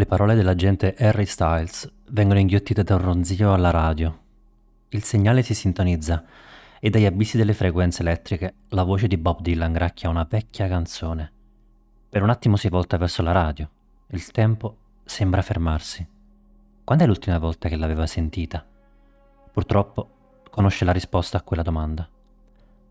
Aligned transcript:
Le 0.00 0.06
parole 0.06 0.34
dell'agente 0.34 0.94
Harry 0.98 1.26
Styles 1.26 1.86
vengono 2.08 2.38
inghiottite 2.38 2.82
da 2.82 2.94
un 2.94 3.02
ronzio 3.02 3.52
alla 3.52 3.68
radio. 3.68 4.18
Il 4.88 5.02
segnale 5.04 5.42
si 5.42 5.52
sintonizza 5.52 6.24
e 6.80 6.88
dagli 6.88 7.04
abissi 7.04 7.36
delle 7.36 7.52
frequenze 7.52 8.00
elettriche 8.00 8.54
la 8.68 8.82
voce 8.82 9.08
di 9.08 9.18
Bob 9.18 9.42
Dylan 9.42 9.74
gracchia 9.74 10.08
una 10.08 10.26
vecchia 10.26 10.68
canzone. 10.68 11.30
Per 12.08 12.22
un 12.22 12.30
attimo 12.30 12.56
si 12.56 12.70
volta 12.70 12.96
verso 12.96 13.20
la 13.20 13.32
radio. 13.32 13.68
Il 14.06 14.30
tempo 14.30 14.76
sembra 15.04 15.42
fermarsi. 15.42 16.08
Quando 16.82 17.04
è 17.04 17.06
l'ultima 17.06 17.38
volta 17.38 17.68
che 17.68 17.76
l'aveva 17.76 18.06
sentita? 18.06 18.64
Purtroppo 19.52 20.08
conosce 20.48 20.86
la 20.86 20.92
risposta 20.92 21.36
a 21.36 21.42
quella 21.42 21.62
domanda. 21.62 22.08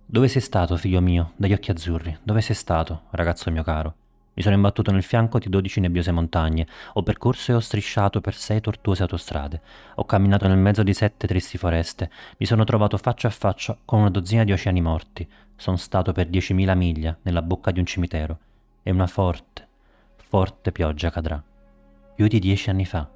Dove 0.05 0.27
sei 0.27 0.41
stato, 0.41 0.77
figlio 0.77 1.01
mio, 1.01 1.31
dagli 1.37 1.53
occhi 1.53 1.71
azzurri? 1.71 2.19
Dove 2.21 2.41
sei 2.41 2.53
stato, 2.53 3.05
ragazzo 3.09 3.49
mio 3.49 3.63
caro? 3.63 3.95
Mi 4.39 4.45
sono 4.45 4.55
imbattuto 4.55 4.91
nel 4.91 5.03
fianco 5.03 5.37
di 5.37 5.49
dodici 5.49 5.81
nebbiose 5.81 6.13
montagne, 6.13 6.65
ho 6.93 7.03
percorso 7.03 7.51
e 7.51 7.55
ho 7.55 7.59
strisciato 7.59 8.21
per 8.21 8.33
sei 8.33 8.61
tortuose 8.61 9.01
autostrade, 9.01 9.61
ho 9.95 10.05
camminato 10.05 10.47
nel 10.47 10.57
mezzo 10.57 10.81
di 10.81 10.93
sette 10.93 11.27
tristi 11.27 11.57
foreste, 11.57 12.09
mi 12.37 12.45
sono 12.45 12.63
trovato 12.63 12.97
faccia 12.97 13.27
a 13.27 13.31
faccia 13.31 13.77
con 13.83 13.99
una 13.99 14.09
dozzina 14.09 14.45
di 14.45 14.53
oceani 14.53 14.79
morti, 14.79 15.29
sono 15.57 15.75
stato 15.75 16.13
per 16.13 16.27
diecimila 16.27 16.73
miglia 16.73 17.17
nella 17.23 17.41
bocca 17.41 17.71
di 17.71 17.79
un 17.79 17.85
cimitero. 17.85 18.39
E 18.81 18.91
una 18.91 19.07
forte, 19.07 19.67
forte 20.15 20.71
pioggia 20.71 21.09
cadrà. 21.09 21.43
Più 22.15 22.25
di 22.27 22.39
dieci 22.39 22.69
anni 22.69 22.85
fa, 22.85 23.09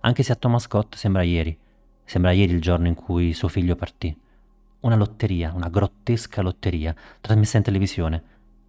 anche 0.00 0.22
se 0.22 0.32
a 0.32 0.36
Thomas 0.36 0.62
Scott 0.62 0.94
sembra 0.94 1.20
ieri, 1.20 1.54
sembra 2.02 2.30
ieri 2.30 2.54
il 2.54 2.62
giorno 2.62 2.86
in 2.86 2.94
cui 2.94 3.34
suo 3.34 3.48
figlio 3.48 3.76
partì. 3.76 4.18
Una 4.80 4.96
lotteria, 4.96 5.52
una 5.54 5.68
grottesca 5.68 6.40
lotteria, 6.40 6.94
trasmessa 7.20 7.58
in 7.58 7.62
televisione, 7.62 8.22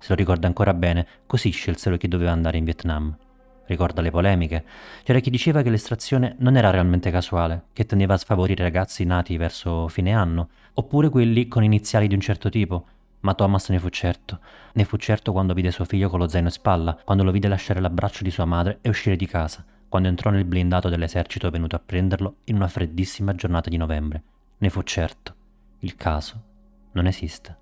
se 0.03 0.09
lo 0.09 0.15
ricorda 0.15 0.47
ancora 0.47 0.73
bene, 0.73 1.07
così 1.25 1.49
scelsero 1.49 1.95
chi 1.95 2.09
doveva 2.09 2.31
andare 2.31 2.57
in 2.57 2.65
Vietnam. 2.65 3.15
Ricorda 3.67 4.01
le 4.01 4.11
polemiche. 4.11 4.65
C'era 5.01 5.21
chi 5.21 5.29
diceva 5.29 5.61
che 5.61 5.69
l'estrazione 5.69 6.35
non 6.39 6.57
era 6.57 6.71
realmente 6.71 7.09
casuale, 7.09 7.67
che 7.71 7.85
tendeva 7.85 8.15
a 8.15 8.17
sfavorire 8.17 8.63
ragazzi 8.63 9.05
nati 9.05 9.37
verso 9.37 9.87
fine 9.87 10.11
anno, 10.11 10.49
oppure 10.73 11.07
quelli 11.07 11.47
con 11.47 11.63
iniziali 11.63 12.07
di 12.07 12.15
un 12.15 12.19
certo 12.19 12.49
tipo. 12.49 12.85
Ma 13.21 13.33
Thomas 13.33 13.69
ne 13.69 13.79
fu 13.79 13.87
certo. 13.87 14.41
Ne 14.73 14.83
fu 14.83 14.97
certo 14.97 15.31
quando 15.31 15.53
vide 15.53 15.71
suo 15.71 15.85
figlio 15.85 16.09
con 16.09 16.19
lo 16.19 16.27
zaino 16.27 16.47
in 16.47 16.53
spalla, 16.53 16.99
quando 17.05 17.23
lo 17.23 17.31
vide 17.31 17.47
lasciare 17.47 17.79
l'abbraccio 17.79 18.25
di 18.25 18.29
sua 18.29 18.43
madre 18.43 18.79
e 18.81 18.89
uscire 18.89 19.15
di 19.15 19.25
casa, 19.25 19.63
quando 19.87 20.09
entrò 20.09 20.31
nel 20.31 20.43
blindato 20.43 20.89
dell'esercito 20.89 21.49
venuto 21.49 21.77
a 21.77 21.81
prenderlo 21.83 22.39
in 22.43 22.57
una 22.57 22.67
freddissima 22.67 23.35
giornata 23.35 23.69
di 23.69 23.77
novembre. 23.77 24.21
Ne 24.57 24.69
fu 24.69 24.81
certo. 24.81 25.33
Il 25.79 25.95
caso 25.95 26.43
non 26.91 27.07
esiste. 27.07 27.61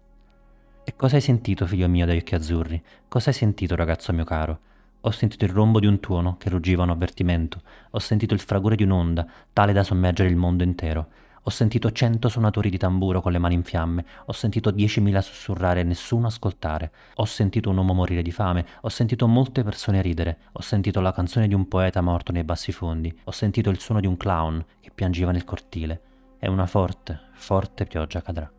E 0.84 0.96
cosa 0.96 1.16
hai 1.16 1.22
sentito, 1.22 1.68
figlio 1.68 1.88
mio, 1.88 2.08
dagli 2.08 2.18
occhi 2.18 2.34
azzurri? 2.34 2.82
Cosa 3.08 3.30
hai 3.30 3.36
sentito, 3.36 3.76
ragazzo 3.76 4.12
mio 4.14 4.24
caro? 4.24 4.60
Ho 5.02 5.12
sentito 5.12 5.46
il 5.46 5.52
rombo 5.52 5.80
di 5.80 5.86
un 5.86 6.00
tuono 6.00 6.38
che 6.38 6.50
ruggiva 6.50 6.82
un 6.82 6.90
avvertimento. 6.90 7.62
Ho 7.92 8.00
sentito 8.00 8.34
il 8.34 8.40
fragore 8.40 8.76
di 8.76 8.84
un'onda, 8.84 9.28
tale 9.54 9.74
da 9.74 9.84
sommergere 9.84 10.30
il 10.30 10.36
mondo 10.36 10.64
intero. 10.64 11.08
Ho 11.44 11.50
sentito 11.52 11.92
cento 11.92 12.30
suonatori 12.30 12.72
di 12.72 12.80
tamburo 12.80 13.22
con 13.22 13.32
le 13.32 13.38
mani 13.38 13.54
in 13.54 13.64
fiamme. 13.64 14.06
Ho 14.26 14.32
sentito 14.32 14.72
diecimila 14.72 15.22
sussurrare 15.22 15.82
e 15.82 15.84
nessuno 15.84 16.28
ascoltare. 16.28 16.92
Ho 17.16 17.26
sentito 17.26 17.70
un 17.70 17.78
uomo 17.78 17.94
morire 17.94 18.24
di 18.24 18.32
fame. 18.32 18.66
Ho 18.82 18.90
sentito 18.90 19.28
molte 19.28 19.64
persone 19.64 20.02
ridere. 20.02 20.38
Ho 20.54 20.62
sentito 20.62 21.00
la 21.00 21.14
canzone 21.14 21.48
di 21.48 21.54
un 21.54 21.68
poeta 21.68 22.02
morto 22.02 22.32
nei 22.32 22.44
bassi 22.44 22.72
fondi. 22.72 23.16
Ho 23.26 23.32
sentito 23.32 23.70
il 23.70 23.80
suono 23.80 24.02
di 24.02 24.08
un 24.08 24.18
clown 24.18 24.64
che 24.80 24.92
piangeva 24.94 25.32
nel 25.32 25.46
cortile. 25.46 26.02
E 26.40 26.50
una 26.50 26.66
forte, 26.66 27.20
forte 27.34 27.86
pioggia 27.86 28.22
cadrà. 28.22 28.52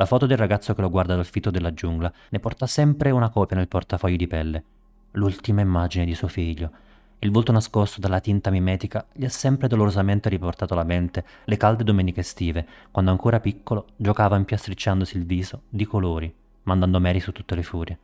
La 0.00 0.06
foto 0.06 0.26
del 0.26 0.36
ragazzo 0.36 0.76
che 0.76 0.80
lo 0.80 0.90
guarda 0.90 1.16
dal 1.16 1.26
fito 1.26 1.50
della 1.50 1.74
giungla 1.74 2.12
ne 2.28 2.38
porta 2.38 2.68
sempre 2.68 3.10
una 3.10 3.30
copia 3.30 3.56
nel 3.56 3.66
portafoglio 3.66 4.14
di 4.14 4.28
pelle. 4.28 4.64
L'ultima 5.12 5.60
immagine 5.60 6.04
di 6.04 6.14
suo 6.14 6.28
figlio. 6.28 6.70
Il 7.18 7.32
volto 7.32 7.50
nascosto 7.50 8.00
dalla 8.00 8.20
tinta 8.20 8.50
mimetica 8.50 9.04
gli 9.12 9.24
ha 9.24 9.28
sempre 9.28 9.66
dolorosamente 9.66 10.28
riportato 10.28 10.74
alla 10.74 10.84
mente 10.84 11.24
le 11.46 11.56
calde 11.56 11.82
domeniche 11.82 12.20
estive, 12.20 12.64
quando 12.92 13.10
ancora 13.10 13.40
piccolo 13.40 13.86
giocava 13.96 14.36
impiastricciandosi 14.36 15.16
il 15.16 15.26
viso 15.26 15.62
di 15.68 15.84
colori, 15.84 16.32
mandando 16.62 17.00
Mary 17.00 17.18
su 17.18 17.32
tutte 17.32 17.56
le 17.56 17.64
furie. 17.64 17.98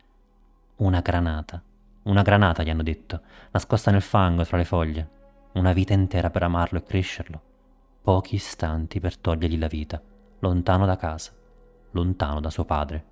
Una 0.78 0.98
granata. 0.98 1.62
Una 2.02 2.22
granata, 2.22 2.64
gli 2.64 2.70
hanno 2.70 2.82
detto, 2.82 3.20
nascosta 3.52 3.92
nel 3.92 4.02
fango 4.02 4.44
tra 4.44 4.56
le 4.56 4.64
foglie. 4.64 5.08
Una 5.52 5.72
vita 5.72 5.92
intera 5.92 6.30
per 6.30 6.42
amarlo 6.42 6.78
e 6.78 6.82
crescerlo. 6.82 7.40
Pochi 8.02 8.34
istanti 8.34 8.98
per 8.98 9.16
togliergli 9.16 9.58
la 9.58 9.68
vita, 9.68 10.02
lontano 10.40 10.86
da 10.86 10.96
casa 10.96 11.30
lontano 11.94 12.40
da 12.40 12.50
suo 12.50 12.64
padre. 12.64 13.04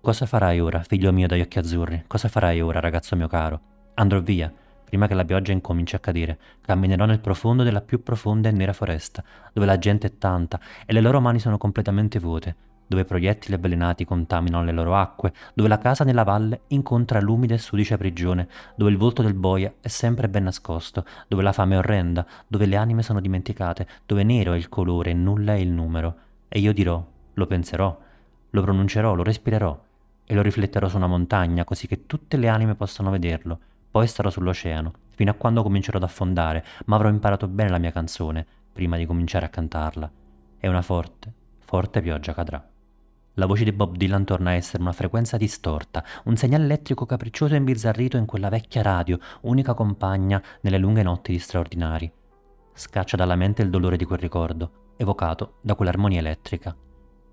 Cosa 0.00 0.26
farai 0.26 0.60
ora, 0.60 0.82
figlio 0.82 1.12
mio 1.12 1.26
dagli 1.26 1.40
occhi 1.40 1.58
azzurri? 1.58 2.04
Cosa 2.06 2.28
farai 2.28 2.60
ora, 2.60 2.80
ragazzo 2.80 3.16
mio 3.16 3.28
caro? 3.28 3.60
Andrò 3.94 4.20
via, 4.20 4.52
prima 4.84 5.06
che 5.06 5.14
la 5.14 5.24
pioggia 5.24 5.52
incominci 5.52 5.94
a 5.94 6.00
cadere. 6.00 6.38
Camminerò 6.60 7.04
nel 7.04 7.20
profondo 7.20 7.62
della 7.62 7.80
più 7.80 8.02
profonda 8.02 8.48
e 8.48 8.52
nera 8.52 8.72
foresta, 8.72 9.22
dove 9.52 9.66
la 9.66 9.78
gente 9.78 10.08
è 10.08 10.18
tanta 10.18 10.60
e 10.84 10.92
le 10.92 11.00
loro 11.00 11.20
mani 11.20 11.38
sono 11.38 11.56
completamente 11.56 12.18
vuote, 12.18 12.54
dove 12.86 13.04
proiettili 13.04 13.54
avvelenati 13.54 14.04
contaminano 14.04 14.64
le 14.64 14.72
loro 14.72 14.96
acque, 14.96 15.32
dove 15.54 15.68
la 15.68 15.78
casa 15.78 16.04
nella 16.04 16.24
valle 16.24 16.62
incontra 16.68 17.20
l'umida 17.20 17.54
e 17.54 17.58
sudicia 17.58 17.96
prigione, 17.96 18.48
dove 18.76 18.90
il 18.90 18.98
volto 18.98 19.22
del 19.22 19.34
boia 19.34 19.72
è 19.80 19.88
sempre 19.88 20.28
ben 20.28 20.44
nascosto, 20.44 21.06
dove 21.28 21.42
la 21.42 21.52
fame 21.52 21.76
è 21.76 21.78
orrenda, 21.78 22.26
dove 22.46 22.66
le 22.66 22.76
anime 22.76 23.02
sono 23.02 23.20
dimenticate, 23.20 23.86
dove 24.04 24.24
nero 24.24 24.52
è 24.52 24.56
il 24.56 24.68
colore 24.68 25.10
e 25.12 25.14
nulla 25.14 25.54
è 25.54 25.58
il 25.58 25.70
numero. 25.70 26.16
E 26.48 26.58
io 26.58 26.74
dirò, 26.74 27.02
lo 27.34 27.46
penserò, 27.46 27.98
lo 28.50 28.62
pronuncerò, 28.62 29.14
lo 29.14 29.22
respirerò 29.22 29.80
e 30.24 30.34
lo 30.34 30.42
rifletterò 30.42 30.88
su 30.88 30.96
una 30.96 31.06
montagna 31.06 31.64
così 31.64 31.86
che 31.86 32.06
tutte 32.06 32.36
le 32.36 32.48
anime 32.48 32.74
possano 32.74 33.10
vederlo. 33.10 33.58
Poi 33.90 34.06
starò 34.06 34.30
sull'oceano, 34.30 34.92
fino 35.10 35.30
a 35.30 35.34
quando 35.34 35.62
comincerò 35.62 35.98
ad 35.98 36.04
affondare, 36.04 36.64
ma 36.86 36.96
avrò 36.96 37.08
imparato 37.08 37.48
bene 37.48 37.70
la 37.70 37.78
mia 37.78 37.92
canzone 37.92 38.46
prima 38.72 38.96
di 38.96 39.04
cominciare 39.04 39.46
a 39.46 39.50
cantarla. 39.50 40.10
E 40.58 40.68
una 40.68 40.82
forte, 40.82 41.32
forte 41.58 42.00
pioggia 42.00 42.32
cadrà. 42.32 42.66
La 43.36 43.46
voce 43.46 43.64
di 43.64 43.72
Bob 43.72 43.96
Dylan 43.96 44.24
torna 44.24 44.50
a 44.50 44.54
essere 44.54 44.82
una 44.82 44.92
frequenza 44.92 45.38
distorta, 45.38 46.04
un 46.24 46.36
segnale 46.36 46.64
elettrico 46.64 47.06
capriccioso 47.06 47.54
e 47.54 47.56
imbizzarrito 47.56 48.18
in 48.18 48.26
quella 48.26 48.50
vecchia 48.50 48.82
radio, 48.82 49.18
unica 49.42 49.72
compagna 49.72 50.42
nelle 50.60 50.78
lunghe 50.78 51.02
notti 51.02 51.32
di 51.32 51.38
straordinari. 51.38 52.10
Scaccia 52.74 53.16
dalla 53.16 53.36
mente 53.36 53.62
il 53.62 53.70
dolore 53.70 53.96
di 53.96 54.04
quel 54.04 54.18
ricordo, 54.18 54.94
evocato 54.96 55.58
da 55.62 55.74
quell'armonia 55.74 56.18
elettrica. 56.18 56.76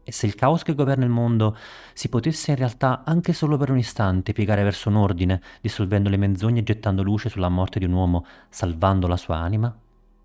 E 0.10 0.12
se 0.12 0.26
il 0.26 0.34
caos 0.34 0.64
che 0.64 0.74
governa 0.74 1.04
il 1.04 1.12
mondo 1.12 1.56
si 1.94 2.10
potesse 2.10 2.50
in 2.50 2.58
realtà 2.58 3.04
anche 3.06 3.32
solo 3.32 3.58
per 3.58 3.70
un 3.70 3.78
istante 3.78 4.34
piegare 4.34 4.64
verso 4.64 4.90
un 4.90 4.96
ordine, 4.96 5.40
dissolvendo 5.62 6.10
le 6.10 6.18
menzogne 6.18 6.62
e 6.62 6.64
gettando 6.64 7.04
luce 7.04 7.30
sulla 7.30 7.48
morte 7.48 7.78
di 7.78 7.86
un 7.86 7.92
uomo, 7.92 8.26
salvando 8.50 9.06
la 9.06 9.18
sua 9.18 9.36
anima? 9.36 9.72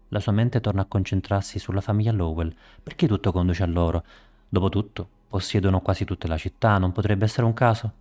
La 0.09 0.21
sua 0.21 0.33
mente 0.33 0.63
torna 0.63 0.81
a 0.81 0.87
concentrarsi 0.87 1.59
sulla 1.59 1.83
famiglia 1.83 2.13
Lowell. 2.13 2.51
Perché 2.83 3.07
tutto 3.07 3.31
conduce 3.31 3.63
a 3.63 3.67
loro? 3.67 4.03
Dopotutto, 4.49 5.07
possiedono 5.29 5.83
quasi 5.83 6.07
tutta 6.07 6.29
la 6.29 6.39
città, 6.39 6.79
non 6.79 6.93
potrebbe 6.93 7.27
essere 7.27 7.45
un 7.45 7.53
caso? 7.53 7.93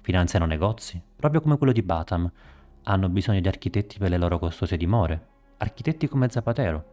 Finanziano 0.00 0.46
negozi, 0.46 1.00
proprio 1.14 1.40
come 1.40 1.58
quello 1.58 1.72
di 1.72 1.82
Batham. 1.82 2.28
Hanno 2.82 3.08
bisogno 3.08 3.38
di 3.38 3.46
architetti 3.46 3.98
per 3.98 4.10
le 4.10 4.18
loro 4.18 4.40
costose 4.40 4.76
dimore. 4.76 5.26
Architetti 5.58 6.08
come 6.08 6.28
Zapatero. 6.28 6.84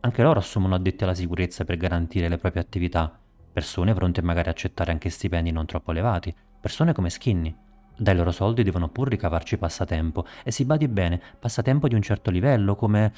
Anche 0.00 0.22
loro 0.24 0.40
assumono 0.40 0.74
addetti 0.74 1.04
alla 1.04 1.14
sicurezza 1.14 1.64
per 1.64 1.76
garantire 1.76 2.28
le 2.28 2.38
proprie 2.38 2.62
attività 2.62 3.20
persone 3.56 3.94
pronte 3.94 4.20
magari 4.20 4.48
a 4.48 4.50
accettare 4.50 4.90
anche 4.90 5.08
stipendi 5.08 5.50
non 5.50 5.64
troppo 5.64 5.92
elevati, 5.92 6.34
persone 6.60 6.92
come 6.92 7.08
Skinny. 7.08 7.56
Dai 7.96 8.14
loro 8.14 8.30
soldi 8.30 8.62
devono 8.62 8.90
pur 8.90 9.08
ricavarci 9.08 9.56
passatempo, 9.56 10.26
e 10.44 10.50
si 10.50 10.66
badi 10.66 10.86
bene, 10.88 11.18
passatempo 11.38 11.88
di 11.88 11.94
un 11.94 12.02
certo 12.02 12.30
livello, 12.30 12.76
come 12.76 13.10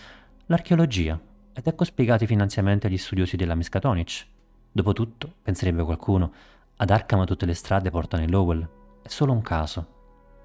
l'archeologia. 0.47 1.19
Ed 1.53 1.66
ecco 1.66 1.82
spiegati 1.82 2.22
i 2.22 2.28
finanziamenti 2.28 2.87
agli 2.87 2.98
studiosi 2.98 3.34
della 3.34 3.56
Miskatonic. 3.56 4.27
Dopotutto, 4.71 5.34
penserebbe 5.43 5.82
qualcuno, 5.82 6.31
ad 6.77 6.91
Arkham 6.91 7.27
tutte 7.27 7.44
le 7.44 7.54
strade 7.54 7.91
portano 7.91 8.22
in 8.22 8.31
Lowell. 8.31 8.69
È 9.03 9.09
solo 9.09 9.32
un 9.32 9.43
caso. 9.43 9.87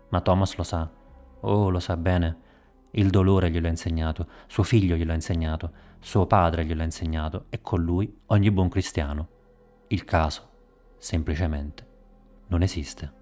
Ma 0.09 0.21
Thomas 0.21 0.55
lo 0.55 0.63
sa. 0.63 0.89
Oh, 1.41 1.69
lo 1.69 1.79
sa 1.79 1.95
bene. 1.97 2.37
Il 2.93 3.11
dolore 3.11 3.51
glielo 3.51 3.67
ha 3.67 3.69
insegnato, 3.69 4.25
suo 4.47 4.63
figlio 4.63 4.95
glielo 4.95 5.11
ha 5.11 5.15
insegnato, 5.15 5.71
suo 5.99 6.25
padre 6.25 6.65
glielo 6.65 6.81
ha 6.81 6.85
insegnato 6.85 7.45
e 7.49 7.61
con 7.61 7.79
lui 7.79 8.21
ogni 8.25 8.49
buon 8.49 8.69
cristiano. 8.69 9.32
Il 9.93 10.05
caso, 10.05 10.49
semplicemente, 10.97 11.87
non 12.47 12.63
esiste. 12.63 13.13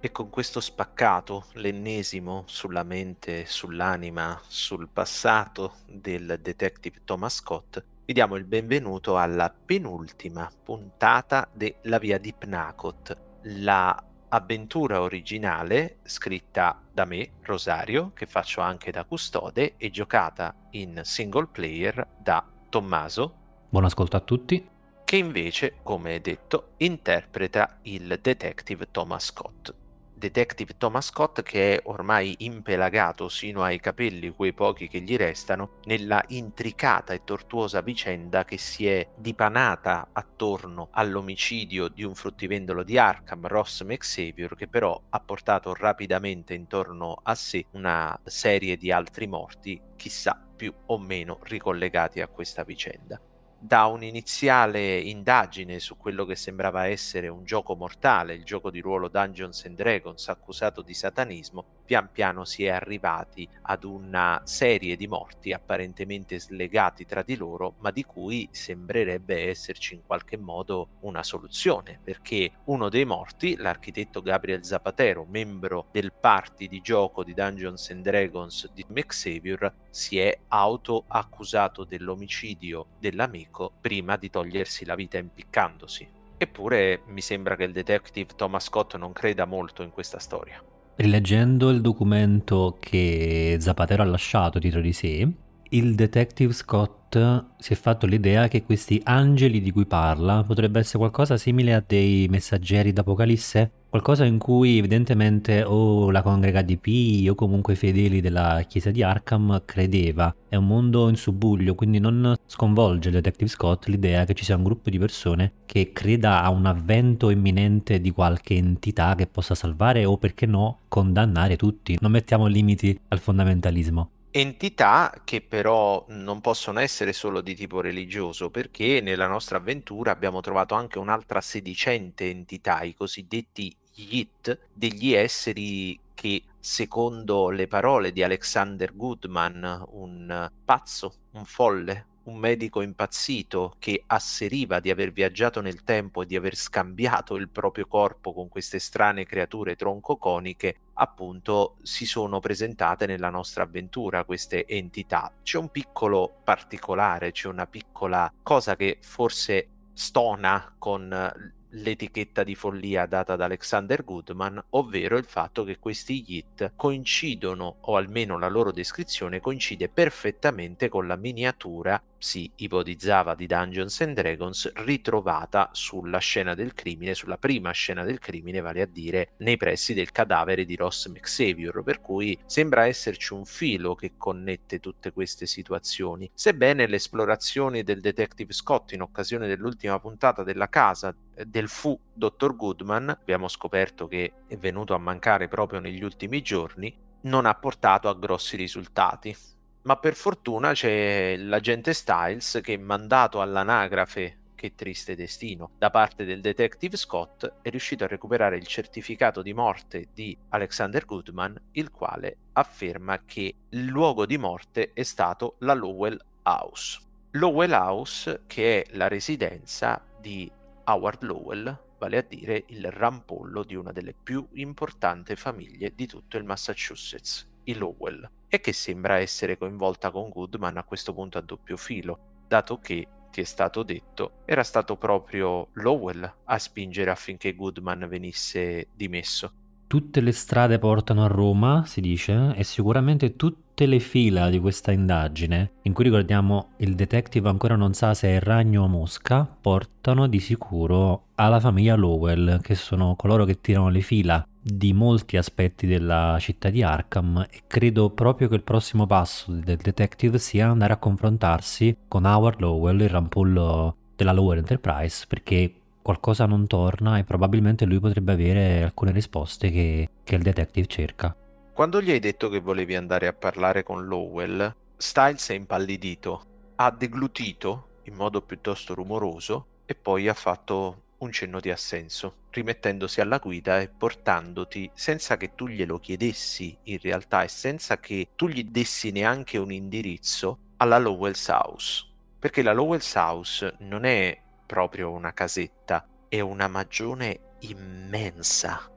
E 0.00 0.10
con 0.12 0.30
questo 0.30 0.60
spaccato, 0.60 1.48
l'ennesimo 1.56 2.44
sulla 2.46 2.84
mente, 2.84 3.44
sull'anima, 3.44 4.40
sul 4.46 4.88
passato 4.88 5.74
del 5.86 6.38
detective 6.40 7.02
Thomas 7.04 7.34
Scott, 7.34 7.84
vi 8.06 8.14
diamo 8.14 8.36
il 8.36 8.46
benvenuto 8.46 9.18
alla 9.18 9.50
penultima 9.50 10.50
puntata 10.62 11.50
della 11.52 11.98
Via 11.98 12.16
di 12.16 12.32
Pnacot, 12.32 13.18
la 13.42 14.02
avventura 14.28 15.02
originale 15.02 15.98
scritta 16.04 16.80
da 16.90 17.04
me, 17.04 17.32
Rosario, 17.42 18.12
che 18.14 18.24
faccio 18.24 18.62
anche 18.62 18.90
da 18.90 19.04
custode, 19.04 19.74
e 19.76 19.90
giocata 19.90 20.54
in 20.70 21.02
single 21.04 21.48
player 21.48 22.08
da 22.18 22.42
Tommaso. 22.70 23.34
Buon 23.68 23.84
ascolto 23.84 24.16
a 24.16 24.20
tutti 24.20 24.72
che 25.14 25.20
invece, 25.20 25.76
come 25.84 26.20
detto, 26.20 26.72
interpreta 26.78 27.78
il 27.82 28.18
detective 28.20 28.90
Thomas 28.90 29.26
Scott. 29.26 29.72
Detective 30.12 30.76
Thomas 30.76 31.06
Scott 31.06 31.42
che 31.42 31.76
è 31.76 31.80
ormai 31.84 32.34
impelagato 32.38 33.28
sino 33.28 33.62
ai 33.62 33.78
capelli, 33.78 34.30
quei 34.30 34.52
pochi 34.52 34.88
che 34.88 35.02
gli 35.02 35.16
restano, 35.16 35.78
nella 35.84 36.20
intricata 36.28 37.12
e 37.12 37.22
tortuosa 37.22 37.80
vicenda 37.80 38.44
che 38.44 38.58
si 38.58 38.88
è 38.88 39.08
dipanata 39.16 40.08
attorno 40.10 40.88
all'omicidio 40.90 41.86
di 41.86 42.02
un 42.02 42.16
fruttivendolo 42.16 42.82
di 42.82 42.98
Arkham, 42.98 43.46
Ross 43.46 43.84
McSavior, 43.84 44.56
che 44.56 44.66
però 44.66 45.00
ha 45.10 45.20
portato 45.20 45.74
rapidamente 45.74 46.54
intorno 46.54 47.20
a 47.22 47.36
sé 47.36 47.66
una 47.72 48.18
serie 48.24 48.76
di 48.76 48.90
altri 48.90 49.28
morti, 49.28 49.80
chissà 49.94 50.44
più 50.56 50.74
o 50.86 50.98
meno 50.98 51.38
ricollegati 51.44 52.20
a 52.20 52.26
questa 52.26 52.64
vicenda 52.64 53.20
da 53.64 53.86
un'iniziale 53.86 54.98
indagine 54.98 55.78
su 55.78 55.96
quello 55.96 56.26
che 56.26 56.36
sembrava 56.36 56.86
essere 56.86 57.28
un 57.28 57.46
gioco 57.46 57.74
mortale, 57.74 58.34
il 58.34 58.44
gioco 58.44 58.70
di 58.70 58.80
ruolo 58.80 59.08
Dungeons 59.08 59.64
and 59.64 59.76
Dragons 59.76 60.28
accusato 60.28 60.82
di 60.82 60.92
satanismo, 60.92 61.64
pian 61.86 62.10
piano 62.12 62.44
si 62.44 62.64
è 62.64 62.68
arrivati 62.68 63.48
ad 63.62 63.84
una 63.84 64.42
serie 64.44 64.96
di 64.96 65.06
morti 65.06 65.52
apparentemente 65.52 66.38
slegati 66.38 67.06
tra 67.06 67.22
di 67.22 67.36
loro, 67.36 67.76
ma 67.78 67.90
di 67.90 68.04
cui 68.04 68.46
sembrerebbe 68.50 69.48
esserci 69.48 69.94
in 69.94 70.02
qualche 70.04 70.36
modo 70.36 70.88
una 71.00 71.22
soluzione, 71.22 71.98
perché 72.04 72.50
uno 72.64 72.90
dei 72.90 73.06
morti, 73.06 73.56
l'architetto 73.56 74.20
Gabriel 74.20 74.62
Zapatero, 74.62 75.24
membro 75.26 75.86
del 75.90 76.12
party 76.12 76.68
di 76.68 76.82
gioco 76.82 77.24
di 77.24 77.32
Dungeons 77.32 77.88
and 77.90 78.02
Dragons 78.02 78.70
di 78.74 78.84
McSavior, 78.88 79.72
si 79.88 80.18
è 80.18 80.38
auto 80.48 81.04
accusato 81.06 81.84
dell'omicidio 81.84 82.88
dell'amico 82.98 83.53
prima 83.80 84.16
di 84.16 84.30
togliersi 84.30 84.84
la 84.84 84.94
vita 84.94 85.18
impiccandosi. 85.18 86.08
Eppure 86.36 87.02
mi 87.06 87.20
sembra 87.20 87.56
che 87.56 87.64
il 87.64 87.72
detective 87.72 88.34
Thomas 88.36 88.64
Scott 88.64 88.96
non 88.96 89.12
creda 89.12 89.44
molto 89.44 89.82
in 89.82 89.90
questa 89.90 90.18
storia. 90.18 90.62
Rileggendo 90.96 91.70
il 91.70 91.80
documento 91.80 92.76
che 92.78 93.56
Zapatero 93.60 94.02
ha 94.02 94.06
lasciato 94.06 94.58
dietro 94.58 94.80
di 94.80 94.92
sé, 94.92 95.28
il 95.70 95.94
detective 95.94 96.52
Scott 96.52 97.44
si 97.58 97.72
è 97.72 97.76
fatto 97.76 98.06
l'idea 98.06 98.48
che 98.48 98.64
questi 98.64 99.00
angeli 99.04 99.60
di 99.60 99.70
cui 99.70 99.86
parla 99.86 100.42
potrebbe 100.42 100.80
essere 100.80 100.98
qualcosa 100.98 101.36
simile 101.36 101.74
a 101.74 101.84
dei 101.86 102.26
messaggeri 102.28 102.92
d'Apocalisse 102.92 103.70
qualcosa 103.94 104.24
in 104.24 104.38
cui 104.38 104.78
evidentemente 104.78 105.62
o 105.62 106.10
la 106.10 106.20
congrega 106.20 106.62
DP 106.62 107.30
o 107.30 107.36
comunque 107.36 107.74
i 107.74 107.76
fedeli 107.76 108.20
della 108.20 108.64
chiesa 108.66 108.90
di 108.90 109.04
Arkham 109.04 109.62
credeva. 109.64 110.34
È 110.48 110.56
un 110.56 110.66
mondo 110.66 111.08
in 111.08 111.14
subbuglio, 111.14 111.76
quindi 111.76 112.00
non 112.00 112.34
sconvolge 112.44 113.10
il 113.10 113.14
Detective 113.14 113.48
Scott 113.48 113.86
l'idea 113.86 114.24
che 114.24 114.34
ci 114.34 114.42
sia 114.42 114.56
un 114.56 114.64
gruppo 114.64 114.90
di 114.90 114.98
persone 114.98 115.52
che 115.64 115.92
creda 115.92 116.42
a 116.42 116.50
un 116.50 116.66
avvento 116.66 117.30
imminente 117.30 118.00
di 118.00 118.10
qualche 118.10 118.56
entità 118.56 119.14
che 119.14 119.28
possa 119.28 119.54
salvare 119.54 120.04
o 120.04 120.18
perché 120.18 120.46
no 120.46 120.80
condannare 120.88 121.54
tutti. 121.54 121.96
Non 122.00 122.10
mettiamo 122.10 122.46
limiti 122.46 122.98
al 123.06 123.20
fondamentalismo 123.20 124.08
entità 124.36 125.20
che 125.22 125.40
però 125.42 126.04
non 126.08 126.40
possono 126.40 126.80
essere 126.80 127.12
solo 127.12 127.40
di 127.40 127.54
tipo 127.54 127.80
religioso, 127.80 128.50
perché 128.50 129.00
nella 129.00 129.28
nostra 129.28 129.58
avventura 129.58 130.10
abbiamo 130.10 130.40
trovato 130.40 130.74
anche 130.74 130.98
un'altra 130.98 131.40
sedicente 131.40 132.28
entità, 132.28 132.82
i 132.82 132.94
cosiddetti 132.94 133.72
Yit, 133.94 134.70
degli 134.72 135.12
esseri 135.12 135.96
che, 136.14 136.42
secondo 136.58 137.50
le 137.50 137.68
parole 137.68 138.10
di 138.10 138.24
Alexander 138.24 138.96
Goodman, 138.96 139.84
un 139.90 140.50
pazzo, 140.64 141.14
un 141.34 141.44
folle, 141.44 142.06
un 142.24 142.36
medico 142.36 142.80
impazzito 142.80 143.74
che 143.78 144.02
asseriva 144.06 144.80
di 144.80 144.90
aver 144.90 145.12
viaggiato 145.12 145.60
nel 145.60 145.82
tempo 145.82 146.22
e 146.22 146.26
di 146.26 146.36
aver 146.36 146.56
scambiato 146.56 147.36
il 147.36 147.48
proprio 147.48 147.86
corpo 147.86 148.32
con 148.32 148.48
queste 148.48 148.78
strane 148.78 149.24
creature 149.24 149.76
troncoconiche, 149.76 150.76
appunto 150.94 151.76
si 151.82 152.06
sono 152.06 152.40
presentate 152.40 153.06
nella 153.06 153.30
nostra 153.30 153.64
avventura 153.64 154.24
queste 154.24 154.66
entità. 154.66 155.32
C'è 155.42 155.58
un 155.58 155.70
piccolo 155.70 156.40
particolare, 156.44 157.32
c'è 157.32 157.48
una 157.48 157.66
piccola 157.66 158.32
cosa 158.42 158.76
che 158.76 158.98
forse 159.00 159.68
stona 159.92 160.74
con 160.78 161.52
l'etichetta 161.76 162.44
di 162.44 162.54
follia 162.54 163.06
data 163.06 163.36
da 163.36 163.46
Alexander 163.46 164.04
Goodman, 164.04 164.62
ovvero 164.70 165.16
il 165.16 165.24
fatto 165.24 165.64
che 165.64 165.78
questi 165.78 166.24
Yit 166.26 166.72
coincidono, 166.76 167.78
o 167.80 167.96
almeno 167.96 168.38
la 168.38 168.48
loro 168.48 168.70
descrizione 168.70 169.40
coincide 169.40 169.88
perfettamente 169.88 170.88
con 170.88 171.06
la 171.06 171.16
miniatura 171.16 172.00
si 172.24 172.50
ipotizzava 172.56 173.34
di 173.34 173.44
Dungeons 173.44 174.00
and 174.00 174.14
Dragons 174.14 174.72
ritrovata 174.76 175.68
sulla 175.72 176.16
scena 176.16 176.54
del 176.54 176.72
crimine, 176.72 177.14
sulla 177.14 177.36
prima 177.36 177.70
scena 177.72 178.02
del 178.02 178.18
crimine, 178.18 178.62
vale 178.62 178.80
a 178.80 178.86
dire 178.86 179.34
nei 179.38 179.58
pressi 179.58 179.92
del 179.92 180.10
cadavere 180.10 180.64
di 180.64 180.74
Ross 180.74 181.06
McSavior, 181.08 181.82
per 181.82 182.00
cui 182.00 182.36
sembra 182.46 182.86
esserci 182.86 183.34
un 183.34 183.44
filo 183.44 183.94
che 183.94 184.14
connette 184.16 184.80
tutte 184.80 185.12
queste 185.12 185.44
situazioni. 185.44 186.30
Sebbene 186.32 186.86
le 186.86 186.96
esplorazioni 186.96 187.82
del 187.82 188.00
detective 188.00 188.54
Scott 188.54 188.92
in 188.92 189.02
occasione 189.02 189.46
dell'ultima 189.46 190.00
puntata 190.00 190.42
della 190.42 190.70
casa 190.70 191.14
eh, 191.34 191.44
del 191.44 191.68
fu 191.68 191.98
Dr. 192.10 192.56
Goodman, 192.56 193.10
abbiamo 193.10 193.48
scoperto 193.48 194.08
che 194.08 194.32
è 194.48 194.56
venuto 194.56 194.94
a 194.94 194.98
mancare 194.98 195.46
proprio 195.48 195.78
negli 195.78 196.02
ultimi 196.02 196.40
giorni, 196.40 196.96
non 197.24 197.44
ha 197.44 197.54
portato 197.54 198.08
a 198.08 198.14
grossi 198.14 198.56
risultati 198.56 199.36
ma 199.84 199.96
per 199.96 200.14
fortuna 200.14 200.72
c'è 200.72 201.36
l'agente 201.36 201.92
Styles 201.92 202.60
che, 202.62 202.76
mandato 202.78 203.40
all'anagrafe 203.40 204.38
che 204.54 204.74
triste 204.74 205.14
destino 205.14 205.72
da 205.76 205.90
parte 205.90 206.24
del 206.24 206.40
detective 206.40 206.96
Scott, 206.96 207.60
è 207.60 207.68
riuscito 207.68 208.04
a 208.04 208.06
recuperare 208.06 208.56
il 208.56 208.66
certificato 208.66 209.42
di 209.42 209.52
morte 209.52 210.08
di 210.14 210.36
Alexander 210.50 211.04
Goodman, 211.04 211.60
il 211.72 211.90
quale 211.90 212.36
afferma 212.52 213.24
che 213.26 213.54
il 213.68 213.84
luogo 213.84 214.24
di 214.24 214.38
morte 214.38 214.92
è 214.94 215.02
stato 215.02 215.56
la 215.58 215.74
Lowell 215.74 216.18
House. 216.44 217.00
Lowell 217.32 217.72
House, 217.72 218.42
che 218.46 218.82
è 218.82 218.96
la 218.96 219.08
residenza 219.08 220.02
di 220.18 220.50
Howard 220.84 221.22
Lowell, 221.24 221.82
vale 221.98 222.16
a 222.16 222.22
dire 222.22 222.64
il 222.68 222.90
rampollo 222.90 223.64
di 223.64 223.74
una 223.74 223.92
delle 223.92 224.14
più 224.14 224.46
importanti 224.52 225.36
famiglie 225.36 225.92
di 225.94 226.06
tutto 226.06 226.38
il 226.38 226.44
Massachusetts, 226.44 227.52
i 227.64 227.74
Lowell 227.74 228.28
e 228.48 228.60
che 228.60 228.72
sembra 228.72 229.18
essere 229.18 229.58
coinvolta 229.58 230.10
con 230.10 230.28
Goodman 230.28 230.76
a 230.76 230.84
questo 230.84 231.12
punto 231.12 231.38
a 231.38 231.40
doppio 231.40 231.76
filo, 231.76 232.18
dato 232.46 232.78
che, 232.78 233.08
ti 233.30 233.40
è 233.40 233.44
stato 233.44 233.82
detto, 233.82 234.42
era 234.44 234.62
stato 234.62 234.96
proprio 234.96 235.68
Lowell 235.72 236.32
a 236.44 236.58
spingere 236.58 237.10
affinché 237.10 237.54
Goodman 237.54 238.06
venisse 238.08 238.88
dimesso. 238.94 239.52
Tutte 239.86 240.20
le 240.20 240.32
strade 240.32 240.78
portano 240.78 241.24
a 241.24 241.26
Roma, 241.28 241.84
si 241.84 242.00
dice, 242.00 242.54
e 242.54 242.64
sicuramente 242.64 243.36
tutte 243.36 243.86
le 243.86 243.98
fila 243.98 244.50
di 244.50 244.58
questa 244.60 244.92
indagine, 244.92 245.72
in 245.82 245.92
cui 245.92 246.04
ricordiamo 246.04 246.74
il 246.78 246.94
detective 246.94 247.48
ancora 247.48 247.76
non 247.76 247.92
sa 247.92 248.14
se 248.14 248.28
è 248.28 248.40
ragno 248.40 248.84
o 248.84 248.88
mosca, 248.88 249.44
portano 249.44 250.26
di 250.26 250.38
sicuro 250.38 251.26
alla 251.34 251.60
famiglia 251.60 251.96
Lowell, 251.96 252.60
che 252.60 252.74
sono 252.76 253.16
coloro 253.16 253.44
che 253.44 253.60
tirano 253.60 253.88
le 253.88 254.00
fila 254.00 254.46
di 254.66 254.94
molti 254.94 255.36
aspetti 255.36 255.86
della 255.86 256.38
città 256.40 256.70
di 256.70 256.82
Arkham 256.82 257.46
e 257.50 257.64
credo 257.66 258.08
proprio 258.08 258.48
che 258.48 258.54
il 258.54 258.62
prossimo 258.62 259.04
passo 259.06 259.52
del 259.52 259.76
detective 259.76 260.38
sia 260.38 260.68
andare 260.68 260.94
a 260.94 260.96
confrontarsi 260.96 261.94
con 262.08 262.24
Howard 262.24 262.60
Lowell, 262.60 263.00
il 263.00 263.10
rampollo 263.10 263.96
della 264.16 264.32
Lower 264.32 264.56
Enterprise, 264.56 265.26
perché 265.28 265.70
qualcosa 266.00 266.46
non 266.46 266.66
torna 266.66 267.18
e 267.18 267.24
probabilmente 267.24 267.84
lui 267.84 268.00
potrebbe 268.00 268.32
avere 268.32 268.82
alcune 268.82 269.12
risposte 269.12 269.70
che, 269.70 270.08
che 270.24 270.34
il 270.34 270.42
detective 270.42 270.86
cerca. 270.86 271.36
Quando 271.74 272.00
gli 272.00 272.10
hai 272.10 272.20
detto 272.20 272.48
che 272.48 272.60
volevi 272.60 272.96
andare 272.96 273.26
a 273.26 273.34
parlare 273.34 273.82
con 273.82 274.06
Lowell, 274.06 274.74
Styles 274.96 275.50
è 275.50 275.54
impallidito, 275.54 276.42
ha 276.76 276.90
deglutito 276.90 277.88
in 278.04 278.14
modo 278.14 278.40
piuttosto 278.40 278.94
rumoroso 278.94 279.66
e 279.84 279.94
poi 279.94 280.26
ha 280.26 280.34
fatto 280.34 281.02
un 281.18 281.32
cenno 281.32 281.60
di 281.60 281.70
assenso, 281.70 282.43
rimettendosi 282.54 283.20
alla 283.20 283.38
guida 283.38 283.80
e 283.80 283.88
portandoti, 283.88 284.88
senza 284.94 285.36
che 285.36 285.54
tu 285.56 285.66
glielo 285.66 285.98
chiedessi 285.98 286.76
in 286.84 286.98
realtà 287.02 287.42
e 287.42 287.48
senza 287.48 287.98
che 287.98 288.28
tu 288.36 288.46
gli 288.46 288.64
dessi 288.64 289.10
neanche 289.10 289.58
un 289.58 289.72
indirizzo, 289.72 290.58
alla 290.76 290.98
Lowell's 290.98 291.48
House. 291.48 292.06
Perché 292.38 292.62
la 292.62 292.72
Lowell's 292.72 293.14
House 293.14 293.74
non 293.80 294.04
è 294.04 294.40
proprio 294.64 295.10
una 295.10 295.32
casetta, 295.32 296.06
è 296.28 296.40
una 296.40 296.68
magione 296.68 297.56
immensa. 297.60 298.88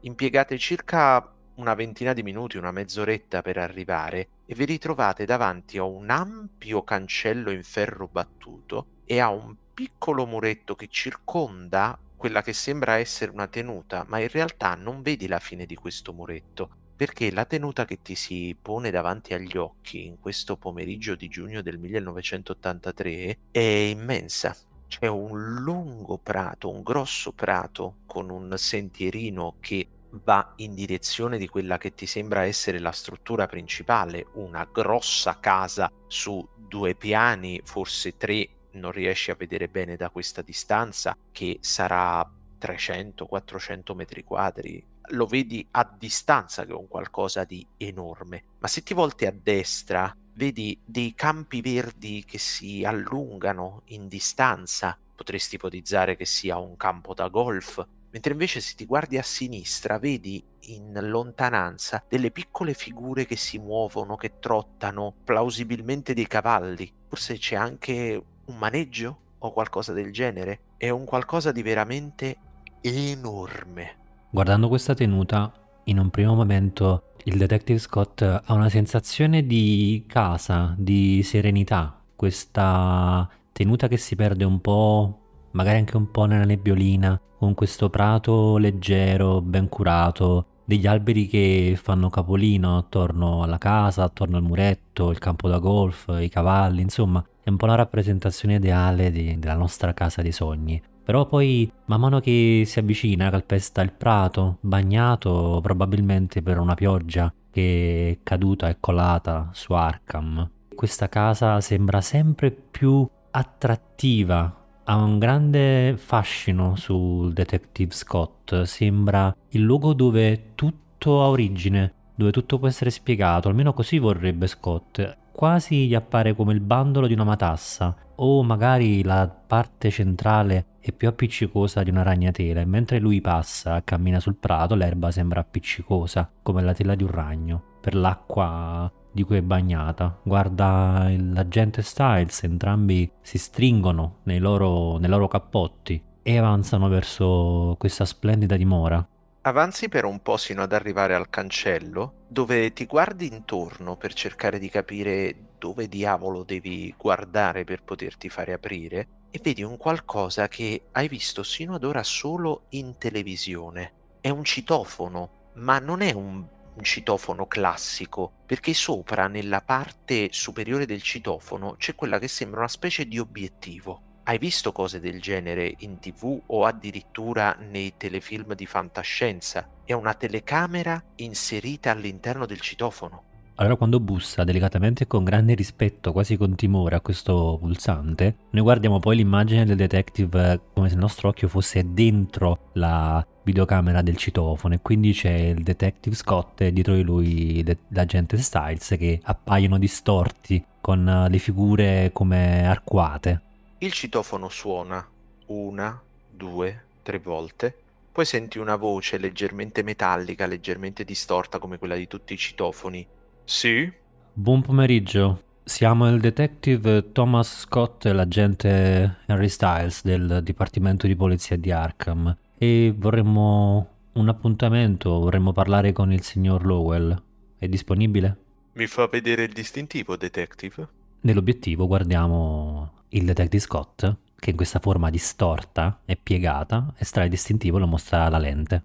Impiegate 0.00 0.58
circa 0.58 1.32
una 1.54 1.74
ventina 1.74 2.12
di 2.12 2.22
minuti, 2.22 2.58
una 2.58 2.70
mezz'oretta 2.70 3.40
per 3.40 3.56
arrivare 3.56 4.28
e 4.44 4.54
vi 4.54 4.66
ritrovate 4.66 5.24
davanti 5.24 5.78
a 5.78 5.84
un 5.84 6.10
ampio 6.10 6.82
cancello 6.84 7.50
in 7.50 7.62
ferro 7.62 8.08
battuto 8.08 8.88
e 9.06 9.20
a 9.20 9.30
un 9.30 9.54
piccolo 9.72 10.26
muretto 10.26 10.74
che 10.74 10.88
circonda 10.88 11.98
quella 12.16 12.42
che 12.42 12.52
sembra 12.52 12.96
essere 12.96 13.30
una 13.30 13.46
tenuta, 13.46 14.04
ma 14.08 14.18
in 14.18 14.28
realtà 14.28 14.74
non 14.74 15.02
vedi 15.02 15.26
la 15.26 15.38
fine 15.38 15.66
di 15.66 15.74
questo 15.74 16.12
muretto, 16.12 16.70
perché 16.96 17.30
la 17.30 17.44
tenuta 17.44 17.84
che 17.84 18.00
ti 18.00 18.14
si 18.14 18.56
pone 18.60 18.90
davanti 18.90 19.34
agli 19.34 19.56
occhi 19.56 20.06
in 20.06 20.18
questo 20.18 20.56
pomeriggio 20.56 21.14
di 21.14 21.28
giugno 21.28 21.60
del 21.60 21.78
1983 21.78 23.38
è 23.50 23.60
immensa. 23.60 24.56
C'è 24.88 25.06
un 25.06 25.56
lungo 25.56 26.16
prato, 26.16 26.70
un 26.70 26.82
grosso 26.82 27.32
prato 27.32 27.98
con 28.06 28.30
un 28.30 28.54
sentierino 28.56 29.56
che 29.60 29.88
va 30.24 30.54
in 30.56 30.74
direzione 30.74 31.36
di 31.36 31.48
quella 31.48 31.76
che 31.76 31.94
ti 31.94 32.06
sembra 32.06 32.44
essere 32.44 32.78
la 32.78 32.92
struttura 32.92 33.46
principale, 33.46 34.26
una 34.34 34.66
grossa 34.70 35.38
casa 35.38 35.90
su 36.06 36.46
due 36.56 36.94
piani, 36.94 37.60
forse 37.64 38.16
tre, 38.16 38.48
non 38.76 38.92
riesci 38.92 39.30
a 39.30 39.36
vedere 39.36 39.68
bene 39.68 39.96
da 39.96 40.10
questa 40.10 40.42
distanza, 40.42 41.16
che 41.32 41.58
sarà 41.60 42.28
300-400 42.60 43.94
metri 43.94 44.24
quadri. 44.24 44.84
Lo 45.10 45.26
vedi 45.26 45.66
a 45.72 45.96
distanza 45.98 46.64
che 46.64 46.72
è 46.72 46.76
un 46.76 46.88
qualcosa 46.88 47.44
di 47.44 47.66
enorme, 47.76 48.44
ma 48.58 48.68
se 48.68 48.82
ti 48.82 48.94
volti 48.94 49.26
a 49.26 49.32
destra 49.32 50.14
vedi 50.34 50.78
dei 50.84 51.14
campi 51.14 51.60
verdi 51.60 52.24
che 52.24 52.38
si 52.38 52.84
allungano 52.84 53.82
in 53.86 54.08
distanza. 54.08 54.98
Potresti 55.14 55.54
ipotizzare 55.54 56.16
che 56.16 56.26
sia 56.26 56.58
un 56.58 56.76
campo 56.76 57.14
da 57.14 57.28
golf, 57.28 57.86
mentre 58.10 58.32
invece 58.32 58.60
se 58.60 58.74
ti 58.74 58.84
guardi 58.84 59.16
a 59.16 59.22
sinistra 59.22 59.98
vedi 59.98 60.44
in 60.68 60.98
lontananza 61.02 62.04
delle 62.08 62.30
piccole 62.30 62.74
figure 62.74 63.26
che 63.26 63.36
si 63.36 63.58
muovono, 63.58 64.16
che 64.16 64.38
trottano, 64.38 65.14
plausibilmente 65.24 66.14
dei 66.14 66.26
cavalli. 66.26 66.92
Forse 67.08 67.38
c'è 67.38 67.54
anche 67.54 68.22
un 68.46 68.56
maneggio 68.58 69.18
o 69.38 69.52
qualcosa 69.52 69.92
del 69.92 70.12
genere. 70.12 70.60
È 70.76 70.88
un 70.88 71.04
qualcosa 71.04 71.52
di 71.52 71.62
veramente 71.62 72.36
enorme. 72.80 73.96
Guardando 74.30 74.68
questa 74.68 74.94
tenuta, 74.94 75.52
in 75.84 75.98
un 75.98 76.10
primo 76.10 76.34
momento 76.34 77.12
il 77.24 77.38
detective 77.38 77.78
Scott 77.78 78.22
ha 78.22 78.52
una 78.52 78.68
sensazione 78.68 79.46
di 79.46 80.04
casa, 80.06 80.74
di 80.76 81.22
serenità, 81.22 82.00
questa 82.14 83.28
tenuta 83.52 83.88
che 83.88 83.96
si 83.96 84.14
perde 84.14 84.44
un 84.44 84.60
po', 84.60 85.48
magari 85.52 85.78
anche 85.78 85.96
un 85.96 86.10
po' 86.10 86.26
nella 86.26 86.44
nebbiolina, 86.44 87.20
con 87.38 87.54
questo 87.54 87.90
prato 87.90 88.58
leggero, 88.58 89.40
ben 89.40 89.68
curato, 89.68 90.46
degli 90.66 90.86
alberi 90.86 91.28
che 91.28 91.78
fanno 91.80 92.10
capolino 92.10 92.76
attorno 92.76 93.42
alla 93.42 93.56
casa, 93.56 94.02
attorno 94.02 94.36
al 94.36 94.42
muretto, 94.42 95.10
il 95.10 95.18
campo 95.18 95.48
da 95.48 95.58
golf, 95.58 96.14
i 96.20 96.28
cavalli, 96.28 96.82
insomma, 96.82 97.24
è 97.40 97.48
un 97.48 97.56
po' 97.56 97.66
la 97.66 97.76
rappresentazione 97.76 98.56
ideale 98.56 99.10
di, 99.12 99.38
della 99.38 99.54
nostra 99.54 99.94
casa 99.94 100.20
dei 100.20 100.32
sogni. 100.32 100.82
Però 101.04 101.24
poi, 101.26 101.70
man 101.84 102.00
mano 102.00 102.18
che 102.18 102.64
si 102.66 102.80
avvicina, 102.80 103.30
calpesta 103.30 103.80
il 103.80 103.92
prato, 103.92 104.58
bagnato 104.60 105.60
probabilmente 105.62 106.42
per 106.42 106.58
una 106.58 106.74
pioggia 106.74 107.32
che 107.48 108.10
è 108.10 108.18
caduta 108.24 108.68
e 108.68 108.78
colata 108.80 109.50
su 109.52 109.72
Arkham. 109.72 110.50
Questa 110.74 111.08
casa 111.08 111.60
sembra 111.60 112.00
sempre 112.00 112.50
più 112.50 113.08
attrattiva, 113.30 114.55
ha 114.88 114.96
un 114.96 115.18
grande 115.18 115.96
fascino 115.96 116.76
sul 116.76 117.32
Detective 117.32 117.92
Scott, 117.92 118.62
sembra 118.62 119.34
il 119.50 119.60
luogo 119.60 119.92
dove 119.92 120.52
tutto 120.54 121.22
ha 121.22 121.28
origine, 121.28 121.92
dove 122.14 122.30
tutto 122.30 122.58
può 122.58 122.68
essere 122.68 122.90
spiegato, 122.90 123.48
almeno 123.48 123.72
così 123.72 123.98
vorrebbe 123.98 124.46
Scott. 124.46 125.18
Quasi 125.32 125.88
gli 125.88 125.94
appare 125.94 126.36
come 126.36 126.52
il 126.52 126.60
bandolo 126.60 127.08
di 127.08 127.14
una 127.14 127.24
matassa, 127.24 127.96
o 128.16 128.44
magari 128.44 129.02
la 129.02 129.28
parte 129.28 129.90
centrale 129.90 130.66
è 130.78 130.92
più 130.92 131.08
appiccicosa 131.08 131.82
di 131.82 131.90
una 131.90 132.04
ragnatela 132.04 132.60
e 132.60 132.64
mentre 132.64 133.00
lui 133.00 133.20
passa, 133.20 133.82
cammina 133.82 134.20
sul 134.20 134.36
prato, 134.36 134.76
l'erba 134.76 135.10
sembra 135.10 135.40
appiccicosa, 135.40 136.30
come 136.42 136.62
la 136.62 136.72
tela 136.72 136.94
di 136.94 137.02
un 137.02 137.10
ragno, 137.10 137.60
per 137.80 137.96
l'acqua 137.96 138.90
di 139.16 139.22
cui 139.22 139.38
è 139.38 139.42
bagnata. 139.42 140.18
Guarda 140.22 141.10
l'agente 141.16 141.80
Styles, 141.80 142.42
entrambi 142.42 143.10
si 143.22 143.38
stringono 143.38 144.18
nei 144.24 144.38
loro, 144.38 144.98
nei 144.98 145.08
loro 145.08 145.26
cappotti 145.26 146.00
e 146.22 146.36
avanzano 146.36 146.88
verso 146.88 147.76
questa 147.78 148.04
splendida 148.04 148.56
dimora. 148.56 149.04
Avanzi 149.40 149.88
per 149.88 150.04
un 150.04 150.20
po' 150.20 150.36
sino 150.36 150.62
ad 150.62 150.72
arrivare 150.72 151.14
al 151.14 151.30
cancello, 151.30 152.24
dove 152.28 152.72
ti 152.74 152.84
guardi 152.84 153.26
intorno 153.26 153.96
per 153.96 154.12
cercare 154.12 154.58
di 154.58 154.68
capire 154.68 155.34
dove 155.58 155.88
diavolo 155.88 156.42
devi 156.42 156.92
guardare 156.98 157.64
per 157.64 157.82
poterti 157.82 158.28
fare 158.28 158.52
aprire 158.52 159.08
e 159.30 159.40
vedi 159.42 159.62
un 159.62 159.78
qualcosa 159.78 160.48
che 160.48 160.88
hai 160.92 161.08
visto 161.08 161.42
sino 161.42 161.74
ad 161.74 161.84
ora 161.84 162.02
solo 162.02 162.64
in 162.70 162.98
televisione. 162.98 163.92
È 164.20 164.28
un 164.28 164.44
citofono, 164.44 165.30
ma 165.54 165.78
non 165.78 166.02
è 166.02 166.12
un, 166.12 166.44
un 166.76 166.84
citofono 166.84 167.46
classico, 167.46 168.32
perché 168.44 168.74
sopra, 168.74 169.28
nella 169.28 169.62
parte 169.62 170.28
superiore 170.30 170.86
del 170.86 171.02
citofono, 171.02 171.76
c'è 171.76 171.94
quella 171.94 172.18
che 172.18 172.28
sembra 172.28 172.60
una 172.60 172.68
specie 172.68 173.06
di 173.06 173.18
obiettivo. 173.18 174.02
Hai 174.24 174.38
visto 174.38 174.72
cose 174.72 175.00
del 175.00 175.20
genere 175.20 175.72
in 175.78 175.98
tv 176.00 176.40
o 176.46 176.64
addirittura 176.64 177.56
nei 177.58 177.94
telefilm 177.96 178.54
di 178.54 178.66
fantascienza? 178.66 179.68
È 179.84 179.92
una 179.92 180.14
telecamera 180.14 181.02
inserita 181.16 181.92
all'interno 181.92 182.44
del 182.44 182.60
citofono. 182.60 183.35
Allora 183.58 183.76
quando 183.76 184.00
bussa 184.00 184.44
delicatamente 184.44 185.04
e 185.04 185.06
con 185.06 185.24
grande 185.24 185.54
rispetto, 185.54 186.12
quasi 186.12 186.36
con 186.36 186.54
timore 186.56 186.94
a 186.96 187.00
questo 187.00 187.56
pulsante, 187.58 188.36
noi 188.50 188.62
guardiamo 188.62 188.98
poi 188.98 189.16
l'immagine 189.16 189.64
del 189.64 189.76
detective 189.76 190.60
come 190.74 190.88
se 190.88 190.94
il 190.94 191.00
nostro 191.00 191.30
occhio 191.30 191.48
fosse 191.48 191.94
dentro 191.94 192.70
la 192.74 193.26
videocamera 193.44 194.02
del 194.02 194.18
citofono 194.18 194.74
e 194.74 194.80
quindi 194.82 195.12
c'è 195.12 195.32
il 195.32 195.62
detective 195.62 196.14
Scott 196.14 196.60
e 196.60 196.72
dietro 196.72 196.94
di 196.96 197.02
lui 197.02 197.64
l'agente 197.88 198.36
Styles 198.36 198.94
che 198.98 199.20
appaiono 199.22 199.78
distorti 199.78 200.62
con 200.78 201.26
le 201.30 201.38
figure 201.38 202.10
come 202.12 202.66
arcuate. 202.66 203.40
Il 203.78 203.92
citofono 203.92 204.50
suona 204.50 205.02
una, 205.46 205.98
due, 206.30 206.84
tre 207.02 207.18
volte. 207.20 207.74
Poi 208.12 208.26
senti 208.26 208.58
una 208.58 208.76
voce 208.76 209.16
leggermente 209.16 209.82
metallica, 209.82 210.44
leggermente 210.44 211.04
distorta 211.04 211.58
come 211.58 211.78
quella 211.78 211.96
di 211.96 212.06
tutti 212.06 212.34
i 212.34 212.38
citofoni. 212.38 213.06
Sì? 213.46 213.90
Buon 214.32 214.60
pomeriggio. 214.60 215.42
Siamo 215.62 216.08
il 216.08 216.18
detective 216.18 217.12
Thomas 217.12 217.60
Scott 217.60 218.04
e 218.04 218.12
l'agente 218.12 219.18
Henry 219.24 219.48
Styles 219.48 220.02
del 220.02 220.40
Dipartimento 220.42 221.06
di 221.06 221.14
Polizia 221.14 221.56
di 221.56 221.70
Arkham 221.70 222.36
e 222.58 222.92
vorremmo 222.94 223.88
un 224.14 224.28
appuntamento, 224.28 225.20
vorremmo 225.20 225.52
parlare 225.52 225.92
con 225.92 226.12
il 226.12 226.22
signor 226.22 226.66
Lowell. 226.66 227.22
È 227.56 227.68
disponibile? 227.68 228.36
Mi 228.72 228.88
fa 228.88 229.06
vedere 229.06 229.44
il 229.44 229.52
distintivo, 229.52 230.16
detective? 230.16 230.88
Nell'obiettivo 231.20 231.86
guardiamo 231.86 233.04
il 233.10 233.24
detective 233.26 233.62
Scott, 233.62 234.12
che 234.34 234.50
in 234.50 234.56
questa 234.56 234.80
forma 234.80 235.08
distorta 235.08 236.00
e 236.04 236.16
piegata 236.20 236.92
estrae 236.98 237.26
il 237.26 237.30
distintivo 237.30 237.76
e 237.76 237.80
lo 237.80 237.86
mostra 237.86 238.24
alla 238.24 238.38
lente. 238.38 238.82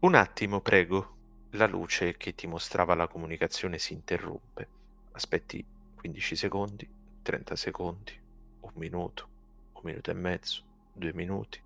Un 0.00 0.14
attimo, 0.14 0.60
prego. 0.60 1.16
La 1.56 1.66
luce 1.66 2.16
che 2.16 2.34
ti 2.34 2.46
mostrava 2.46 2.94
la 2.94 3.06
comunicazione 3.06 3.78
si 3.78 3.92
interrompe. 3.92 4.68
Aspetti 5.12 5.62
15 5.96 6.34
secondi, 6.34 6.88
30 7.20 7.56
secondi, 7.56 8.18
un 8.60 8.70
minuto, 8.76 9.28
un 9.74 9.82
minuto 9.84 10.10
e 10.10 10.14
mezzo, 10.14 10.62
due 10.94 11.12
minuti. 11.12 11.60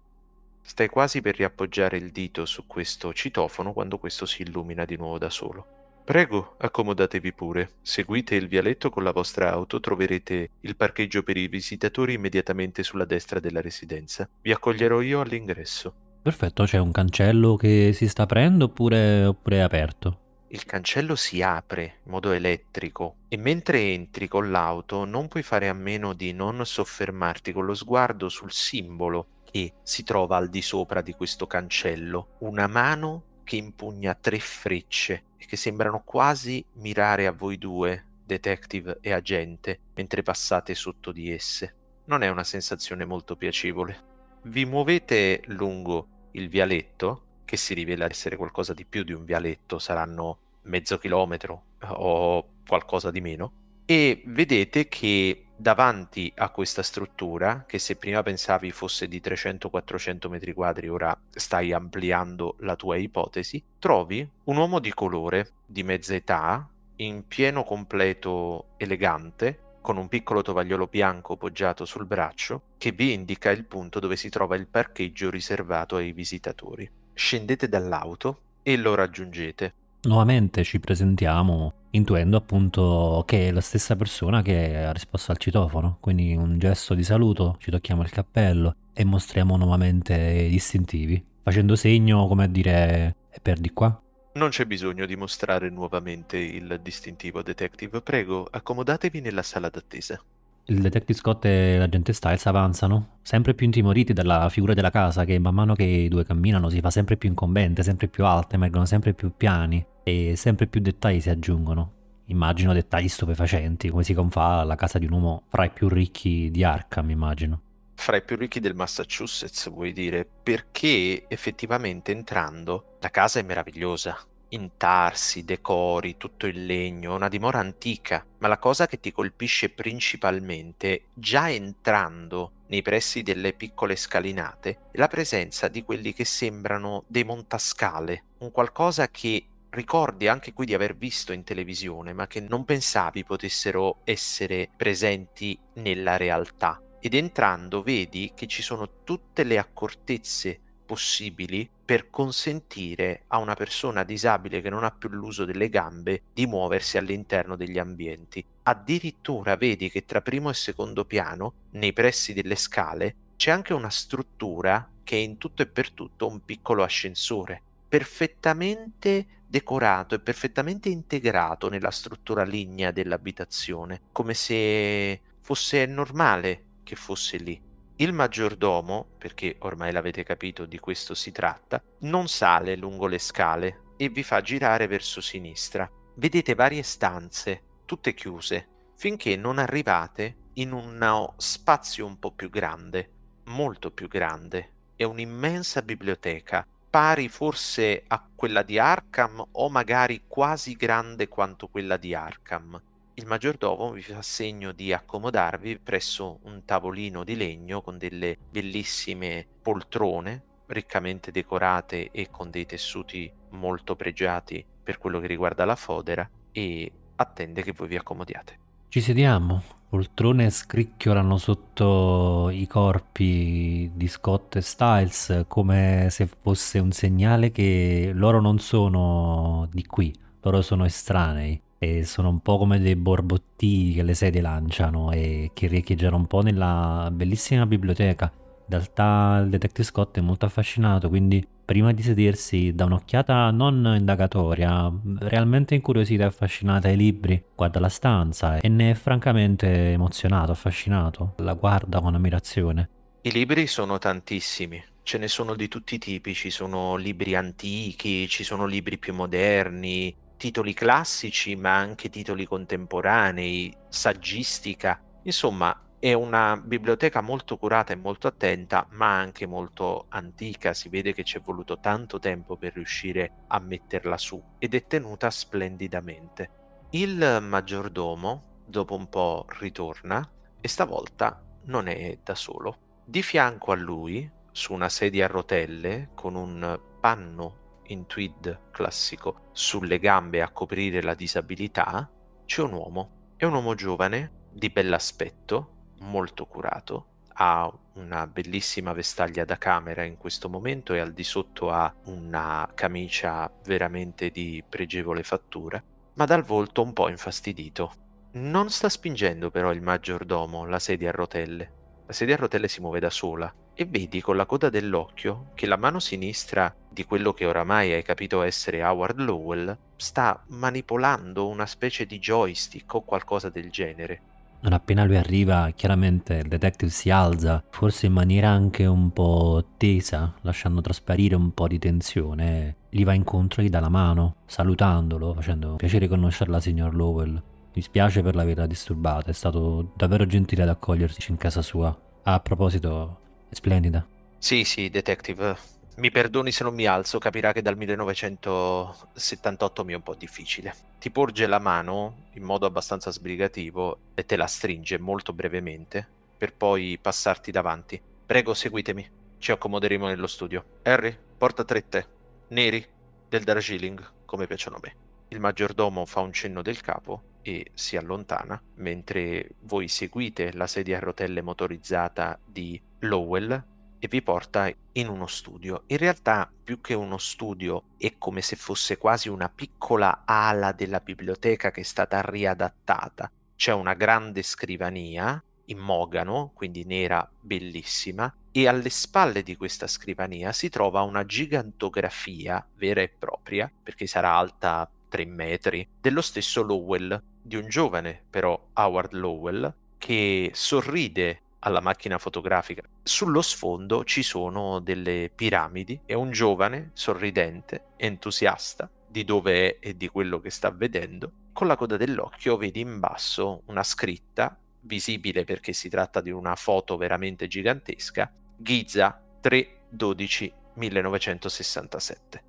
Stai 0.60 0.88
quasi 0.88 1.20
per 1.20 1.36
riappoggiare 1.36 1.98
il 1.98 2.10
dito 2.10 2.46
su 2.46 2.66
questo 2.66 3.12
citofono 3.12 3.72
quando 3.72 3.98
questo 3.98 4.26
si 4.26 4.42
illumina 4.42 4.84
di 4.84 4.96
nuovo 4.96 5.18
da 5.18 5.30
solo. 5.30 5.74
Prego, 6.04 6.56
accomodatevi 6.58 7.32
pure. 7.32 7.74
Seguite 7.82 8.34
il 8.34 8.48
vialetto 8.48 8.90
con 8.90 9.04
la 9.04 9.12
vostra 9.12 9.52
auto, 9.52 9.78
troverete 9.78 10.50
il 10.62 10.74
parcheggio 10.74 11.22
per 11.22 11.36
i 11.36 11.46
visitatori 11.46 12.14
immediatamente 12.14 12.82
sulla 12.82 13.04
destra 13.04 13.38
della 13.38 13.60
residenza. 13.60 14.28
Vi 14.40 14.50
accoglierò 14.50 15.00
io 15.00 15.20
all'ingresso. 15.20 16.05
Perfetto, 16.26 16.64
c'è 16.64 16.78
un 16.78 16.90
cancello 16.90 17.54
che 17.54 17.92
si 17.94 18.08
sta 18.08 18.22
aprendo 18.22 18.64
oppure, 18.64 19.26
oppure 19.26 19.58
è 19.58 19.60
aperto? 19.60 20.18
Il 20.48 20.64
cancello 20.64 21.14
si 21.14 21.40
apre 21.40 22.00
in 22.04 22.10
modo 22.10 22.32
elettrico 22.32 23.18
e 23.28 23.36
mentre 23.36 23.92
entri 23.92 24.26
con 24.26 24.50
l'auto 24.50 25.04
non 25.04 25.28
puoi 25.28 25.44
fare 25.44 25.68
a 25.68 25.72
meno 25.72 26.14
di 26.14 26.32
non 26.32 26.66
soffermarti 26.66 27.52
con 27.52 27.64
lo 27.64 27.74
sguardo 27.74 28.28
sul 28.28 28.50
simbolo 28.50 29.42
che 29.44 29.74
si 29.84 30.02
trova 30.02 30.36
al 30.36 30.48
di 30.48 30.62
sopra 30.62 31.00
di 31.00 31.12
questo 31.12 31.46
cancello. 31.46 32.30
Una 32.40 32.66
mano 32.66 33.42
che 33.44 33.54
impugna 33.54 34.12
tre 34.14 34.40
frecce 34.40 35.26
e 35.36 35.46
che 35.46 35.56
sembrano 35.56 36.02
quasi 36.04 36.64
mirare 36.78 37.28
a 37.28 37.32
voi 37.32 37.56
due, 37.56 38.04
detective 38.24 38.98
e 39.00 39.12
agente, 39.12 39.78
mentre 39.94 40.24
passate 40.24 40.74
sotto 40.74 41.12
di 41.12 41.30
esse. 41.30 41.74
Non 42.06 42.24
è 42.24 42.28
una 42.28 42.42
sensazione 42.42 43.04
molto 43.04 43.36
piacevole. 43.36 44.14
Vi 44.42 44.64
muovete 44.64 45.42
lungo 45.46 46.14
il 46.36 46.48
vialetto, 46.48 47.22
che 47.44 47.56
si 47.56 47.74
rivela 47.74 48.06
essere 48.06 48.36
qualcosa 48.36 48.72
di 48.72 48.84
più 48.84 49.02
di 49.04 49.12
un 49.12 49.24
vialetto, 49.24 49.78
saranno 49.78 50.38
mezzo 50.62 50.98
chilometro 50.98 51.62
o 51.80 52.46
qualcosa 52.66 53.10
di 53.10 53.20
meno, 53.20 53.52
e 53.84 54.22
vedete 54.26 54.88
che 54.88 55.46
davanti 55.56 56.30
a 56.36 56.50
questa 56.50 56.82
struttura, 56.82 57.64
che 57.66 57.78
se 57.78 57.96
prima 57.96 58.22
pensavi 58.22 58.70
fosse 58.72 59.08
di 59.08 59.20
300-400 59.20 60.28
metri 60.28 60.52
quadri, 60.52 60.88
ora 60.88 61.18
stai 61.30 61.72
ampliando 61.72 62.56
la 62.60 62.76
tua 62.76 62.96
ipotesi, 62.96 63.62
trovi 63.78 64.28
un 64.44 64.56
uomo 64.56 64.80
di 64.80 64.92
colore, 64.92 65.52
di 65.64 65.82
mezza 65.82 66.14
età, 66.14 66.68
in 66.96 67.26
pieno 67.28 67.62
completo 67.62 68.70
elegante, 68.76 69.60
con 69.86 69.98
un 69.98 70.08
piccolo 70.08 70.42
tovagliolo 70.42 70.88
bianco 70.88 71.36
poggiato 71.36 71.84
sul 71.84 72.06
braccio, 72.06 72.62
che 72.76 72.90
vi 72.90 73.12
indica 73.12 73.52
il 73.52 73.64
punto 73.66 74.00
dove 74.00 74.16
si 74.16 74.28
trova 74.30 74.56
il 74.56 74.66
parcheggio 74.66 75.30
riservato 75.30 75.94
ai 75.94 76.10
visitatori. 76.10 76.90
Scendete 77.14 77.68
dall'auto 77.68 78.40
e 78.64 78.76
lo 78.76 78.96
raggiungete. 78.96 79.74
Nuovamente 80.02 80.64
ci 80.64 80.80
presentiamo 80.80 81.72
intuendo 81.90 82.36
appunto 82.36 83.22
che 83.26 83.46
è 83.46 83.52
la 83.52 83.60
stessa 83.60 83.94
persona 83.94 84.42
che 84.42 84.76
ha 84.76 84.92
risposto 84.92 85.30
al 85.30 85.38
citofono, 85.38 85.98
quindi 86.00 86.34
un 86.34 86.58
gesto 86.58 86.94
di 86.94 87.04
saluto, 87.04 87.54
ci 87.60 87.70
tocchiamo 87.70 88.02
il 88.02 88.10
cappello 88.10 88.74
e 88.92 89.04
mostriamo 89.04 89.56
nuovamente 89.56 90.16
i 90.16 90.48
distintivi, 90.48 91.24
facendo 91.44 91.76
segno 91.76 92.26
come 92.26 92.42
a 92.42 92.48
dire 92.48 93.16
e 93.30 93.38
per 93.40 93.60
di 93.60 93.70
qua. 93.70 94.00
Non 94.36 94.50
c'è 94.50 94.66
bisogno 94.66 95.06
di 95.06 95.16
mostrare 95.16 95.70
nuovamente 95.70 96.36
il 96.36 96.78
distintivo 96.82 97.40
detective, 97.40 98.02
prego, 98.02 98.46
accomodatevi 98.50 99.22
nella 99.22 99.42
sala 99.42 99.70
d'attesa. 99.70 100.20
Il 100.66 100.82
detective 100.82 101.18
Scott 101.18 101.46
e 101.46 101.78
l'agente 101.78 102.12
Styles 102.12 102.44
avanzano, 102.44 103.16
sempre 103.22 103.54
più 103.54 103.64
intimoriti 103.64 104.12
dalla 104.12 104.50
figura 104.50 104.74
della 104.74 104.90
casa 104.90 105.24
che 105.24 105.38
man 105.38 105.54
mano 105.54 105.74
che 105.74 105.84
i 105.84 106.08
due 106.08 106.26
camminano 106.26 106.68
si 106.68 106.80
fa 106.80 106.90
sempre 106.90 107.16
più 107.16 107.30
incombente, 107.30 107.82
sempre 107.82 108.08
più 108.08 108.26
alta, 108.26 108.56
emergono 108.56 108.84
sempre 108.84 109.14
più 109.14 109.32
piani 109.34 109.82
e 110.02 110.34
sempre 110.36 110.66
più 110.66 110.82
dettagli 110.82 111.20
si 111.22 111.30
aggiungono. 111.30 111.92
Immagino 112.26 112.74
dettagli 112.74 113.08
stupefacenti, 113.08 113.88
come 113.88 114.02
si 114.02 114.12
confà 114.12 114.58
alla 114.58 114.74
casa 114.74 114.98
di 114.98 115.06
un 115.06 115.12
uomo 115.12 115.44
fra 115.48 115.64
i 115.64 115.70
più 115.70 115.88
ricchi 115.88 116.50
di 116.50 116.62
Arkham, 116.62 117.08
immagino. 117.08 117.60
Fra 117.96 118.18
i 118.18 118.22
più 118.22 118.36
ricchi 118.36 118.60
del 118.60 118.74
Massachusetts, 118.74 119.68
vuoi 119.70 119.92
dire? 119.92 120.24
Perché 120.24 121.24
effettivamente 121.26 122.12
entrando 122.12 122.96
la 123.00 123.10
casa 123.10 123.40
è 123.40 123.42
meravigliosa 123.42 124.16
intarsi, 124.50 125.44
decori, 125.44 126.16
tutto 126.16 126.46
il 126.46 126.66
legno, 126.66 127.14
una 127.14 127.28
dimora 127.28 127.58
antica, 127.58 128.24
ma 128.38 128.48
la 128.48 128.58
cosa 128.58 128.86
che 128.86 129.00
ti 129.00 129.10
colpisce 129.10 129.70
principalmente, 129.70 131.06
già 131.14 131.50
entrando 131.50 132.52
nei 132.68 132.82
pressi 132.82 133.22
delle 133.22 133.52
piccole 133.52 133.96
scalinate, 133.96 134.78
è 134.92 134.98
la 134.98 135.08
presenza 135.08 135.68
di 135.68 135.82
quelli 135.82 136.12
che 136.12 136.24
sembrano 136.24 137.04
dei 137.08 137.24
montascale, 137.24 138.24
un 138.38 138.52
qualcosa 138.52 139.08
che 139.08 139.46
ricordi 139.70 140.28
anche 140.28 140.52
qui 140.52 140.64
di 140.64 140.74
aver 140.74 140.96
visto 140.96 141.32
in 141.32 141.44
televisione, 141.44 142.12
ma 142.12 142.26
che 142.26 142.40
non 142.40 142.64
pensavi 142.64 143.24
potessero 143.24 143.98
essere 144.04 144.70
presenti 144.76 145.58
nella 145.74 146.16
realtà. 146.16 146.80
Ed 147.06 147.14
entrando 147.14 147.82
vedi 147.84 148.32
che 148.34 148.48
ci 148.48 148.62
sono 148.62 149.04
tutte 149.04 149.44
le 149.44 149.58
accortezze 149.58 150.58
possibili 150.84 151.70
per 151.84 152.10
consentire 152.10 153.22
a 153.28 153.38
una 153.38 153.54
persona 153.54 154.02
disabile 154.02 154.60
che 154.60 154.70
non 154.70 154.82
ha 154.82 154.90
più 154.90 155.10
l'uso 155.10 155.44
delle 155.44 155.68
gambe 155.68 156.22
di 156.32 156.46
muoversi 156.46 156.98
all'interno 156.98 157.54
degli 157.54 157.78
ambienti. 157.78 158.44
Addirittura 158.64 159.54
vedi 159.54 159.88
che 159.88 160.04
tra 160.04 160.20
primo 160.20 160.50
e 160.50 160.54
secondo 160.54 161.04
piano, 161.04 161.52
nei 161.74 161.92
pressi 161.92 162.32
delle 162.32 162.56
scale, 162.56 163.14
c'è 163.36 163.52
anche 163.52 163.72
una 163.72 163.88
struttura 163.88 164.90
che 165.04 165.14
è 165.14 165.20
in 165.20 165.38
tutto 165.38 165.62
e 165.62 165.68
per 165.68 165.92
tutto 165.92 166.26
un 166.26 166.44
piccolo 166.44 166.82
ascensore, 166.82 167.62
perfettamente 167.88 169.44
decorato 169.46 170.16
e 170.16 170.18
perfettamente 170.18 170.88
integrato 170.88 171.68
nella 171.68 171.92
struttura 171.92 172.42
lignea 172.42 172.90
dell'abitazione, 172.90 174.00
come 174.10 174.34
se 174.34 175.20
fosse 175.40 175.86
normale 175.86 176.64
che 176.86 176.94
fosse 176.94 177.36
lì. 177.38 177.60
Il 177.96 178.12
maggiordomo, 178.12 179.08
perché 179.18 179.56
ormai 179.60 179.90
l'avete 179.90 180.22
capito 180.22 180.66
di 180.66 180.78
questo 180.78 181.14
si 181.14 181.32
tratta, 181.32 181.82
non 182.00 182.28
sale 182.28 182.76
lungo 182.76 183.08
le 183.08 183.18
scale 183.18 183.94
e 183.96 184.08
vi 184.08 184.22
fa 184.22 184.40
girare 184.40 184.86
verso 184.86 185.20
sinistra. 185.20 185.90
Vedete 186.14 186.54
varie 186.54 186.84
stanze, 186.84 187.80
tutte 187.84 188.14
chiuse, 188.14 188.68
finché 188.94 189.34
non 189.36 189.58
arrivate 189.58 190.50
in 190.54 190.72
uno 190.72 191.34
spazio 191.38 192.06
un 192.06 192.20
po' 192.20 192.30
più 192.30 192.48
grande, 192.48 193.10
molto 193.46 193.90
più 193.90 194.06
grande. 194.06 194.74
È 194.94 195.02
un'immensa 195.02 195.82
biblioteca, 195.82 196.64
pari 196.88 197.28
forse 197.28 198.04
a 198.06 198.24
quella 198.32 198.62
di 198.62 198.78
Arkham 198.78 199.44
o 199.52 199.68
magari 199.68 200.24
quasi 200.28 200.74
grande 200.74 201.26
quanto 201.26 201.66
quella 201.66 201.96
di 201.96 202.14
Arkham 202.14 202.80
il 203.18 203.26
maggiordomo 203.26 203.92
vi 203.92 204.02
fa 204.02 204.20
segno 204.20 204.72
di 204.72 204.92
accomodarvi 204.92 205.78
presso 205.78 206.40
un 206.42 206.64
tavolino 206.66 207.24
di 207.24 207.34
legno 207.34 207.80
con 207.80 207.96
delle 207.96 208.36
bellissime 208.50 209.46
poltrone 209.62 210.42
riccamente 210.66 211.30
decorate 211.30 212.10
e 212.10 212.28
con 212.30 212.50
dei 212.50 212.66
tessuti 212.66 213.30
molto 213.50 213.96
pregiati 213.96 214.62
per 214.82 214.98
quello 214.98 215.18
che 215.20 215.28
riguarda 215.28 215.64
la 215.64 215.76
fodera 215.76 216.28
e 216.52 216.92
attende 217.16 217.62
che 217.62 217.72
voi 217.72 217.88
vi 217.88 217.96
accomodiate. 217.96 218.58
Ci 218.88 219.00
sediamo, 219.00 219.62
poltrone 219.88 220.50
scricchiolano 220.50 221.38
sotto 221.38 222.50
i 222.50 222.66
corpi 222.66 223.92
di 223.94 224.08
Scott 224.08 224.56
e 224.56 224.60
Styles 224.60 225.44
come 225.48 226.08
se 226.10 226.26
fosse 226.26 226.80
un 226.80 226.92
segnale 226.92 227.50
che 227.50 228.10
loro 228.12 228.42
non 228.42 228.58
sono 228.58 229.66
di 229.72 229.86
qui, 229.86 230.14
loro 230.42 230.60
sono 230.60 230.84
estranei 230.84 231.62
e 231.78 232.04
sono 232.04 232.28
un 232.28 232.40
po' 232.40 232.58
come 232.58 232.80
dei 232.80 232.96
borbotti 232.96 233.92
che 233.94 234.02
le 234.02 234.14
sedie 234.14 234.40
lanciano 234.40 235.12
e 235.12 235.50
che 235.52 235.66
riecheggiano 235.66 236.16
un 236.16 236.26
po' 236.26 236.40
nella 236.40 237.08
bellissima 237.12 237.66
biblioteca. 237.66 238.30
In 238.34 238.64
realtà 238.68 239.40
il 239.42 239.50
detective 239.50 239.84
Scott 239.84 240.18
è 240.18 240.20
molto 240.20 240.46
affascinato, 240.46 241.08
quindi 241.08 241.46
prima 241.64 241.92
di 241.92 242.02
sedersi 242.02 242.74
dà 242.74 242.84
un'occhiata 242.84 243.50
non 243.50 243.94
indagatoria, 243.96 244.92
realmente 245.18 245.74
incuriosita 245.74 246.24
e 246.24 246.26
affascinata 246.26 246.88
ai 246.88 246.96
libri, 246.96 247.42
guarda 247.54 247.80
la 247.80 247.88
stanza 247.88 248.58
e 248.58 248.68
ne 248.68 248.90
è 248.90 248.94
francamente 248.94 249.92
emozionato, 249.92 250.52
affascinato, 250.52 251.34
la 251.38 251.54
guarda 251.54 252.00
con 252.00 252.14
ammirazione. 252.14 252.88
I 253.22 253.32
libri 253.32 253.66
sono 253.66 253.98
tantissimi, 253.98 254.82
ce 255.02 255.18
ne 255.18 255.28
sono 255.28 255.54
di 255.54 255.68
tutti 255.68 255.96
i 255.96 255.98
tipi, 255.98 256.34
ci 256.34 256.50
sono 256.50 256.96
libri 256.96 257.34
antichi, 257.34 258.28
ci 258.28 258.44
sono 258.44 258.66
libri 258.66 258.98
più 258.98 259.14
moderni, 259.14 260.14
titoli 260.36 260.74
classici 260.74 261.56
ma 261.56 261.76
anche 261.76 262.08
titoli 262.08 262.46
contemporanei, 262.46 263.74
saggistica. 263.88 265.00
Insomma, 265.22 265.80
è 265.98 266.12
una 266.12 266.56
biblioteca 266.56 267.20
molto 267.20 267.56
curata 267.56 267.92
e 267.92 267.96
molto 267.96 268.26
attenta, 268.28 268.86
ma 268.90 269.18
anche 269.18 269.46
molto 269.46 270.06
antica. 270.10 270.74
Si 270.74 270.88
vede 270.88 271.12
che 271.12 271.24
ci 271.24 271.38
è 271.38 271.40
voluto 271.40 271.80
tanto 271.80 272.18
tempo 272.18 272.56
per 272.56 272.74
riuscire 272.74 273.44
a 273.48 273.58
metterla 273.58 274.18
su 274.18 274.42
ed 274.58 274.74
è 274.74 274.86
tenuta 274.86 275.30
splendidamente. 275.30 276.50
Il 276.90 277.38
maggiordomo, 277.42 278.62
dopo 278.64 278.94
un 278.94 279.08
po', 279.08 279.46
ritorna 279.58 280.30
e 280.60 280.68
stavolta 280.68 281.42
non 281.64 281.88
è 281.88 282.18
da 282.22 282.34
solo. 282.34 282.78
Di 283.04 283.22
fianco 283.22 283.72
a 283.72 283.76
lui, 283.76 284.30
su 284.52 284.72
una 284.72 284.88
sedia 284.88 285.24
a 285.24 285.28
rotelle, 285.28 286.10
con 286.14 286.34
un 286.34 286.80
panno 287.00 287.64
in 287.88 288.06
tweed 288.06 288.70
classico 288.70 289.48
sulle 289.52 289.98
gambe 289.98 290.42
a 290.42 290.50
coprire 290.50 291.02
la 291.02 291.14
disabilità, 291.14 292.10
c'è 292.44 292.62
un 292.62 292.72
uomo. 292.72 293.10
È 293.36 293.44
un 293.44 293.54
uomo 293.54 293.74
giovane, 293.74 294.48
di 294.50 294.70
bell'aspetto, 294.70 295.92
molto 296.00 296.46
curato, 296.46 297.06
ha 297.34 297.70
una 297.94 298.26
bellissima 298.26 298.92
vestaglia 298.92 299.44
da 299.44 299.58
camera 299.58 300.04
in 300.04 300.16
questo 300.16 300.48
momento 300.48 300.94
e 300.94 301.00
al 301.00 301.12
di 301.12 301.24
sotto 301.24 301.70
ha 301.70 301.94
una 302.04 302.70
camicia 302.74 303.50
veramente 303.64 304.30
di 304.30 304.62
pregevole 304.66 305.22
fattura, 305.22 305.82
ma 306.14 306.24
dal 306.24 306.42
volto 306.42 306.82
un 306.82 306.92
po' 306.92 307.08
infastidito. 307.08 307.92
Non 308.32 308.70
sta 308.70 308.88
spingendo 308.88 309.50
però 309.50 309.72
il 309.72 309.82
maggiordomo 309.82 310.66
la 310.66 310.78
sedia 310.78 311.08
a 311.10 311.12
rotelle. 311.12 311.72
La 312.06 312.12
sedia 312.12 312.34
a 312.34 312.38
rotelle 312.38 312.68
si 312.68 312.80
muove 312.80 313.00
da 313.00 313.10
sola 313.10 313.52
e 313.78 313.84
vedi 313.84 314.22
con 314.22 314.36
la 314.36 314.46
coda 314.46 314.70
dell'occhio 314.70 315.50
che 315.54 315.66
la 315.66 315.76
mano 315.76 316.00
sinistra 316.00 316.74
di 316.88 317.04
quello 317.04 317.34
che 317.34 317.44
oramai 317.44 317.92
hai 317.92 318.02
capito 318.02 318.40
essere 318.40 318.82
Howard 318.82 319.18
Lowell 319.18 319.76
sta 319.96 320.42
manipolando 320.48 321.46
una 321.46 321.66
specie 321.66 322.06
di 322.06 322.18
joystick 322.18 322.94
o 322.94 323.02
qualcosa 323.02 323.50
del 323.50 323.70
genere. 323.70 324.20
Non 324.60 324.72
appena 324.72 325.04
lui 325.04 325.16
arriva, 325.18 325.70
chiaramente 325.76 326.36
il 326.36 326.48
detective 326.48 326.90
si 326.90 327.10
alza, 327.10 327.62
forse 327.70 328.06
in 328.06 328.14
maniera 328.14 328.48
anche 328.48 328.86
un 328.86 329.12
po' 329.12 329.62
tesa, 329.76 330.34
lasciando 330.40 330.80
trasparire 330.80 331.34
un 331.36 331.52
po' 331.52 331.68
di 331.68 331.78
tensione. 331.78 332.76
Gli 332.88 333.04
va 333.04 333.12
incontro 333.12 333.60
e 333.60 333.66
gli 333.66 333.68
dà 333.68 333.80
la 333.80 333.90
mano, 333.90 334.36
salutandolo, 334.46 335.34
facendo 335.34 335.76
piacere 335.76 336.08
conoscerla, 336.08 336.58
signor 336.60 336.94
Lowell. 336.94 337.40
Mi 337.74 337.82
spiace 337.82 338.22
per 338.22 338.34
l'averla 338.34 338.66
disturbata, 338.66 339.30
è 339.30 339.34
stato 339.34 339.92
davvero 339.94 340.26
gentile 340.26 340.62
ad 340.62 340.70
accoglierci 340.70 341.30
in 341.30 341.36
casa 341.36 341.60
sua. 341.60 341.96
A 342.22 342.40
proposito, 342.40 343.20
splendida. 343.56 344.06
Sì, 344.38 344.64
sì, 344.64 344.90
detective. 344.90 345.56
Mi 345.96 346.10
perdoni 346.10 346.52
se 346.52 346.62
non 346.62 346.74
mi 346.74 346.84
alzo, 346.84 347.18
capirà 347.18 347.52
che 347.52 347.62
dal 347.62 347.74
1978 347.76 349.84
mi 349.84 349.94
è 349.94 349.96
un 349.96 350.02
po' 350.02 350.14
difficile. 350.14 350.74
Ti 351.00 351.10
porge 351.10 351.46
la 351.46 351.58
mano 351.58 352.26
in 352.34 352.42
modo 352.42 352.66
abbastanza 352.66 353.10
sbrigativo 353.10 354.00
e 354.14 354.26
te 354.26 354.36
la 354.36 354.46
stringe 354.46 354.98
molto 354.98 355.32
brevemente 355.32 356.06
per 356.36 356.52
poi 356.54 356.98
passarti 357.00 357.50
davanti. 357.50 357.98
Prego, 358.26 358.52
seguitemi. 358.52 359.08
Ci 359.38 359.52
accomoderemo 359.52 360.06
nello 360.06 360.26
studio. 360.26 360.80
Harry, 360.82 361.16
porta 361.38 361.64
tre 361.64 361.88
tè. 361.88 362.06
Neri, 362.48 362.86
del 363.28 363.42
Darjeeling, 363.42 364.06
come 364.26 364.46
piacciono 364.46 364.76
a 364.76 364.80
me. 364.82 365.05
Il 365.28 365.40
maggiordomo 365.40 366.06
fa 366.06 366.20
un 366.20 366.32
cenno 366.32 366.62
del 366.62 366.80
capo 366.80 367.34
e 367.42 367.70
si 367.74 367.96
allontana, 367.96 368.60
mentre 368.76 369.50
voi 369.62 369.88
seguite 369.88 370.52
la 370.52 370.66
sedia 370.66 370.98
a 370.98 371.00
rotelle 371.00 371.42
motorizzata 371.42 372.38
di 372.44 372.80
Lowell 373.00 373.64
e 373.98 374.08
vi 374.08 374.22
porta 374.22 374.72
in 374.92 375.08
uno 375.08 375.26
studio. 375.26 375.82
In 375.86 375.96
realtà, 375.96 376.50
più 376.62 376.80
che 376.80 376.94
uno 376.94 377.18
studio, 377.18 377.84
è 377.98 378.14
come 378.18 378.40
se 378.40 378.56
fosse 378.56 378.98
quasi 378.98 379.28
una 379.28 379.48
piccola 379.48 380.22
ala 380.24 380.72
della 380.72 381.00
biblioteca 381.00 381.70
che 381.70 381.80
è 381.80 381.84
stata 381.84 382.20
riadattata. 382.20 383.30
C'è 383.56 383.72
una 383.72 383.94
grande 383.94 384.42
scrivania 384.42 385.42
in 385.66 385.78
mogano, 385.78 386.52
quindi 386.54 386.84
nera 386.84 387.28
bellissima, 387.40 388.32
e 388.52 388.68
alle 388.68 388.90
spalle 388.90 389.42
di 389.42 389.56
questa 389.56 389.86
scrivania 389.86 390.52
si 390.52 390.68
trova 390.68 391.02
una 391.02 391.24
gigantografia 391.26 392.64
vera 392.76 393.00
e 393.02 393.08
propria, 393.08 393.70
perché 393.82 394.06
sarà 394.06 394.34
alta 394.34 394.88
3 395.08 395.24
metri, 395.24 395.86
dello 396.00 396.20
stesso 396.20 396.62
Lowell, 396.62 397.20
di 397.42 397.56
un 397.56 397.68
giovane 397.68 398.24
però 398.28 398.68
Howard 398.74 399.12
Lowell, 399.12 399.72
che 399.98 400.50
sorride 400.54 401.42
alla 401.60 401.80
macchina 401.80 402.18
fotografica. 402.18 402.82
Sullo 403.02 403.42
sfondo 403.42 404.04
ci 404.04 404.22
sono 404.22 404.78
delle 404.80 405.30
piramidi 405.34 406.00
e 406.06 406.14
un 406.14 406.30
giovane 406.30 406.90
sorridente, 406.94 407.86
entusiasta 407.96 408.90
di 409.08 409.24
dove 409.24 409.78
è 409.78 409.88
e 409.88 409.96
di 409.96 410.08
quello 410.08 410.40
che 410.40 410.50
sta 410.50 410.70
vedendo. 410.70 411.32
Con 411.52 411.66
la 411.66 411.76
coda 411.76 411.96
dell'occhio 411.96 412.56
vedi 412.56 412.80
in 412.80 413.00
basso 413.00 413.62
una 413.66 413.82
scritta 413.82 414.58
visibile 414.82 415.44
perché 415.44 415.72
si 415.72 415.88
tratta 415.88 416.20
di 416.20 416.30
una 416.30 416.54
foto 416.54 416.96
veramente 416.96 417.48
gigantesca, 417.48 418.30
Giza 418.56 419.20
3-12 419.42 420.52
1967. 420.74 422.42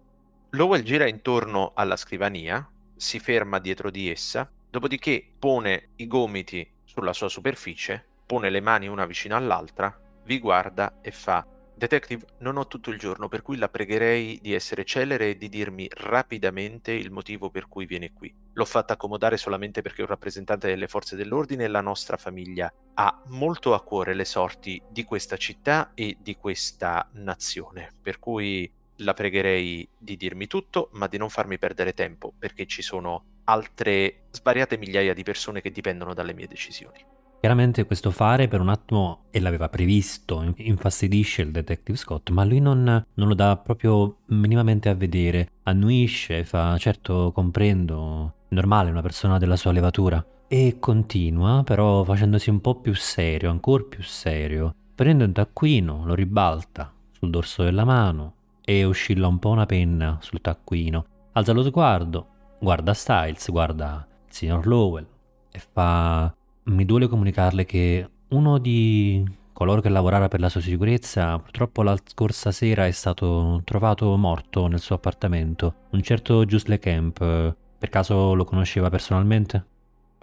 Lowell 0.52 0.82
gira 0.84 1.08
intorno 1.08 1.74
alla 1.76 1.98
scrivania, 1.98 2.68
si 2.96 3.20
ferma 3.20 3.60
dietro 3.60 3.90
di 3.92 4.10
essa, 4.10 4.50
dopodiché 4.70 5.34
pone 5.38 5.90
i 5.98 6.08
gomiti 6.08 6.68
sulla 6.84 7.14
sua 7.14 7.30
superficie, 7.30 8.06
pone 8.26 8.50
le 8.50 8.62
mani 8.62 8.88
una 8.88 9.06
vicino 9.06 9.36
all'altra, 9.36 9.96
vi 10.24 10.40
guarda 10.40 11.00
e 11.02 11.12
fa 11.12 11.46
Detective, 11.78 12.26
non 12.40 12.58
ho 12.58 12.66
tutto 12.66 12.90
il 12.90 12.98
giorno, 12.98 13.28
per 13.28 13.44
cui 13.44 13.56
la 13.56 13.70
pregherei 13.70 14.40
di 14.42 14.56
essere 14.56 14.84
celere 14.84 15.30
e 15.30 15.38
di 15.38 15.48
dirmi 15.48 15.88
rapidamente 15.92 16.92
il 16.92 17.12
motivo 17.12 17.52
per 17.52 17.68
cui 17.68 17.86
viene 17.86 18.14
qui. 18.14 18.34
L'ho 18.54 18.66
fatta 18.66 18.94
accomodare 18.94 19.38
solamente 19.38 19.84
perché 19.84 20.02
un 20.02 20.08
rappresentante 20.08 20.68
delle 20.68 20.88
forze 20.88 21.16
dell'ordine 21.16 21.66
e 21.66 21.68
la 21.68 21.82
nostra 21.82 22.18
famiglia 22.18 22.74
ha 22.96 23.22
molto 23.28 23.76
a 23.76 23.84
cuore 23.84 24.16
le 24.16 24.26
sorti 24.26 24.82
di 24.90 25.04
questa 25.04 25.38
città 25.38 25.92
e 25.94 26.18
di 26.20 26.36
questa 26.36 27.08
nazione, 27.12 27.94
per 28.02 28.18
cui 28.18 28.68
la 28.98 29.14
pregherei 29.14 29.88
di 29.98 30.18
dirmi 30.18 30.48
tutto, 30.48 30.90
ma 30.94 31.08
di 31.08 31.18
non 31.18 31.30
farmi 31.30 31.58
perdere 31.58 31.94
tempo, 31.94 32.34
perché 32.38 32.66
ci 32.66 32.82
sono 32.82 33.24
altre 33.46 34.24
svariate 34.32 34.78
migliaia 34.78 35.14
di 35.14 35.24
persone 35.24 35.62
che 35.62 35.72
dipendono 35.72 36.14
dalle 36.14 36.34
mie 36.34 36.48
decisioni. 36.48 37.16
Chiaramente 37.40 37.86
questo 37.86 38.10
fare 38.10 38.48
per 38.48 38.62
un 38.62 38.70
attimo, 38.70 39.26
e 39.30 39.40
l'aveva 39.40 39.70
previsto, 39.70 40.54
infastidisce 40.58 41.44
il 41.44 41.52
detective 41.52 41.98
Scott, 41.98 42.30
ma 42.32 42.44
lui 42.44 42.60
non, 42.60 43.06
non 43.14 43.28
lo 43.28 43.36
dà 43.36 43.56
proprio 43.58 44.22
minimamente 44.28 44.90
a 44.90 44.96
vedere, 44.96 45.52
annuisce, 45.64 46.44
fa 46.46 46.76
certo 46.78 47.32
comprendo, 47.32 48.34
normale 48.50 48.90
una 48.90 49.04
persona 49.04 49.38
della 49.38 49.56
sua 49.56 49.72
levatura, 49.72 50.26
e 50.48 50.78
continua 50.80 51.62
però 51.64 52.04
facendosi 52.04 52.50
un 52.50 52.60
po' 52.60 52.82
più 52.82 52.96
serio, 52.96 53.52
ancora 53.52 53.84
più 53.84 54.02
serio, 54.02 54.74
prende 54.96 55.24
un 55.24 55.32
taccuino, 55.34 56.06
lo 56.06 56.16
ribalta 56.16 56.92
sul 57.12 57.30
dorso 57.30 57.64
della 57.64 57.86
mano 57.86 58.37
e 58.70 58.84
oscilla 58.84 59.28
un 59.28 59.40
po' 59.40 59.48
una 59.48 59.66
penna 59.66 60.18
sul 60.20 60.42
taccuino, 60.42 61.06
alza 61.32 61.54
lo 61.54 61.64
sguardo, 61.64 62.28
guarda 62.60 62.94
Styles, 62.94 63.50
guarda 63.50 64.06
il 64.28 64.34
signor 64.34 64.68
Lowell 64.68 65.08
e 65.50 65.60
fa 65.72 66.36
mi 66.64 66.84
duole 66.84 67.08
comunicarle 67.08 67.64
che 67.64 68.10
uno 68.28 68.58
di 68.58 69.24
coloro 69.54 69.80
che 69.80 69.88
lavorava 69.88 70.28
per 70.28 70.42
la 70.42 70.50
sua 70.50 70.60
sicurezza 70.60 71.40
purtroppo 71.40 71.82
la 71.82 71.98
scorsa 72.04 72.52
sera 72.52 72.86
è 72.86 72.92
stato 72.92 73.62
trovato 73.64 74.14
morto 74.18 74.68
nel 74.68 74.82
suo 74.82 74.96
appartamento. 74.96 75.86
Un 75.92 76.02
certo 76.02 76.44
Gius 76.44 76.66
Le 76.66 76.78
Camp, 76.78 77.20
per 77.20 77.90
caso 77.90 78.34
lo 78.34 78.44
conosceva 78.44 78.90
personalmente? 78.90 79.66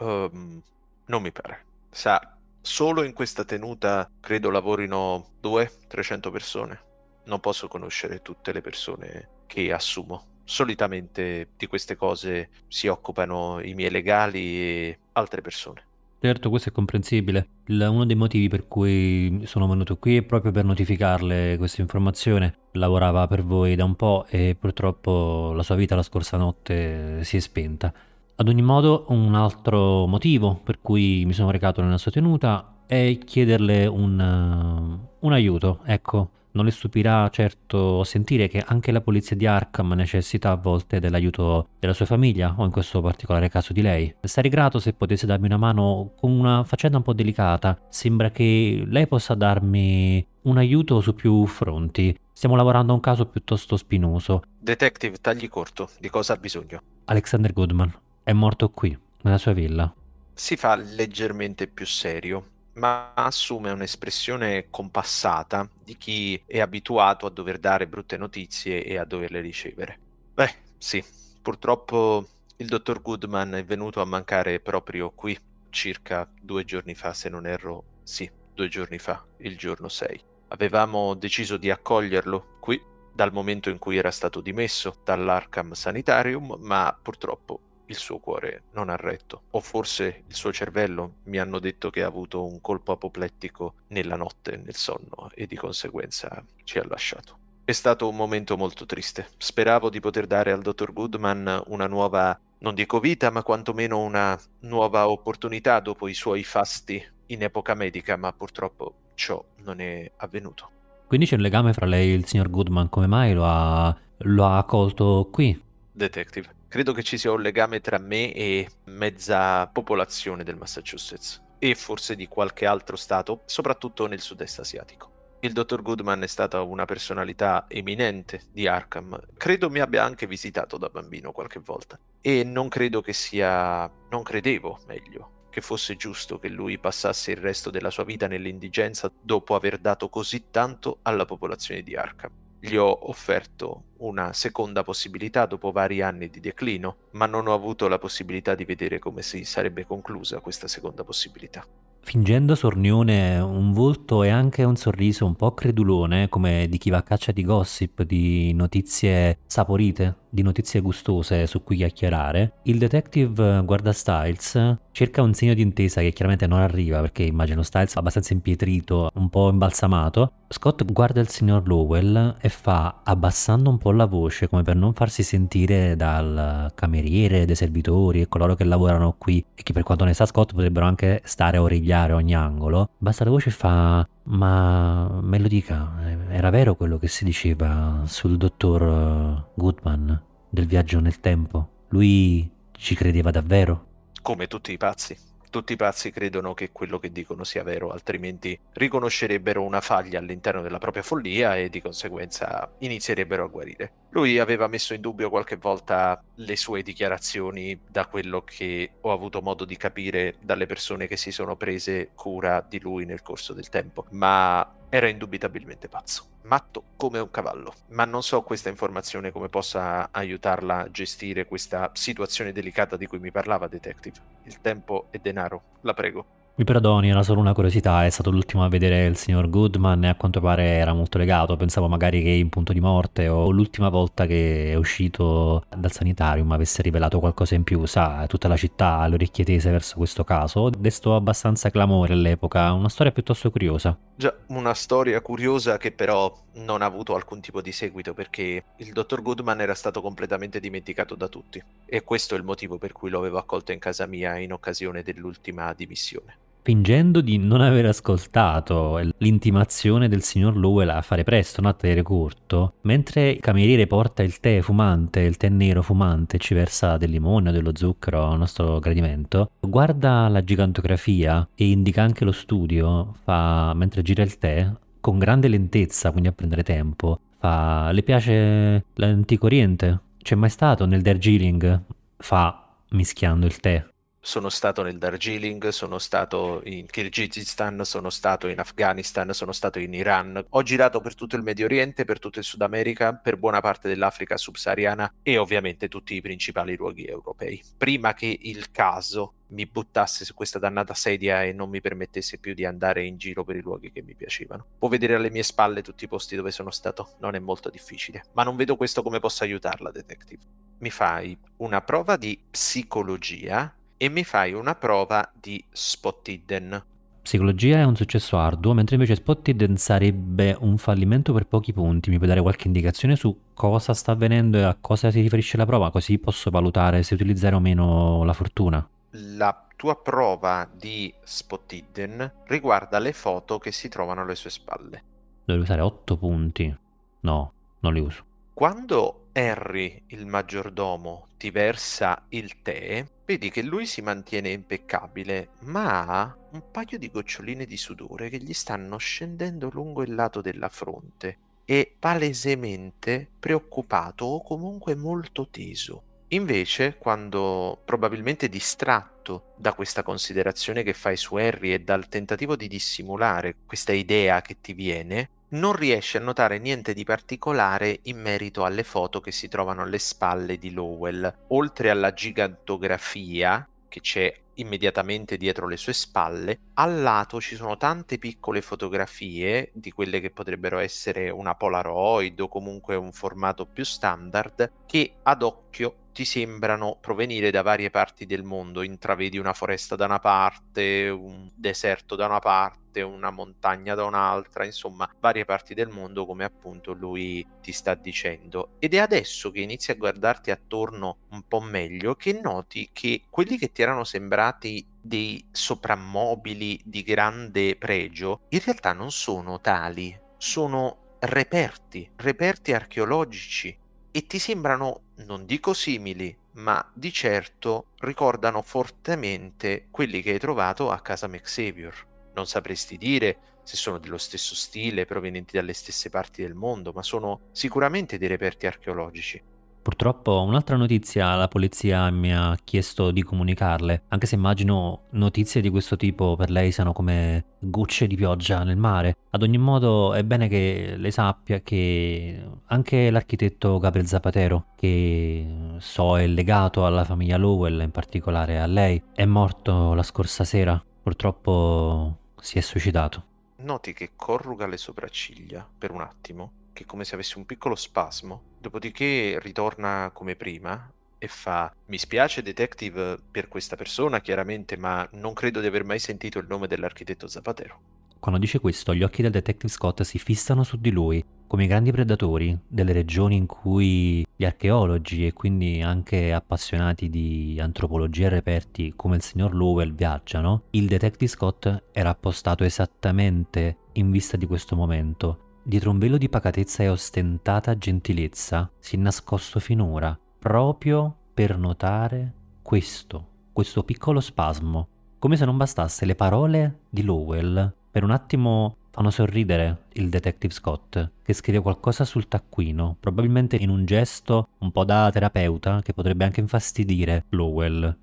Um, 0.00 0.60
non 1.06 1.22
mi 1.22 1.32
pare. 1.32 1.64
Sa, 1.88 2.36
solo 2.60 3.04
in 3.04 3.14
questa 3.14 3.44
tenuta 3.44 4.06
credo 4.20 4.50
lavorino 4.50 5.28
200-300 5.42 6.30
persone. 6.30 6.80
Non 7.24 7.40
posso 7.40 7.68
conoscere 7.68 8.20
tutte 8.22 8.52
le 8.52 8.60
persone 8.60 9.28
che 9.46 9.72
assumo. 9.72 10.32
Solitamente 10.44 11.48
di 11.56 11.66
queste 11.66 11.96
cose 11.96 12.50
si 12.68 12.86
occupano 12.86 13.60
i 13.62 13.74
miei 13.74 13.90
legali 13.90 14.56
e 14.58 14.98
altre 15.12 15.40
persone. 15.40 15.82
Certo, 16.20 16.48
questo 16.48 16.70
è 16.70 16.72
comprensibile. 16.72 17.48
Il- 17.66 17.86
uno 17.90 18.06
dei 18.06 18.16
motivi 18.16 18.48
per 18.48 18.66
cui 18.66 19.42
sono 19.44 19.66
venuto 19.68 19.96
qui 19.98 20.16
è 20.16 20.22
proprio 20.22 20.52
per 20.52 20.64
notificarle 20.64 21.56
questa 21.58 21.82
informazione. 21.82 22.56
Lavorava 22.72 23.26
per 23.26 23.44
voi 23.44 23.74
da 23.74 23.84
un 23.84 23.94
po' 23.94 24.24
e 24.28 24.56
purtroppo 24.58 25.52
la 25.54 25.62
sua 25.62 25.74
vita 25.74 25.94
la 25.94 26.02
scorsa 26.02 26.38
notte 26.38 27.22
si 27.24 27.36
è 27.36 27.40
spenta. 27.40 27.92
Ad 28.36 28.48
ogni 28.48 28.62
modo, 28.62 29.04
un 29.08 29.34
altro 29.34 30.06
motivo 30.06 30.60
per 30.64 30.80
cui 30.80 31.24
mi 31.26 31.32
sono 31.34 31.50
recato 31.50 31.82
nella 31.82 31.98
sua 31.98 32.10
tenuta 32.10 32.84
è 32.86 33.18
chiederle 33.24 33.86
un, 33.86 34.98
un 35.20 35.32
aiuto, 35.32 35.80
ecco. 35.84 36.30
Non 36.54 36.64
le 36.64 36.70
stupirà 36.70 37.28
certo 37.30 38.04
sentire 38.04 38.46
che 38.46 38.62
anche 38.64 38.92
la 38.92 39.00
polizia 39.00 39.34
di 39.34 39.44
Arkham 39.44 39.92
necessita 39.94 40.52
a 40.52 40.54
volte 40.54 41.00
dell'aiuto 41.00 41.70
della 41.80 41.92
sua 41.92 42.06
famiglia, 42.06 42.54
o 42.56 42.64
in 42.64 42.70
questo 42.70 43.00
particolare 43.00 43.48
caso 43.48 43.72
di 43.72 43.82
lei. 43.82 44.14
Sarei 44.20 44.50
grato 44.50 44.78
se 44.78 44.92
potesse 44.92 45.26
darmi 45.26 45.46
una 45.46 45.56
mano 45.56 46.12
con 46.16 46.30
una 46.30 46.62
faccenda 46.62 46.98
un 46.98 47.02
po' 47.02 47.12
delicata. 47.12 47.76
Sembra 47.88 48.30
che 48.30 48.84
lei 48.86 49.08
possa 49.08 49.34
darmi 49.34 50.24
un 50.42 50.56
aiuto 50.56 51.00
su 51.00 51.12
più 51.12 51.44
fronti. 51.46 52.16
Stiamo 52.32 52.54
lavorando 52.54 52.92
a 52.92 52.94
un 52.94 53.00
caso 53.00 53.26
piuttosto 53.26 53.76
spinoso. 53.76 54.44
Detective, 54.56 55.16
tagli 55.20 55.48
corto. 55.48 55.90
Di 55.98 56.08
cosa 56.08 56.34
ha 56.34 56.36
bisogno? 56.36 56.80
Alexander 57.06 57.52
Goodman 57.52 57.92
è 58.22 58.32
morto 58.32 58.70
qui, 58.70 58.96
nella 59.22 59.38
sua 59.38 59.52
villa. 59.52 59.92
Si 60.32 60.56
fa 60.56 60.76
leggermente 60.76 61.66
più 61.66 61.84
serio 61.84 62.52
ma 62.74 63.12
assume 63.14 63.70
un'espressione 63.70 64.68
compassata 64.70 65.68
di 65.82 65.96
chi 65.96 66.42
è 66.46 66.60
abituato 66.60 67.26
a 67.26 67.30
dover 67.30 67.58
dare 67.58 67.86
brutte 67.86 68.16
notizie 68.16 68.84
e 68.84 68.96
a 68.98 69.04
doverle 69.04 69.40
ricevere. 69.40 69.98
Beh, 70.34 70.54
sì, 70.78 71.02
purtroppo 71.40 72.26
il 72.56 72.66
dottor 72.66 73.02
Goodman 73.02 73.54
è 73.54 73.64
venuto 73.64 74.00
a 74.00 74.04
mancare 74.04 74.60
proprio 74.60 75.10
qui, 75.10 75.38
circa 75.70 76.28
due 76.40 76.64
giorni 76.64 76.94
fa, 76.94 77.12
se 77.12 77.28
non 77.28 77.46
erro. 77.46 77.84
Sì, 78.02 78.30
due 78.54 78.68
giorni 78.68 78.98
fa, 78.98 79.24
il 79.38 79.56
giorno 79.56 79.88
6. 79.88 80.20
Avevamo 80.48 81.14
deciso 81.14 81.56
di 81.56 81.70
accoglierlo 81.70 82.58
qui 82.60 82.80
dal 83.12 83.32
momento 83.32 83.70
in 83.70 83.78
cui 83.78 83.96
era 83.96 84.10
stato 84.10 84.40
dimesso 84.40 85.00
dall'Arkham 85.04 85.72
Sanitarium, 85.72 86.56
ma 86.60 86.96
purtroppo 87.00 87.60
il 87.86 87.96
suo 87.96 88.18
cuore 88.18 88.64
non 88.72 88.88
ha 88.88 88.96
retto, 88.96 89.42
o 89.50 89.60
forse 89.60 90.24
il 90.26 90.34
suo 90.34 90.52
cervello 90.52 91.14
mi 91.24 91.38
hanno 91.38 91.58
detto 91.58 91.90
che 91.90 92.02
ha 92.02 92.06
avuto 92.06 92.44
un 92.44 92.60
colpo 92.60 92.92
apoplettico 92.92 93.74
nella 93.88 94.16
notte, 94.16 94.56
nel 94.56 94.74
sonno, 94.74 95.30
e 95.34 95.46
di 95.46 95.56
conseguenza 95.56 96.44
ci 96.64 96.78
ha 96.78 96.86
lasciato. 96.86 97.38
È 97.64 97.72
stato 97.72 98.08
un 98.08 98.16
momento 98.16 98.56
molto 98.56 98.84
triste. 98.84 99.28
Speravo 99.38 99.88
di 99.88 100.00
poter 100.00 100.26
dare 100.26 100.52
al 100.52 100.60
dottor 100.60 100.92
Goodman 100.92 101.62
una 101.68 101.86
nuova, 101.86 102.38
non 102.58 102.74
dico 102.74 103.00
vita, 103.00 103.30
ma 103.30 103.42
quantomeno 103.42 104.00
una 104.00 104.38
nuova 104.60 105.08
opportunità 105.08 105.80
dopo 105.80 106.08
i 106.08 106.14
suoi 106.14 106.44
fasti 106.44 107.02
in 107.26 107.42
epoca 107.42 107.74
medica, 107.74 108.16
ma 108.16 108.32
purtroppo 108.32 108.94
ciò 109.14 109.42
non 109.62 109.80
è 109.80 110.10
avvenuto. 110.16 110.70
Quindi 111.06 111.26
c'è 111.26 111.36
un 111.36 111.42
legame 111.42 111.72
fra 111.72 111.86
lei 111.86 112.10
e 112.10 112.14
il 112.14 112.26
signor 112.26 112.50
Goodman, 112.50 112.88
come 112.88 113.06
mai 113.06 113.32
lo 113.32 113.44
ha, 113.46 113.96
lo 114.18 114.44
ha 114.44 114.58
accolto 114.58 115.28
qui? 115.30 115.58
Detective 115.90 116.62
credo 116.74 116.92
che 116.92 117.04
ci 117.04 117.18
sia 117.18 117.30
un 117.30 117.40
legame 117.40 117.80
tra 117.80 117.98
me 117.98 118.32
e 118.32 118.68
mezza 118.86 119.64
popolazione 119.68 120.42
del 120.42 120.56
Massachusetts 120.56 121.40
e 121.60 121.76
forse 121.76 122.16
di 122.16 122.26
qualche 122.26 122.66
altro 122.66 122.96
stato, 122.96 123.42
soprattutto 123.46 124.08
nel 124.08 124.20
sud-est 124.20 124.58
asiatico. 124.58 125.36
Il 125.42 125.52
dottor 125.52 125.82
Goodman 125.82 126.24
è 126.24 126.26
stata 126.26 126.62
una 126.62 126.84
personalità 126.84 127.66
eminente 127.68 128.42
di 128.50 128.66
Arkham. 128.66 129.16
Credo 129.36 129.70
mi 129.70 129.78
abbia 129.78 130.02
anche 130.02 130.26
visitato 130.26 130.76
da 130.76 130.88
bambino 130.88 131.30
qualche 131.30 131.60
volta. 131.60 131.96
E 132.20 132.42
non 132.42 132.68
credo 132.68 133.00
che 133.02 133.12
sia. 133.12 133.88
non 134.10 134.24
credevo, 134.24 134.80
meglio, 134.88 135.46
che 135.50 135.60
fosse 135.60 135.94
giusto 135.94 136.40
che 136.40 136.48
lui 136.48 136.80
passasse 136.80 137.30
il 137.30 137.36
resto 137.36 137.70
della 137.70 137.90
sua 137.90 138.02
vita 138.02 138.26
nell'indigenza 138.26 139.12
dopo 139.22 139.54
aver 139.54 139.78
dato 139.78 140.08
così 140.08 140.46
tanto 140.50 140.98
alla 141.02 141.24
popolazione 141.24 141.82
di 141.82 141.94
Arkham 141.94 142.42
gli 142.64 142.76
ho 142.76 143.10
offerto 143.10 143.82
una 143.98 144.32
seconda 144.32 144.82
possibilità 144.82 145.44
dopo 145.44 145.70
vari 145.70 146.00
anni 146.00 146.30
di 146.30 146.40
declino, 146.40 146.96
ma 147.10 147.26
non 147.26 147.46
ho 147.46 147.52
avuto 147.52 147.88
la 147.88 147.98
possibilità 147.98 148.54
di 148.54 148.64
vedere 148.64 148.98
come 148.98 149.20
si 149.20 149.44
sarebbe 149.44 149.84
conclusa 149.84 150.40
questa 150.40 150.66
seconda 150.66 151.04
possibilità. 151.04 151.66
Fingendo 152.00 152.54
sornione 152.54 153.38
un 153.38 153.72
volto 153.72 154.22
e 154.22 154.30
anche 154.30 154.62
un 154.64 154.76
sorriso 154.76 155.26
un 155.26 155.36
po' 155.36 155.52
credulone, 155.52 156.30
come 156.30 156.66
di 156.68 156.78
chi 156.78 156.88
va 156.88 156.98
a 156.98 157.02
caccia 157.02 157.32
di 157.32 157.44
gossip, 157.44 158.02
di 158.02 158.52
notizie 158.54 159.40
saporite 159.46 160.22
di 160.34 160.42
notizie 160.42 160.80
gustose 160.80 161.46
su 161.46 161.62
cui 161.62 161.76
chiacchierare, 161.76 162.54
il 162.64 162.78
detective 162.78 163.62
guarda 163.64 163.92
Styles, 163.92 164.78
cerca 164.90 165.22
un 165.22 165.32
segno 165.32 165.54
di 165.54 165.62
intesa 165.62 166.00
che 166.00 166.12
chiaramente 166.12 166.48
non 166.48 166.58
arriva 166.58 167.00
perché 167.00 167.22
immagino 167.22 167.62
Styles 167.62 167.94
abbastanza 167.94 168.32
impietrito, 168.32 169.10
un 169.14 169.28
po' 169.30 169.48
imbalsamato. 169.48 170.32
Scott 170.48 170.84
guarda 170.84 171.20
il 171.20 171.28
signor 171.28 171.66
Lowell 171.66 172.36
e 172.40 172.48
fa, 172.48 173.00
abbassando 173.04 173.70
un 173.70 173.78
po' 173.78 173.92
la 173.92 174.06
voce 174.06 174.48
come 174.48 174.62
per 174.62 174.74
non 174.74 174.92
farsi 174.92 175.22
sentire 175.22 175.94
dal 175.94 176.72
cameriere, 176.74 177.44
dai 177.44 177.56
servitori 177.56 178.20
e 178.20 178.28
coloro 178.28 178.54
che 178.56 178.64
lavorano 178.64 179.14
qui 179.16 179.44
e 179.54 179.62
che 179.62 179.72
per 179.72 179.84
quanto 179.84 180.04
ne 180.04 180.14
sa 180.14 180.26
Scott 180.26 180.52
potrebbero 180.52 180.86
anche 180.86 181.22
stare 181.24 181.58
a 181.58 181.62
origliare 181.62 182.12
ogni 182.12 182.34
angolo, 182.34 182.90
basta 182.98 183.24
la 183.24 183.30
voce 183.30 183.50
e 183.50 183.52
fa 183.52 184.06
ma 184.24 185.20
me 185.22 185.38
lo 185.38 185.48
dica, 185.48 185.92
era 186.28 186.50
vero 186.50 186.76
quello 186.76 186.98
che 186.98 187.08
si 187.08 187.24
diceva 187.24 188.02
sul 188.06 188.36
dottor 188.36 188.82
eh, 188.82 189.50
Goodman 189.54 190.22
del 190.48 190.66
viaggio 190.66 191.00
nel 191.00 191.20
tempo? 191.20 191.86
Lui 191.88 192.50
ci 192.72 192.94
credeva 192.94 193.30
davvero? 193.30 193.86
Come 194.22 194.46
tutti 194.46 194.72
i 194.72 194.78
pazzi. 194.78 195.16
Tutti 195.54 195.74
i 195.74 195.76
pazzi 195.76 196.10
credono 196.10 196.52
che 196.52 196.72
quello 196.72 196.98
che 196.98 197.12
dicono 197.12 197.44
sia 197.44 197.62
vero, 197.62 197.92
altrimenti 197.92 198.58
riconoscerebbero 198.72 199.62
una 199.62 199.80
faglia 199.80 200.18
all'interno 200.18 200.62
della 200.62 200.78
propria 200.78 201.04
follia 201.04 201.56
e 201.56 201.70
di 201.70 201.80
conseguenza 201.80 202.68
inizierebbero 202.78 203.44
a 203.44 203.46
guarire. 203.46 203.92
Lui 204.10 204.40
aveva 204.40 204.66
messo 204.66 204.94
in 204.94 205.00
dubbio 205.00 205.30
qualche 205.30 205.54
volta 205.54 206.20
le 206.34 206.56
sue 206.56 206.82
dichiarazioni 206.82 207.78
da 207.88 208.06
quello 208.06 208.42
che 208.42 208.94
ho 209.00 209.12
avuto 209.12 209.42
modo 209.42 209.64
di 209.64 209.76
capire 209.76 210.34
dalle 210.42 210.66
persone 210.66 211.06
che 211.06 211.16
si 211.16 211.30
sono 211.30 211.54
prese 211.54 212.10
cura 212.16 212.60
di 212.68 212.80
lui 212.80 213.04
nel 213.04 213.22
corso 213.22 213.52
del 213.52 213.68
tempo, 213.68 214.06
ma 214.10 214.68
era 214.94 215.08
indubitabilmente 215.08 215.88
pazzo 215.88 216.34
matto 216.44 216.84
come 216.96 217.18
un 217.18 217.30
cavallo, 217.30 217.74
ma 217.88 218.04
non 218.04 218.22
so 218.22 218.42
questa 218.42 218.68
informazione 218.68 219.32
come 219.32 219.48
possa 219.48 220.08
aiutarla 220.12 220.82
a 220.82 220.90
gestire 220.90 221.46
questa 221.46 221.90
situazione 221.94 222.52
delicata 222.52 222.96
di 222.96 223.06
cui 223.06 223.18
mi 223.18 223.30
parlava 223.30 223.66
Detective. 223.66 224.18
Il 224.44 224.60
tempo 224.60 225.08
è 225.10 225.18
denaro, 225.18 225.62
la 225.80 225.94
prego. 225.94 226.43
Mi 226.56 226.62
perdoni, 226.62 227.08
era 227.08 227.24
solo 227.24 227.40
una 227.40 227.52
curiosità, 227.52 228.04
è 228.06 228.10
stato 228.10 228.30
l'ultimo 228.30 228.64
a 228.64 228.68
vedere 228.68 229.06
il 229.06 229.16
signor 229.16 229.50
Goodman 229.50 230.04
e 230.04 230.08
a 230.10 230.14
quanto 230.14 230.40
pare 230.40 230.62
era 230.62 230.92
molto 230.92 231.18
legato, 231.18 231.56
pensavo 231.56 231.88
magari 231.88 232.22
che 232.22 232.28
in 232.28 232.48
punto 232.48 232.72
di 232.72 232.78
morte 232.78 233.26
o 233.26 233.50
l'ultima 233.50 233.88
volta 233.88 234.24
che 234.24 234.70
è 234.70 234.76
uscito 234.76 235.64
dal 235.76 235.90
sanitarium 235.90 236.52
avesse 236.52 236.80
rivelato 236.82 237.18
qualcosa 237.18 237.56
in 237.56 237.64
più, 237.64 237.84
sa, 237.86 238.24
tutta 238.28 238.46
la 238.46 238.56
città 238.56 238.98
ha 238.98 239.08
le 239.08 239.14
orecchie 239.14 239.44
tese 239.44 239.68
verso 239.72 239.96
questo 239.96 240.22
caso, 240.22 240.70
destò 240.70 241.16
abbastanza 241.16 241.70
clamore 241.70 242.12
all'epoca, 242.12 242.72
una 242.72 242.88
storia 242.88 243.10
piuttosto 243.10 243.50
curiosa. 243.50 243.98
Già, 244.14 244.32
una 244.50 244.74
storia 244.74 245.20
curiosa 245.22 245.76
che 245.76 245.90
però 245.90 246.32
non 246.52 246.82
ha 246.82 246.86
avuto 246.86 247.16
alcun 247.16 247.40
tipo 247.40 247.60
di 247.62 247.72
seguito 247.72 248.14
perché 248.14 248.62
il 248.76 248.92
dottor 248.92 249.22
Goodman 249.22 249.60
era 249.60 249.74
stato 249.74 250.00
completamente 250.00 250.60
dimenticato 250.60 251.16
da 251.16 251.26
tutti. 251.26 251.60
E 251.84 252.04
questo 252.04 252.36
è 252.36 252.38
il 252.38 252.44
motivo 252.44 252.78
per 252.78 252.92
cui 252.92 253.10
lo 253.10 253.18
avevo 253.18 253.38
accolto 253.38 253.72
in 253.72 253.80
casa 253.80 254.06
mia 254.06 254.38
in 254.38 254.52
occasione 254.52 255.02
dell'ultima 255.02 255.72
dimissione 255.72 256.42
fingendo 256.64 257.20
di 257.20 257.36
non 257.36 257.60
aver 257.60 257.84
ascoltato 257.84 258.98
l'intimazione 259.18 260.08
del 260.08 260.22
signor 260.22 260.56
Lowell 260.56 260.88
a 260.88 261.02
fare 261.02 261.22
presto, 261.22 261.60
non 261.60 261.70
a 261.70 261.74
tenere 261.74 262.00
corto, 262.00 262.76
mentre 262.82 263.32
il 263.32 263.40
cameriere 263.40 263.86
porta 263.86 264.22
il 264.22 264.40
tè 264.40 264.62
fumante, 264.62 265.20
il 265.20 265.36
tè 265.36 265.50
nero 265.50 265.82
fumante, 265.82 266.38
ci 266.38 266.54
versa 266.54 266.96
del 266.96 267.10
limone 267.10 267.50
o 267.50 267.52
dello 267.52 267.72
zucchero 267.74 268.24
a 268.24 268.36
nostro 268.36 268.78
gradimento, 268.78 269.50
guarda 269.60 270.26
la 270.28 270.42
gigantografia 270.42 271.46
e 271.54 271.68
indica 271.68 272.02
anche 272.02 272.24
lo 272.24 272.32
studio, 272.32 273.14
fa, 273.24 273.74
mentre 273.74 274.00
gira 274.00 274.22
il 274.22 274.38
tè, 274.38 274.66
con 275.00 275.18
grande 275.18 275.48
lentezza, 275.48 276.12
quindi 276.12 276.28
a 276.28 276.32
prendere 276.32 276.62
tempo, 276.62 277.20
fa, 277.38 277.92
le 277.92 278.02
piace 278.02 278.86
l'antico 278.94 279.44
oriente? 279.44 280.00
C'è 280.16 280.34
mai 280.34 280.48
stato 280.48 280.86
nel 280.86 281.02
Darjeeling? 281.02 281.82
Fa, 282.16 282.68
mischiando 282.88 283.44
il 283.44 283.60
tè 283.60 283.84
sono 284.24 284.48
stato 284.48 284.82
nel 284.82 284.96
Darjeeling, 284.96 285.68
sono 285.68 285.98
stato 285.98 286.62
in 286.64 286.86
Kirghizistan, 286.86 287.84
sono 287.84 288.08
stato 288.08 288.48
in 288.48 288.58
Afghanistan, 288.58 289.34
sono 289.34 289.52
stato 289.52 289.78
in 289.78 289.92
Iran. 289.92 290.42
Ho 290.48 290.62
girato 290.62 291.00
per 291.02 291.14
tutto 291.14 291.36
il 291.36 291.42
Medio 291.42 291.66
Oriente, 291.66 292.06
per 292.06 292.18
tutto 292.18 292.38
il 292.38 292.44
Sud 292.44 292.62
America, 292.62 293.14
per 293.14 293.36
buona 293.36 293.60
parte 293.60 293.86
dell'Africa 293.86 294.38
subsahariana 294.38 295.16
e 295.22 295.36
ovviamente 295.36 295.88
tutti 295.88 296.14
i 296.14 296.22
principali 296.22 296.74
luoghi 296.74 297.04
europei. 297.04 297.62
Prima 297.76 298.14
che 298.14 298.38
il 298.40 298.70
caso 298.70 299.34
mi 299.48 299.66
buttasse 299.66 300.24
su 300.24 300.32
questa 300.32 300.58
dannata 300.58 300.94
sedia 300.94 301.42
e 301.42 301.52
non 301.52 301.68
mi 301.68 301.82
permettesse 301.82 302.38
più 302.38 302.54
di 302.54 302.64
andare 302.64 303.04
in 303.04 303.18
giro 303.18 303.44
per 303.44 303.56
i 303.56 303.60
luoghi 303.60 303.92
che 303.92 304.00
mi 304.00 304.14
piacevano. 304.14 304.64
Può 304.78 304.88
vedere 304.88 305.16
alle 305.16 305.30
mie 305.30 305.42
spalle 305.42 305.82
tutti 305.82 306.04
i 306.04 306.08
posti 306.08 306.34
dove 306.34 306.50
sono 306.50 306.70
stato, 306.70 307.16
non 307.20 307.34
è 307.34 307.38
molto 307.38 307.68
difficile, 307.68 308.24
ma 308.32 308.42
non 308.42 308.56
vedo 308.56 308.76
questo 308.76 309.02
come 309.02 309.20
possa 309.20 309.44
aiutarla, 309.44 309.90
detective. 309.90 310.42
Mi 310.78 310.88
fai 310.90 311.38
una 311.58 311.82
prova 311.82 312.16
di 312.16 312.42
psicologia 312.50 313.70
e 313.96 314.08
mi 314.08 314.24
fai 314.24 314.52
una 314.52 314.74
prova 314.74 315.30
di 315.38 315.62
spot 315.70 316.28
hidden. 316.28 316.84
Psicologia 317.22 317.78
è 317.78 317.84
un 317.84 317.96
successo 317.96 318.36
arduo, 318.36 318.74
mentre 318.74 318.96
invece 318.96 319.14
spot 319.14 319.48
hidden 319.48 319.76
sarebbe 319.78 320.54
un 320.60 320.76
fallimento 320.76 321.32
per 321.32 321.46
pochi 321.46 321.72
punti. 321.72 322.10
Mi 322.10 322.16
puoi 322.16 322.28
dare 322.28 322.42
qualche 322.42 322.66
indicazione 322.66 323.16
su 323.16 323.34
cosa 323.54 323.94
sta 323.94 324.12
avvenendo 324.12 324.58
e 324.58 324.62
a 324.62 324.76
cosa 324.78 325.10
si 325.10 325.22
riferisce 325.22 325.56
la 325.56 325.64
prova, 325.64 325.90
così 325.90 326.18
posso 326.18 326.50
valutare 326.50 327.02
se 327.02 327.14
utilizzare 327.14 327.54
o 327.54 327.60
meno 327.60 328.24
la 328.24 328.34
fortuna. 328.34 328.86
La 329.12 329.66
tua 329.74 329.96
prova 329.96 330.68
di 330.70 331.12
spot 331.22 331.72
hidden 331.72 332.32
riguarda 332.44 332.98
le 332.98 333.12
foto 333.12 333.58
che 333.58 333.72
si 333.72 333.88
trovano 333.88 334.20
alle 334.20 334.34
sue 334.34 334.50
spalle. 334.50 335.02
Devo 335.46 335.62
usare 335.62 335.80
8 335.80 336.16
punti. 336.18 336.76
No, 337.20 337.52
non 337.78 337.92
li 337.94 338.00
uso. 338.00 338.22
Quando 338.52 339.23
Harry, 339.36 340.00
il 340.08 340.26
maggiordomo, 340.26 341.26
ti 341.36 341.50
versa 341.50 342.24
il 342.28 342.62
tè, 342.62 343.04
vedi 343.24 343.50
che 343.50 343.62
lui 343.62 343.84
si 343.84 344.00
mantiene 344.00 344.50
impeccabile, 344.50 345.48
ma 345.62 346.06
ha 346.06 346.36
un 346.52 346.70
paio 346.70 346.98
di 346.98 347.10
goccioline 347.10 347.64
di 347.64 347.76
sudore 347.76 348.28
che 348.28 348.38
gli 348.38 348.52
stanno 348.52 348.96
scendendo 348.96 349.70
lungo 349.72 350.02
il 350.02 350.14
lato 350.14 350.40
della 350.40 350.68
fronte 350.68 351.38
e 351.64 351.92
palesemente 351.98 353.26
preoccupato 353.40 354.24
o 354.24 354.42
comunque 354.42 354.94
molto 354.94 355.48
teso. 355.48 356.02
Invece, 356.28 356.96
quando 356.96 357.80
probabilmente 357.84 358.48
distratto 358.48 359.54
da 359.56 359.72
questa 359.72 360.04
considerazione 360.04 360.84
che 360.84 360.92
fai 360.92 361.16
su 361.16 361.34
Harry 361.34 361.72
e 361.72 361.80
dal 361.80 362.08
tentativo 362.08 362.54
di 362.54 362.68
dissimulare 362.68 363.56
questa 363.66 363.92
idea 363.92 364.42
che 364.42 364.60
ti 364.60 364.74
viene, 364.74 365.30
non 365.54 365.72
riesce 365.72 366.18
a 366.18 366.20
notare 366.20 366.58
niente 366.58 366.94
di 366.94 367.04
particolare 367.04 368.00
in 368.04 368.20
merito 368.20 368.64
alle 368.64 368.82
foto 368.82 369.20
che 369.20 369.32
si 369.32 369.48
trovano 369.48 369.82
alle 369.82 369.98
spalle 369.98 370.58
di 370.58 370.72
Lowell. 370.72 371.32
Oltre 371.48 371.90
alla 371.90 372.12
gigantografia 372.12 373.66
che 373.88 374.00
c'è 374.00 374.34
immediatamente 374.54 375.36
dietro 375.36 375.66
le 375.68 375.76
sue 375.76 375.92
spalle, 375.92 376.58
al 376.74 377.00
lato 377.00 377.40
ci 377.40 377.54
sono 377.56 377.76
tante 377.76 378.18
piccole 378.18 378.60
fotografie 378.60 379.70
di 379.72 379.92
quelle 379.92 380.20
che 380.20 380.30
potrebbero 380.30 380.78
essere 380.78 381.30
una 381.30 381.54
Polaroid 381.54 382.38
o 382.40 382.48
comunque 382.48 382.96
un 382.96 383.12
formato 383.12 383.66
più 383.66 383.84
standard 383.84 384.72
che 384.86 385.14
ad 385.22 385.42
occhio 385.42 385.96
ti 386.14 386.24
sembrano 386.24 386.96
provenire 387.00 387.50
da 387.50 387.62
varie 387.62 387.90
parti 387.90 388.24
del 388.24 388.44
mondo. 388.44 388.82
Intravedi 388.82 389.36
una 389.36 389.52
foresta 389.52 389.96
da 389.96 390.04
una 390.04 390.20
parte, 390.20 391.08
un 391.08 391.50
deserto 391.52 392.14
da 392.14 392.26
una 392.26 392.38
parte, 392.38 393.02
una 393.02 393.30
montagna 393.30 393.96
da 393.96 394.04
un'altra, 394.04 394.64
insomma, 394.64 395.10
varie 395.18 395.44
parti 395.44 395.74
del 395.74 395.88
mondo 395.88 396.24
come 396.24 396.44
appunto 396.44 396.92
lui 396.92 397.44
ti 397.60 397.72
sta 397.72 397.94
dicendo. 397.94 398.76
Ed 398.78 398.94
è 398.94 398.98
adesso 398.98 399.50
che 399.50 399.60
inizi 399.60 399.90
a 399.90 399.96
guardarti 399.96 400.52
attorno 400.52 401.18
un 401.30 401.42
po' 401.48 401.60
meglio 401.60 402.14
che 402.14 402.32
noti 402.40 402.90
che 402.92 403.24
quelli 403.28 403.58
che 403.58 403.72
ti 403.72 403.82
erano 403.82 404.04
sembrati 404.04 404.86
dei 405.00 405.44
soprammobili 405.50 406.80
di 406.84 407.02
grande 407.02 407.74
pregio 407.76 408.42
in 408.50 408.60
realtà 408.64 408.92
non 408.92 409.10
sono 409.10 409.60
tali, 409.60 410.16
sono 410.38 411.16
reperti, 411.18 412.08
reperti 412.16 412.72
archeologici 412.72 413.82
e 414.16 414.28
ti 414.28 414.38
sembrano, 414.38 415.06
non 415.26 415.44
dico 415.44 415.72
simili, 415.74 416.32
ma 416.52 416.88
di 416.94 417.12
certo 417.12 417.86
ricordano 417.98 418.62
fortemente 418.62 419.88
quelli 419.90 420.22
che 420.22 420.30
hai 420.30 420.38
trovato 420.38 420.92
a 420.92 421.00
casa 421.00 421.26
McSavior. 421.26 421.92
Non 422.34 422.46
sapresti 422.46 422.96
dire 422.96 423.58
se 423.64 423.76
sono 423.76 423.98
dello 423.98 424.18
stesso 424.18 424.54
stile, 424.54 425.04
provenienti 425.04 425.56
dalle 425.56 425.72
stesse 425.72 426.10
parti 426.10 426.42
del 426.42 426.54
mondo, 426.54 426.92
ma 426.92 427.02
sono 427.02 427.48
sicuramente 427.50 428.16
dei 428.16 428.28
reperti 428.28 428.68
archeologici. 428.68 429.42
Purtroppo 429.84 430.40
un'altra 430.40 430.76
notizia 430.76 431.34
la 431.34 431.46
polizia 431.46 432.08
mi 432.08 432.34
ha 432.34 432.56
chiesto 432.64 433.10
di 433.10 433.22
comunicarle, 433.22 434.04
anche 434.08 434.24
se 434.24 434.34
immagino 434.34 435.02
notizie 435.10 435.60
di 435.60 435.68
questo 435.68 435.96
tipo 435.96 436.36
per 436.36 436.48
lei 436.48 436.72
siano 436.72 436.94
come 436.94 437.44
gocce 437.58 438.06
di 438.06 438.16
pioggia 438.16 438.64
nel 438.64 438.78
mare. 438.78 439.18
Ad 439.28 439.42
ogni 439.42 439.58
modo 439.58 440.14
è 440.14 440.24
bene 440.24 440.48
che 440.48 440.94
lei 440.96 441.10
sappia 441.10 441.60
che 441.60 442.42
anche 442.64 443.10
l'architetto 443.10 443.76
Gabriel 443.76 444.06
Zapatero, 444.06 444.68
che 444.74 445.74
so 445.80 446.18
è 446.18 446.26
legato 446.28 446.86
alla 446.86 447.04
famiglia 447.04 447.36
Lowell, 447.36 447.82
in 447.82 447.90
particolare 447.90 448.58
a 448.58 448.66
lei, 448.66 449.02
è 449.14 449.26
morto 449.26 449.92
la 449.92 450.02
scorsa 450.02 450.44
sera. 450.44 450.82
Purtroppo 451.02 452.20
si 452.40 452.56
è 452.56 452.62
suicidato. 452.62 453.22
Noti 453.56 453.92
che 453.92 454.12
corruga 454.16 454.66
le 454.66 454.78
sopracciglia 454.78 455.68
per 455.76 455.90
un 455.90 456.00
attimo 456.00 456.52
che 456.74 456.82
è 456.82 456.86
come 456.86 457.04
se 457.04 457.14
avesse 457.14 457.38
un 457.38 457.46
piccolo 457.46 457.76
spasmo, 457.76 458.53
dopodiché 458.64 459.38
ritorna 459.42 460.10
come 460.14 460.36
prima 460.36 460.90
e 461.18 461.28
fa 461.28 461.72
mi 461.86 461.98
spiace 461.98 462.42
detective 462.42 463.18
per 463.30 463.48
questa 463.48 463.76
persona 463.76 464.20
chiaramente, 464.20 464.78
ma 464.78 465.06
non 465.12 465.34
credo 465.34 465.60
di 465.60 465.66
aver 465.66 465.84
mai 465.84 465.98
sentito 465.98 466.38
il 466.38 466.46
nome 466.48 466.66
dell'architetto 466.66 467.28
Zapatero. 467.28 467.80
Quando 468.18 468.40
dice 468.40 468.58
questo, 468.58 468.94
gli 468.94 469.02
occhi 469.02 469.20
del 469.20 469.32
detective 469.32 469.70
Scott 469.70 470.00
si 470.00 470.18
fissano 470.18 470.62
su 470.62 470.78
di 470.78 470.90
lui, 470.90 471.22
come 471.46 471.64
i 471.64 471.66
grandi 471.66 471.92
predatori 471.92 472.58
delle 472.66 472.94
regioni 472.94 473.36
in 473.36 473.44
cui 473.44 474.26
gli 474.34 474.44
archeologi 474.46 475.26
e 475.26 475.34
quindi 475.34 475.82
anche 475.82 476.32
appassionati 476.32 477.10
di 477.10 477.58
antropologia 477.60 478.26
e 478.26 478.30
reperti 478.30 478.94
come 478.96 479.16
il 479.16 479.22
signor 479.22 479.54
Lowell 479.54 479.94
viaggiano, 479.94 480.62
il 480.70 480.86
detective 480.86 481.30
Scott 481.30 481.84
era 481.92 482.08
appostato 482.08 482.64
esattamente 482.64 483.76
in 483.92 484.10
vista 484.10 484.38
di 484.38 484.46
questo 484.46 484.74
momento. 484.74 485.44
Dietro 485.66 485.92
un 485.92 485.98
velo 485.98 486.18
di 486.18 486.28
pacatezza 486.28 486.82
e 486.82 486.90
ostentata 486.90 487.78
gentilezza 487.78 488.70
si 488.78 488.96
è 488.96 488.98
nascosto 488.98 489.58
finora, 489.60 490.16
proprio 490.38 491.16
per 491.32 491.56
notare 491.56 492.34
questo, 492.60 493.28
questo 493.50 493.82
piccolo 493.82 494.20
spasmo. 494.20 494.88
Come 495.18 495.38
se 495.38 495.46
non 495.46 495.56
bastasse 495.56 496.04
le 496.04 496.14
parole 496.16 496.80
di 496.90 497.02
Lowell 497.02 497.72
per 497.90 498.04
un 498.04 498.10
attimo 498.10 498.76
fanno 498.90 499.08
sorridere 499.08 499.84
il 499.94 500.10
detective 500.10 500.52
Scott, 500.52 501.12
che 501.22 501.32
scrive 501.32 501.60
qualcosa 501.60 502.04
sul 502.04 502.28
taccuino, 502.28 502.98
probabilmente 503.00 503.56
in 503.56 503.70
un 503.70 503.86
gesto 503.86 504.48
un 504.58 504.70
po' 504.70 504.84
da 504.84 505.10
terapeuta 505.10 505.80
che 505.80 505.94
potrebbe 505.94 506.24
anche 506.24 506.40
infastidire 506.40 507.24
Lowell. 507.30 507.96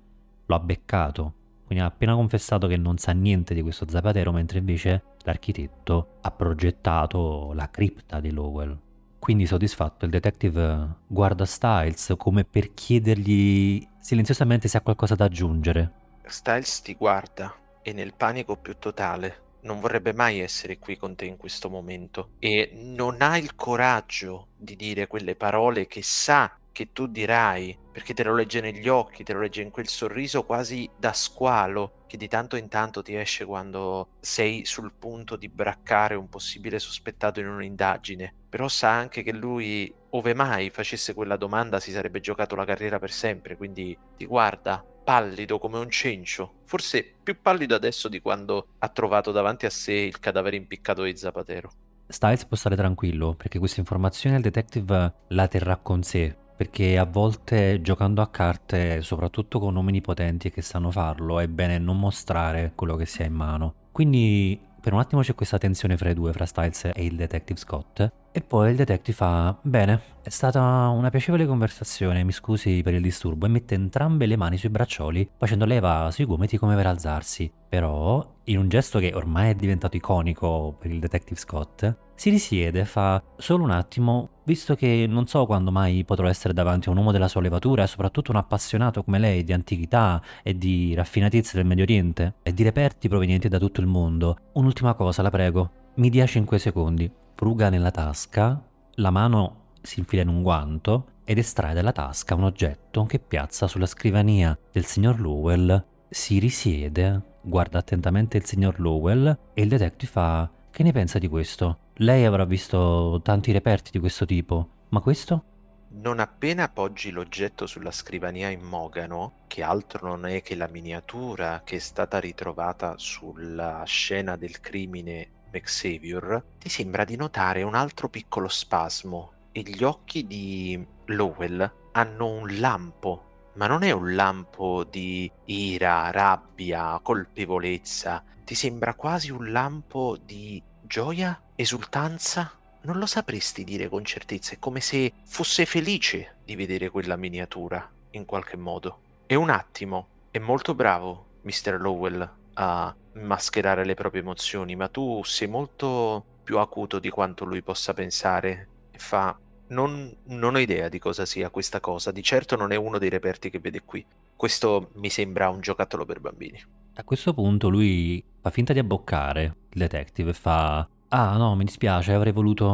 Lo 0.46 0.54
ha 0.56 0.58
beccato, 0.58 1.34
quindi 1.64 1.84
ha 1.84 1.86
appena 1.86 2.14
confessato 2.14 2.66
che 2.66 2.76
non 2.76 2.98
sa 2.98 3.12
niente 3.12 3.54
di 3.54 3.62
questo 3.62 3.88
Zapatero, 3.88 4.32
mentre 4.32 4.58
invece 4.58 5.02
l'architetto 5.22 6.18
ha 6.20 6.30
progettato 6.30 7.52
la 7.54 7.70
cripta 7.70 8.20
di 8.20 8.30
Lowell. 8.30 8.76
Quindi 9.18 9.46
soddisfatto 9.46 10.04
il 10.04 10.10
detective 10.10 10.96
guarda 11.06 11.44
Styles 11.44 12.14
come 12.16 12.44
per 12.44 12.74
chiedergli 12.74 13.86
silenziosamente 14.00 14.66
se 14.66 14.78
ha 14.78 14.80
qualcosa 14.80 15.14
da 15.14 15.26
aggiungere. 15.26 15.92
Styles 16.24 16.82
ti 16.82 16.94
guarda 16.94 17.54
e 17.82 17.92
nel 17.92 18.14
panico 18.14 18.56
più 18.56 18.76
totale 18.78 19.50
non 19.62 19.80
vorrebbe 19.80 20.12
mai 20.12 20.40
essere 20.40 20.78
qui 20.78 20.96
con 20.96 21.14
te 21.14 21.24
in 21.24 21.36
questo 21.36 21.68
momento 21.68 22.30
e 22.38 22.70
non 22.72 23.16
ha 23.20 23.36
il 23.36 23.54
coraggio 23.54 24.48
di 24.56 24.76
dire 24.76 25.06
quelle 25.06 25.34
parole 25.34 25.86
che 25.86 26.02
sa 26.02 26.56
che 26.72 26.92
tu 26.92 27.06
dirai, 27.06 27.78
perché 27.92 28.14
te 28.14 28.24
lo 28.24 28.34
legge 28.34 28.60
negli 28.60 28.88
occhi, 28.88 29.22
te 29.22 29.34
lo 29.34 29.40
legge 29.40 29.60
in 29.60 29.70
quel 29.70 29.86
sorriso 29.86 30.44
quasi 30.44 30.90
da 30.96 31.12
squalo 31.12 32.04
che 32.06 32.16
di 32.16 32.28
tanto 32.28 32.56
in 32.56 32.68
tanto 32.68 33.02
ti 33.02 33.14
esce 33.14 33.44
quando 33.44 34.08
sei 34.20 34.64
sul 34.64 34.92
punto 34.98 35.36
di 35.36 35.48
braccare 35.48 36.14
un 36.14 36.28
possibile 36.28 36.78
sospettato 36.78 37.40
in 37.40 37.46
un'indagine. 37.46 38.34
Però 38.48 38.68
sa 38.68 38.90
anche 38.90 39.22
che 39.22 39.32
lui, 39.32 39.92
ove 40.10 40.34
mai 40.34 40.70
facesse 40.70 41.14
quella 41.14 41.36
domanda, 41.36 41.78
si 41.78 41.92
sarebbe 41.92 42.20
giocato 42.20 42.54
la 42.56 42.64
carriera 42.64 42.98
per 42.98 43.12
sempre, 43.12 43.56
quindi 43.56 43.96
ti 44.16 44.26
guarda 44.26 44.84
pallido 45.02 45.58
come 45.58 45.78
un 45.78 45.90
cencio, 45.90 46.60
forse 46.64 47.14
più 47.22 47.40
pallido 47.40 47.74
adesso 47.74 48.08
di 48.08 48.20
quando 48.20 48.68
ha 48.78 48.88
trovato 48.88 49.32
davanti 49.32 49.66
a 49.66 49.70
sé 49.70 49.92
il 49.92 50.18
cadavere 50.20 50.56
impiccato 50.56 51.02
di 51.02 51.16
Zapatero. 51.16 51.70
Styles 52.06 52.44
può 52.44 52.56
stare 52.56 52.76
tranquillo 52.76 53.34
perché 53.34 53.58
questa 53.58 53.80
informazione 53.80 54.36
il 54.36 54.42
detective 54.42 55.14
la 55.28 55.48
terrà 55.48 55.76
con 55.76 56.02
sé, 56.02 56.36
perché 56.56 56.98
a 56.98 57.04
volte 57.04 57.80
giocando 57.80 58.20
a 58.20 58.28
carte, 58.28 59.00
soprattutto 59.02 59.58
con 59.58 59.74
uomini 59.74 60.00
potenti 60.00 60.50
che 60.50 60.62
sanno 60.62 60.90
farlo, 60.90 61.40
è 61.40 61.48
bene 61.48 61.78
non 61.78 61.98
mostrare 61.98 62.72
quello 62.74 62.96
che 62.96 63.06
si 63.06 63.22
ha 63.22 63.26
in 63.26 63.32
mano. 63.32 63.74
Quindi 63.92 64.60
per 64.82 64.92
un 64.92 64.98
attimo 64.98 65.22
c'è 65.22 65.36
questa 65.36 65.58
tensione 65.58 65.96
fra 65.96 66.10
i 66.10 66.14
due, 66.14 66.32
fra 66.32 66.44
Styles 66.44 66.90
e 66.92 67.04
il 67.04 67.14
detective 67.14 67.58
Scott, 67.58 68.10
e 68.32 68.40
poi 68.40 68.70
il 68.70 68.76
detective 68.76 69.16
fa, 69.16 69.56
bene, 69.62 70.00
è 70.22 70.28
stata 70.28 70.88
una 70.88 71.08
piacevole 71.08 71.46
conversazione, 71.46 72.24
mi 72.24 72.32
scusi 72.32 72.80
per 72.82 72.94
il 72.94 73.00
disturbo, 73.00 73.46
e 73.46 73.48
mette 73.48 73.76
entrambe 73.76 74.26
le 74.26 74.36
mani 74.36 74.56
sui 74.56 74.70
braccioli, 74.70 75.30
facendo 75.36 75.66
leva 75.66 76.10
sui 76.10 76.24
gomiti 76.24 76.58
come 76.58 76.74
per 76.74 76.86
alzarsi. 76.86 77.50
Però, 77.68 78.28
in 78.44 78.58
un 78.58 78.68
gesto 78.68 78.98
che 78.98 79.12
ormai 79.14 79.50
è 79.50 79.54
diventato 79.54 79.96
iconico 79.96 80.74
per 80.76 80.90
il 80.90 80.98
detective 80.98 81.38
Scott, 81.38 81.96
si 82.22 82.30
risiede 82.30 82.78
e 82.78 82.84
fa, 82.84 83.20
solo 83.36 83.64
un 83.64 83.72
attimo, 83.72 84.42
visto 84.44 84.76
che 84.76 85.06
non 85.08 85.26
so 85.26 85.44
quando 85.44 85.72
mai 85.72 86.04
potrò 86.04 86.28
essere 86.28 86.54
davanti 86.54 86.86
a 86.86 86.92
un 86.92 86.98
uomo 86.98 87.10
della 87.10 87.26
sua 87.26 87.40
levatura 87.40 87.82
e 87.82 87.88
soprattutto 87.88 88.30
un 88.30 88.36
appassionato 88.36 89.02
come 89.02 89.18
lei 89.18 89.42
di 89.42 89.52
antichità 89.52 90.22
e 90.44 90.56
di 90.56 90.94
raffinatezze 90.94 91.56
del 91.56 91.66
Medio 91.66 91.82
Oriente 91.82 92.34
e 92.44 92.54
di 92.54 92.62
reperti 92.62 93.08
provenienti 93.08 93.48
da 93.48 93.58
tutto 93.58 93.80
il 93.80 93.88
mondo, 93.88 94.36
un'ultima 94.52 94.94
cosa, 94.94 95.20
la 95.20 95.30
prego, 95.30 95.70
mi 95.96 96.10
dia 96.10 96.24
5 96.24 96.60
secondi. 96.60 97.10
Fruga 97.34 97.70
nella 97.70 97.90
tasca, 97.90 98.62
la 98.94 99.10
mano 99.10 99.70
si 99.82 99.98
infila 99.98 100.22
in 100.22 100.28
un 100.28 100.42
guanto 100.42 101.06
ed 101.24 101.38
estrae 101.38 101.74
dalla 101.74 101.90
tasca 101.90 102.36
un 102.36 102.44
oggetto 102.44 103.04
che 103.04 103.18
piazza 103.18 103.66
sulla 103.66 103.86
scrivania 103.86 104.56
del 104.70 104.84
signor 104.84 105.18
Lowell, 105.18 105.84
si 106.08 106.38
risiede, 106.38 107.20
guarda 107.42 107.80
attentamente 107.80 108.36
il 108.36 108.44
signor 108.44 108.78
Lowell 108.78 109.36
e 109.54 109.62
il 109.62 109.68
detective 109.68 110.12
fa 110.12 110.50
che 110.72 110.82
ne 110.82 110.92
pensa 110.92 111.18
di 111.18 111.28
questo? 111.28 111.90
Lei 112.02 112.24
avrà 112.24 112.44
visto 112.44 113.20
tanti 113.22 113.52
reperti 113.52 113.92
di 113.92 114.00
questo 114.00 114.26
tipo, 114.26 114.86
ma 114.88 114.98
questo? 114.98 115.44
Non 115.90 116.18
appena 116.18 116.64
appoggi 116.64 117.12
l'oggetto 117.12 117.64
sulla 117.66 117.92
scrivania 117.92 118.48
in 118.48 118.60
mogano, 118.60 119.44
che 119.46 119.62
altro 119.62 120.08
non 120.08 120.26
è 120.26 120.42
che 120.42 120.56
la 120.56 120.66
miniatura 120.66 121.62
che 121.62 121.76
è 121.76 121.78
stata 121.78 122.18
ritrovata 122.18 122.94
sulla 122.96 123.84
scena 123.86 124.34
del 124.34 124.58
crimine 124.58 125.28
McSavior, 125.52 126.44
ti 126.58 126.68
sembra 126.68 127.04
di 127.04 127.14
notare 127.14 127.62
un 127.62 127.76
altro 127.76 128.08
piccolo 128.08 128.48
spasmo 128.48 129.34
e 129.52 129.60
gli 129.60 129.84
occhi 129.84 130.26
di 130.26 130.84
Lowell 131.04 131.72
hanno 131.92 132.26
un 132.26 132.58
lampo, 132.58 133.50
ma 133.54 133.68
non 133.68 133.84
è 133.84 133.92
un 133.92 134.16
lampo 134.16 134.82
di 134.82 135.30
ira, 135.44 136.10
rabbia, 136.10 136.98
colpevolezza, 137.00 138.24
ti 138.44 138.56
sembra 138.56 138.94
quasi 138.94 139.30
un 139.30 139.52
lampo 139.52 140.18
di 140.20 140.60
gioia, 140.84 141.40
esultanza? 141.62 142.52
Non 142.82 142.98
lo 142.98 143.06
sapresti 143.06 143.64
dire 143.64 143.88
con 143.88 144.04
certezza, 144.04 144.54
è 144.54 144.58
come 144.58 144.80
se 144.80 145.12
fosse 145.24 145.64
felice 145.64 146.36
di 146.44 146.56
vedere 146.56 146.90
quella 146.90 147.16
miniatura, 147.16 147.90
in 148.10 148.24
qualche 148.24 148.56
modo. 148.56 149.00
È 149.26 149.34
un 149.34 149.50
attimo, 149.50 150.08
è 150.30 150.38
molto 150.38 150.74
bravo, 150.74 151.26
Mr. 151.42 151.78
Lowell, 151.80 152.30
a 152.54 152.94
mascherare 153.14 153.84
le 153.84 153.94
proprie 153.94 154.20
emozioni, 154.20 154.76
ma 154.76 154.88
tu 154.88 155.22
sei 155.24 155.48
molto 155.48 156.24
più 156.42 156.58
acuto 156.58 156.98
di 156.98 157.08
quanto 157.08 157.44
lui 157.44 157.62
possa 157.62 157.94
pensare 157.94 158.68
e 158.90 158.98
fa 158.98 159.38
non, 159.68 160.14
non, 160.24 160.54
ho 160.54 160.58
idea 160.58 160.88
di 160.88 160.98
cosa 160.98 161.24
sia 161.24 161.50
questa 161.50 161.80
cosa, 161.80 162.10
di 162.10 162.22
certo 162.22 162.56
non 162.56 162.72
è 162.72 162.76
uno 162.76 162.98
dei 162.98 163.08
reperti 163.08 163.48
che 163.48 163.58
vede 163.58 163.82
qui. 163.84 164.04
Questo 164.36 164.90
mi 164.94 165.08
sembra 165.08 165.48
un 165.48 165.60
giocattolo 165.60 166.04
per 166.04 166.20
bambini. 166.20 166.62
A 166.94 167.04
questo 167.04 167.32
punto 167.32 167.68
lui 167.68 168.22
fa 168.40 168.50
finta 168.50 168.72
di 168.72 168.80
abboccare 168.80 169.42
il 169.42 169.78
detective 169.78 170.30
e 170.30 170.34
fa 170.34 170.86
Ah 171.14 171.36
no, 171.36 171.54
mi 171.56 171.64
dispiace, 171.64 172.14
avrei 172.14 172.32
voluto, 172.32 172.64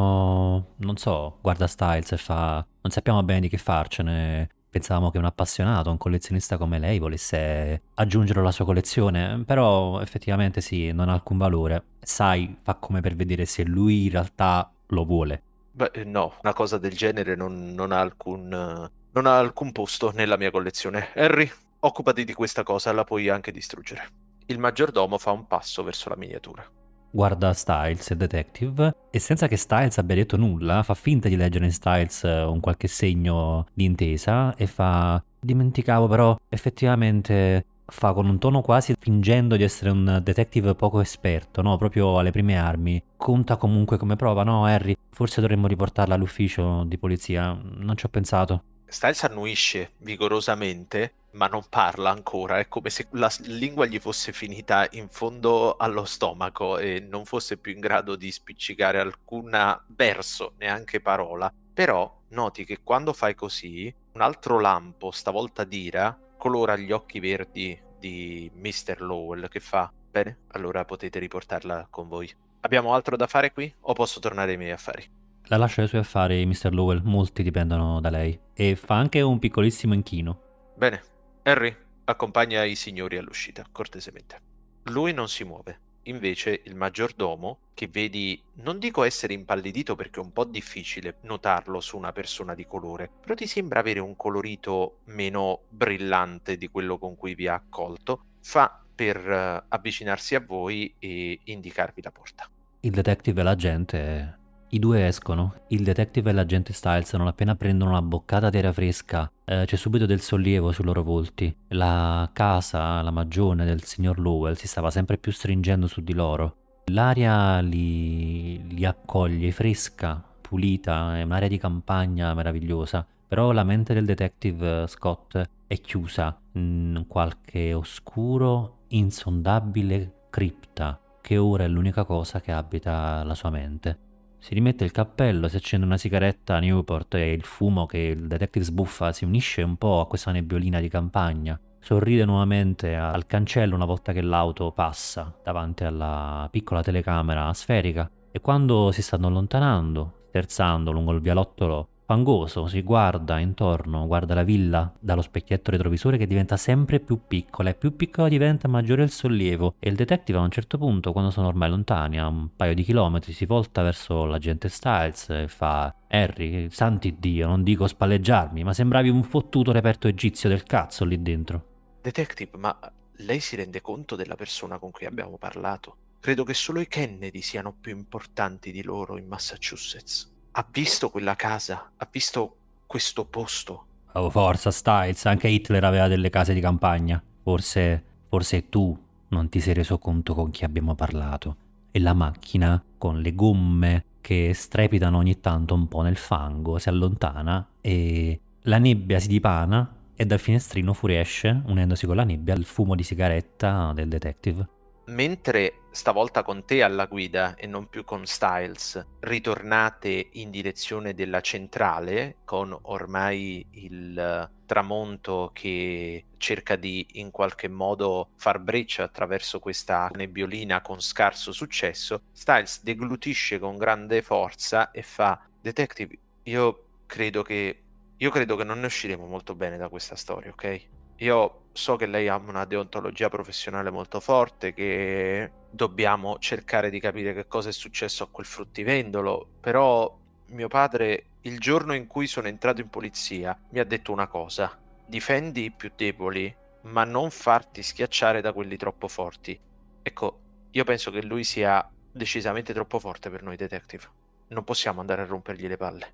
non 0.77 0.97
so, 0.97 1.39
guarda 1.41 1.67
Styles 1.67 2.13
e 2.13 2.17
fa 2.17 2.65
non 2.83 2.93
sappiamo 2.93 3.23
bene 3.25 3.41
di 3.41 3.49
che 3.49 3.59
farcene, 3.59 4.49
Pensavamo 4.71 5.11
che 5.11 5.17
un 5.17 5.25
appassionato, 5.25 5.91
un 5.91 5.97
collezionista 5.97 6.59
come 6.59 6.79
lei 6.79 6.99
volesse 6.99 7.83
aggiungerlo 7.95 8.43
alla 8.43 8.51
sua 8.51 8.67
collezione, 8.67 9.43
però 9.47 10.01
effettivamente 10.01 10.61
sì, 10.61 10.93
non 10.93 11.09
ha 11.09 11.15
alcun 11.15 11.39
valore. 11.39 11.85
Sai, 12.01 12.55
fa 12.63 12.75
come 12.75 13.01
per 13.01 13.17
vedere 13.17 13.47
se 13.47 13.65
lui 13.65 14.05
in 14.05 14.11
realtà 14.11 14.71
lo 14.89 15.05
vuole. 15.05 15.43
Beh, 15.73 15.91
eh, 15.95 16.05
no, 16.05 16.35
una 16.43 16.53
cosa 16.53 16.77
del 16.77 16.95
genere 16.95 17.35
non, 17.35 17.73
non, 17.75 17.93
ha 17.93 18.01
alcun, 18.01 18.49
non 18.49 19.27
ha 19.27 19.39
alcun 19.39 19.73
posto 19.73 20.13
nella 20.15 20.37
mia 20.37 20.51
collezione. 20.51 21.09
Harry, 21.15 21.51
occupati 21.81 22.25
di 22.25 22.35
questa 22.35 22.63
cosa, 22.63 22.93
la 22.93 23.05
puoi 23.05 23.31
anche 23.31 23.51
distruggere. 23.51 24.07
Il 24.47 24.59
maggiordomo 24.59 25.17
fa 25.17 25.31
un 25.31 25.47
passo 25.47 25.83
verso 25.83 26.11
la 26.11 26.17
miniatura 26.17 26.78
guarda 27.11 27.53
Styles, 27.53 28.11
il 28.11 28.17
detective, 28.17 28.95
e 29.11 29.19
senza 29.19 29.49
che 29.49 29.57
Styles 29.57 29.99
abbia 29.99 30.17
detto 30.17 30.37
nulla, 30.37 30.83
fa 30.83 30.95
finta 30.95 31.29
di 31.29 31.37
leggere 31.37 31.65
in 31.65 31.73
Styles 31.73 32.25
eh, 32.25 32.43
un 32.43 32.61
qualche 32.61 32.89
segno 32.89 33.67
di 33.73 33.85
intesa 33.85 34.55
e 34.55 34.67
fa... 34.67 35.23
Dimenticavo 35.41 36.09
però, 36.09 36.37
effettivamente 36.49 37.65
fa 37.91 38.13
con 38.13 38.29
un 38.29 38.39
tono 38.39 38.61
quasi 38.61 38.95
fingendo 38.99 39.57
di 39.57 39.63
essere 39.63 39.91
un 39.91 40.21
detective 40.23 40.75
poco 40.75 41.01
esperto, 41.01 41.63
no? 41.63 41.77
Proprio 41.77 42.19
alle 42.19 42.31
prime 42.31 42.59
armi. 42.59 43.03
Conta 43.17 43.57
comunque 43.57 43.97
come 43.97 44.17
prova, 44.17 44.43
no, 44.43 44.65
Harry? 44.65 44.97
Forse 45.11 45.41
dovremmo 45.41 45.67
riportarla 45.67 46.15
all'ufficio 46.15 46.85
di 46.85 46.99
polizia. 46.99 47.53
Non 47.53 47.97
ci 47.97 48.05
ho 48.07 48.09
pensato. 48.09 48.63
Styles 48.87 49.25
annuisce 49.25 49.93
vigorosamente 49.99 51.13
ma 51.33 51.47
non 51.47 51.63
parla 51.69 52.11
ancora, 52.11 52.59
è 52.59 52.69
come 52.69 52.91
se 52.91 53.09
la 53.13 53.31
lingua 53.45 53.87
gli 53.87 53.99
fosse 53.99 54.33
finita 54.33 54.87
in 54.93 55.09
fondo 55.09 55.77
allo 55.77 56.05
stomaco 56.05 56.79
e 56.79 57.01
non 57.01 57.25
fosse 57.25 57.59
più 57.59 57.73
in 57.73 57.81
grado 57.81 58.17
di 58.17 58.31
spiccicare 58.31 58.99
alcun 58.99 59.51
verso, 59.89 60.55
neanche 60.59 61.01
parola. 61.01 61.53
Però 61.73 62.23
noti 62.31 62.65
che 62.65 62.81
quando 62.83 63.13
fai 63.13 63.35
così, 63.35 63.95
un 64.13 64.21
altro 64.21 64.59
lampo, 64.59 65.11
stavolta 65.11 65.65
d'ira, 65.65 66.19
colora 66.37 66.77
gli 66.77 66.93
occhi 66.93 67.21
verdi 67.21 67.79
di 67.99 68.51
Mr. 68.55 69.01
Lowell 69.01 69.49
che 69.49 69.61
fa, 69.61 69.93
bene, 70.11 70.39
allora 70.53 70.85
potete 70.85 71.19
riportarla 71.19 71.89
con 71.91 72.09
voi. 72.09 72.33
Abbiamo 72.61 72.95
altro 72.95 73.17
da 73.17 73.27
fare 73.27 73.53
qui 73.53 73.73
o 73.81 73.93
posso 73.93 74.19
tornare 74.19 74.53
ai 74.53 74.57
miei 74.57 74.73
affari? 74.73 75.09
La 75.45 75.57
lascia 75.57 75.83
ai 75.83 75.89
suoi 75.89 76.01
affari, 76.01 76.45
Mr. 76.45 76.73
Lowell, 76.73 77.01
molti 77.05 77.43
dipendono 77.43 78.01
da 78.01 78.11
lei. 78.11 78.39
E 78.53 78.77
fa 78.77 78.97
anche 78.97 79.21
un 79.21 79.39
piccolissimo 79.39 79.95
inchino. 79.95 80.43
Bene, 80.77 81.03
Harry, 81.49 81.75
accompagna 82.05 82.63
i 82.65 82.75
signori 82.75 83.17
all'uscita, 83.17 83.65
cortesemente. 83.73 84.39
Lui 84.85 85.15
non 85.15 85.31
si 85.31 85.45
muove. 85.45 85.81
Invece 86.03 86.61
il 86.65 86.75
maggiordomo, 86.75 87.71
che 87.73 87.89
vedi, 87.89 88.43
non 88.57 88.79
dico 88.79 89.03
essere 89.03 89.33
impallidito 89.33 89.95
perché 89.95 90.21
è 90.21 90.23
un 90.23 90.33
po' 90.33 90.45
difficile 90.45 91.17
notarlo 91.23 91.81
su 91.81 91.97
una 91.97 92.13
persona 92.13 92.55
di 92.55 92.67
colore, 92.67 93.11
però 93.21 93.35
ti 93.35 93.47
sembra 93.47 93.81
avere 93.81 94.01
un 94.01 94.15
colorito 94.15 94.99
meno 95.07 95.63
brillante 95.71 96.59
di 96.59 96.69
quello 96.69 96.99
con 96.99 97.17
cui 97.17 97.35
vi 97.35 97.49
ha 97.49 97.55
accolto, 97.55 98.25
fa 98.43 98.83
per 98.95 99.17
uh, 99.17 99.65
avvicinarsi 99.69 100.35
a 100.35 100.41
voi 100.41 100.95
e 100.99 101.41
indicarvi 101.45 102.03
la 102.03 102.11
porta. 102.11 102.47
Il 102.81 102.91
detective 102.91 103.41
e 103.41 103.45
l'agente 103.45 104.38
i 104.71 104.79
due 104.79 105.07
escono, 105.07 105.55
il 105.69 105.83
detective 105.83 106.29
e 106.29 106.33
l'agente 106.35 106.75
Styles 106.75 107.13
non 107.15 107.27
appena 107.27 107.55
prendono 107.55 107.93
una 107.93 108.03
boccata 108.03 108.51
d'aria 108.51 108.73
fresca, 108.73 109.31
eh, 109.45 109.65
c'è 109.65 109.77
subito 109.77 110.05
del 110.05 110.21
sollievo 110.21 110.73
sui 110.73 110.85
loro 110.85 111.03
volti. 111.03 111.55
La 111.69 112.29
casa, 112.35 113.01
la 113.01 113.11
magione 113.11 113.65
del 113.65 113.83
signor 113.85 114.19
Lowell 114.19 114.55
si 114.55 114.69
stava 114.69 114.91
sempre 114.91 115.17
più 115.17 115.33
stringendo 115.33 115.87
su 115.87 116.03
di 116.03 116.13
loro. 116.13 116.57
L'aria 116.87 117.61
li, 117.61 118.75
li 118.75 118.85
accoglie 118.85 119.53
fresca, 119.53 120.23
pulita, 120.41 121.17
è 121.17 121.23
un'area 121.23 121.49
di 121.49 121.59
campagna 121.59 122.35
meravigliosa, 122.35 123.07
però 123.27 123.53
la 123.53 123.65
mente 123.65 123.95
del 123.95 124.05
detective 124.05 124.87
Scott 124.87 125.41
è 125.67 125.81
chiusa 125.81 126.39
in 126.53 127.05
qualche 127.09 127.73
oscuro, 127.73 128.81
insondabile 128.89 130.27
cripta, 130.31 131.01
che 131.23 131.39
ora 131.39 131.65
è 131.65 131.69
l'unica 131.69 132.05
cosa 132.05 132.41
che 132.41 132.53
abita 132.53 133.23
la 133.25 133.35
sua 133.35 133.51
mente. 133.51 134.08
Si 134.39 134.55
rimette 134.55 134.85
il 134.85 134.93
cappello, 134.93 135.49
si 135.49 135.57
accende 135.57 135.85
una 135.85 135.99
sigaretta 135.99 136.57
a 136.57 136.61
Newport 136.61 137.15
e 137.15 137.33
il 137.33 137.43
fumo 137.43 137.87
che 137.87 137.99
il 137.99 138.27
detective 138.27 138.65
sbuffa 138.65 139.13
si 139.13 139.25
unisce 139.25 139.63
un 139.63 139.77
po' 139.77 140.01
a 140.01 140.07
questa 140.07 140.31
nebbiolina 140.31 140.81
di 140.81 140.89
campagna. 140.89 141.59
Sorride 141.81 142.25
nuovamente 142.25 142.95
al 142.95 143.27
cancello 143.27 143.75
una 143.75 143.85
volta 143.85 144.13
che 144.13 144.21
l'auto 144.21 144.73
passa 144.73 145.35
davanti 145.43 145.85
alla 145.85 146.49
piccola 146.51 146.83
telecamera 146.83 147.53
sferica 147.53 148.11
e 148.31 148.41
quando 148.41 148.91
si 148.93 149.03
stanno 149.03 149.27
allontanando, 149.27 150.27
sterzando 150.29 150.93
lungo 150.93 151.13
il 151.13 151.21
vialottolo 151.21 151.89
Fangoso 152.09 152.67
si 152.69 152.81
guarda 152.81 153.39
intorno, 153.39 154.07
guarda 154.07 154.33
la 154.33 154.43
villa 154.43 154.91
dallo 154.99 155.21
specchietto 155.21 155.71
retrovisore 155.71 156.17
che 156.17 156.27
diventa 156.27 156.57
sempre 156.57 157.01
più 157.01 157.27
piccola 157.29 157.69
e 157.69 157.75
più 157.75 157.97
piccola 157.97 158.29
diventa 158.29 158.67
maggiore 158.67 159.03
il 159.03 159.11
sollievo 159.11 159.75
e 159.79 159.91
il 159.91 159.95
detective 159.95 160.39
a 160.39 160.41
un 160.41 160.51
certo 160.51 160.79
punto, 160.79 161.13
quando 161.13 161.31
sono 161.31 161.49
ormai 161.49 161.69
lontani, 161.69 162.19
a 162.19 162.27
un 162.27 162.49
paio 162.57 162.73
di 162.73 162.83
chilometri, 162.83 163.35
si 163.35 163.45
volta 163.45 163.83
verso 163.83 164.25
l'agente 164.25 164.71
Styles 164.71 165.29
e 165.29 165.49
fa 165.49 165.95
Harry, 166.09 166.71
santi 166.71 167.15
Dio, 167.19 167.47
non 167.47 167.63
dico 167.63 167.87
spalleggiarmi, 167.87 168.65
ma 168.65 168.73
sembravi 168.73 169.11
un 169.11 169.23
fottuto 169.23 169.71
reperto 169.71 170.09
egizio 170.09 170.49
del 170.49 170.63
cazzo 170.63 171.05
lì 171.05 171.21
dentro. 171.21 171.65
Detective, 172.01 172.57
ma 172.57 172.75
lei 173.17 173.41
si 173.41 173.55
rende 173.55 173.83
conto 173.83 174.17
della 174.17 174.35
persona 174.35 174.79
con 174.79 174.93
cui 174.93 175.05
abbiamo 175.05 175.37
parlato? 175.37 175.97
Credo 176.21 176.43
che 176.45 176.55
solo 176.55 176.81
i 176.81 176.89
Kennedy 176.89 177.43
siano 177.43 177.75
più 177.79 177.95
importanti 177.95 178.73
di 178.73 178.83
loro 178.83 179.19
in 179.19 179.27
Massachusetts 179.27 180.37
ha 180.59 180.67
visto 180.73 181.09
quella 181.09 181.37
casa, 181.37 181.93
ha 181.97 182.09
visto 182.11 182.57
questo 182.85 183.25
posto. 183.25 183.87
Oh, 184.15 184.29
forza 184.29 184.73
Styles, 184.73 185.25
anche 185.27 185.47
Hitler 185.47 185.85
aveva 185.85 186.09
delle 186.09 186.31
case 186.31 186.53
di 186.53 186.59
campagna. 186.61 187.23
Forse, 187.45 188.03
forse 188.29 188.69
tu 188.69 188.99
non 189.29 189.49
ti 189.49 189.61
sei 189.61 189.75
reso 189.75 189.99
conto 189.99 190.35
con 190.35 190.51
chi 190.51 190.65
abbiamo 190.65 190.97
parlato. 190.97 191.57
E 191.93 192.01
la 192.01 192.13
macchina, 192.13 192.83
con 192.99 193.21
le 193.21 193.37
gomme 193.37 194.05
che 194.21 194.53
strepitano 194.53 195.19
ogni 195.19 195.39
tanto 195.39 195.75
un 195.75 195.87
po' 195.87 196.03
nel 196.03 196.17
fango, 196.17 196.79
si 196.79 196.89
allontana 196.89 197.65
e 197.81 198.41
la 198.63 198.79
nebbia 198.79 199.21
si 199.21 199.29
dipana 199.29 199.95
e 200.17 200.27
dal 200.27 200.41
finestrino 200.41 200.93
fuoriesce, 200.93 201.63
unendosi 201.67 202.05
con 202.05 202.17
la 202.17 202.25
nebbia, 202.25 202.55
il 202.55 202.65
fumo 202.65 202.97
di 202.97 203.05
sigaretta 203.05 203.93
del 203.95 204.09
detective 204.09 204.69
mentre 205.09 205.81
stavolta 205.91 206.43
con 206.43 206.65
te 206.65 206.83
alla 206.83 207.07
guida 207.07 207.55
e 207.55 207.67
non 207.67 207.89
più 207.89 208.05
con 208.05 208.27
Styles, 208.27 209.05
ritornate 209.21 210.29
in 210.33 210.51
direzione 210.51 211.15
della 211.15 211.41
centrale 211.41 212.37
con 212.45 212.77
ormai 212.83 213.67
il 213.73 214.51
tramonto 214.67 215.51
che 215.55 216.25
cerca 216.37 216.77
di 216.77 217.07
in 217.13 217.31
qualche 217.31 217.69
modo 217.69 218.31
far 218.37 218.61
breccia 218.61 219.03
attraverso 219.03 219.59
questa 219.59 220.11
nebbiolina 220.15 220.83
con 220.83 221.01
scarso 221.01 221.53
successo, 221.53 222.23
Styles 222.33 222.83
deglutisce 222.83 223.59
con 223.59 223.77
grande 223.77 224.23
forza 224.23 224.91
e 224.91 225.03
fa 225.03 225.41
Detective, 225.61 226.19
io 226.45 226.85
credo 227.07 227.43
che 227.43 227.83
io 228.21 228.31
credo 228.31 228.57
che 228.57 228.65
non 228.65 228.81
ne 228.81 228.87
usciremo 228.87 229.27
molto 229.27 229.55
bene 229.55 229.77
da 229.77 229.89
questa 229.89 230.17
storia, 230.17 230.51
ok? 230.51 230.98
Io 231.19 231.63
so 231.73 231.97
che 231.97 232.07
lei 232.07 232.29
ha 232.29 232.37
una 232.37 232.65
deontologia 232.65 233.29
professionale 233.29 233.91
molto 233.91 234.21
forte, 234.21 234.75
che 234.75 235.51
dobbiamo 235.71 236.39
cercare 236.39 236.91
di 236.91 237.01
capire 237.01 237.35
che 237.35 237.47
cosa 237.47 237.69
è 237.69 237.73
successo 237.73 238.25
a 238.25 238.29
quel 238.31 238.47
fruttivendolo, 238.47 239.47
però 239.61 240.17
mio 240.47 240.69
padre 240.69 241.25
il 241.43 241.59
giorno 241.59 241.95
in 241.95 242.07
cui 242.07 242.27
sono 242.27 242.49
entrato 242.49 242.81
in 242.81 242.89
polizia 242.89 243.59
mi 243.71 243.79
ha 243.79 243.85
detto 243.85 244.13
una 244.13 244.27
cosa, 244.27 244.77
difendi 245.07 245.65
i 245.65 245.71
più 245.71 245.91
deboli, 245.95 246.55
ma 246.83 247.05
non 247.05 247.31
farti 247.31 247.83
schiacciare 247.83 248.41
da 248.41 248.53
quelli 248.53 248.77
troppo 248.77 249.09
forti. 249.09 249.59
Ecco, 250.03 250.39
io 250.71 250.85
penso 250.85 251.11
che 251.11 251.23
lui 251.23 251.45
sia 251.45 251.89
decisamente 252.11 252.73
troppo 252.73 252.99
forte 252.99 253.31
per 253.31 253.43
noi 253.43 253.57
detective. 253.57 254.05
Non 254.49 254.65
possiamo 254.65 255.01
andare 255.01 255.23
a 255.23 255.27
rompergli 255.27 255.67
le 255.67 255.77
palle. 255.77 256.13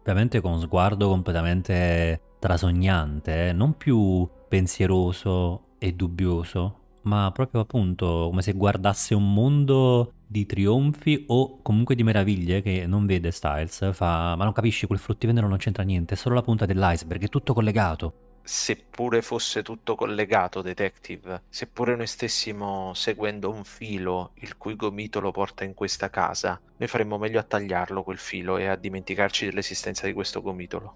Ovviamente 0.00 0.40
con 0.40 0.60
sguardo 0.60 1.08
completamente 1.08 2.20
trasognante, 2.38 3.48
eh? 3.48 3.52
non 3.52 3.76
più 3.76 4.28
pensieroso 4.48 5.74
e 5.78 5.92
dubbioso, 5.92 6.80
ma 7.02 7.30
proprio 7.32 7.60
appunto 7.60 8.26
come 8.28 8.42
se 8.42 8.52
guardasse 8.52 9.14
un 9.14 9.32
mondo 9.32 10.12
di 10.26 10.44
trionfi 10.44 11.24
o 11.28 11.62
comunque 11.62 11.94
di 11.94 12.02
meraviglie 12.02 12.62
che 12.62 12.86
non 12.86 13.06
vede 13.06 13.30
Styles, 13.30 13.94
fa 13.94 14.34
ma 14.36 14.44
non 14.44 14.52
capisci 14.52 14.86
quel 14.86 14.98
fruttivendolo 14.98 15.46
non 15.46 15.58
c'entra 15.58 15.84
niente, 15.84 16.14
è 16.14 16.16
solo 16.16 16.34
la 16.34 16.42
punta 16.42 16.66
dell'iceberg, 16.66 17.22
è 17.22 17.28
tutto 17.28 17.54
collegato. 17.54 18.24
Seppure 18.42 19.22
fosse 19.22 19.64
tutto 19.64 19.96
collegato, 19.96 20.62
detective, 20.62 21.42
seppure 21.48 21.96
noi 21.96 22.06
stessimo 22.06 22.94
seguendo 22.94 23.50
un 23.50 23.64
filo 23.64 24.32
il 24.36 24.56
cui 24.56 24.76
gomitolo 24.76 25.32
porta 25.32 25.64
in 25.64 25.74
questa 25.74 26.10
casa, 26.10 26.60
noi 26.76 26.88
faremmo 26.88 27.18
meglio 27.18 27.40
a 27.40 27.44
tagliarlo 27.44 28.04
quel 28.04 28.18
filo 28.18 28.56
e 28.56 28.66
a 28.66 28.76
dimenticarci 28.76 29.46
dell'esistenza 29.46 30.06
di 30.06 30.12
questo 30.12 30.42
gomitolo. 30.42 30.94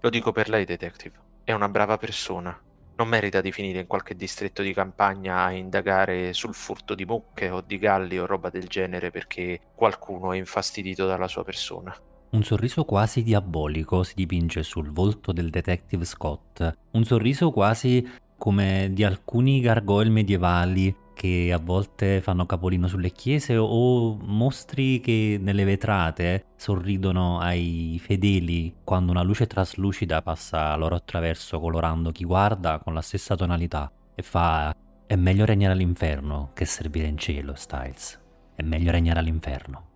Lo 0.00 0.10
dico 0.10 0.32
per 0.32 0.48
lei, 0.48 0.64
detective. 0.64 1.26
È 1.44 1.52
una 1.52 1.68
brava 1.68 1.98
persona, 1.98 2.60
non 2.98 3.08
merita 3.08 3.40
di 3.40 3.52
finire 3.52 3.80
in 3.80 3.86
qualche 3.86 4.16
distretto 4.16 4.60
di 4.60 4.72
campagna 4.72 5.44
a 5.44 5.52
indagare 5.52 6.32
sul 6.32 6.52
furto 6.52 6.96
di 6.96 7.04
mucche 7.04 7.48
o 7.48 7.60
di 7.60 7.78
galli 7.78 8.18
o 8.18 8.26
roba 8.26 8.50
del 8.50 8.66
genere 8.66 9.10
perché 9.10 9.60
qualcuno 9.74 10.32
è 10.32 10.36
infastidito 10.36 11.06
dalla 11.06 11.28
sua 11.28 11.44
persona. 11.44 11.96
Un 12.30 12.42
sorriso 12.42 12.84
quasi 12.84 13.22
diabolico 13.22 14.02
si 14.02 14.14
dipinge 14.16 14.62
sul 14.64 14.90
volto 14.90 15.32
del 15.32 15.48
detective 15.48 16.04
Scott, 16.04 16.76
un 16.90 17.04
sorriso 17.04 17.52
quasi 17.52 18.06
come 18.36 18.90
di 18.92 19.04
alcuni 19.04 19.60
gargoyle 19.60 20.10
medievali 20.10 20.94
che 21.18 21.50
a 21.52 21.58
volte 21.58 22.20
fanno 22.20 22.46
capolino 22.46 22.86
sulle 22.86 23.10
chiese 23.10 23.56
o 23.56 24.14
mostri 24.14 25.00
che 25.00 25.36
nelle 25.40 25.64
vetrate 25.64 26.44
sorridono 26.54 27.40
ai 27.40 28.00
fedeli 28.00 28.72
quando 28.84 29.10
una 29.10 29.24
luce 29.24 29.48
traslucida 29.48 30.22
passa 30.22 30.76
loro 30.76 30.94
attraverso 30.94 31.58
colorando 31.58 32.12
chi 32.12 32.22
guarda 32.22 32.78
con 32.78 32.94
la 32.94 33.02
stessa 33.02 33.34
tonalità 33.34 33.90
e 34.14 34.22
fa 34.22 34.72
è 35.06 35.16
meglio 35.16 35.44
regnare 35.44 35.72
all'inferno 35.72 36.52
che 36.54 36.66
servire 36.66 37.08
in 37.08 37.18
cielo, 37.18 37.56
Styles. 37.56 38.20
È 38.54 38.62
meglio 38.62 38.92
regnare 38.92 39.18
all'inferno. 39.18 39.86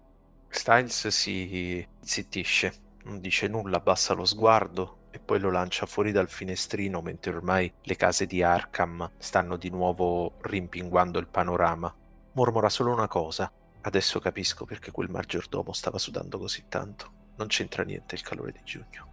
Styles 0.49 1.07
si 1.07 1.87
zittisce, 2.01 2.73
non 3.05 3.21
dice 3.21 3.47
nulla, 3.47 3.77
abbassa 3.77 4.13
lo 4.15 4.25
sguardo 4.25 5.02
e 5.13 5.19
poi 5.19 5.39
lo 5.39 5.51
lancia 5.51 5.85
fuori 5.85 6.11
dal 6.11 6.29
finestrino 6.29 7.03
mentre 7.03 7.35
ormai 7.35 7.71
le 7.83 7.97
case 7.97 8.27
di 8.27 8.43
Arkham 8.43 9.11
stanno 9.19 9.57
di 9.57 9.69
nuovo 9.69 10.39
rimpinguando 10.41 11.19
il 11.19 11.29
panorama. 11.29 11.95
Mormora 12.33 12.71
solo 12.71 12.93
una 12.93 13.09
cosa. 13.09 13.53
Adesso 13.83 14.21
capisco 14.21 14.65
perché 14.65 14.91
quel 14.91 15.11
maggiordomo 15.11 15.73
stava 15.73 15.99
sudando 15.99 16.39
così 16.39 16.65
tanto. 16.69 17.13
Non 17.37 17.49
c'entra 17.49 17.85
niente 17.85 18.15
il 18.15 18.23
calore 18.23 18.53
di 18.53 18.61
giugno. 18.65 19.11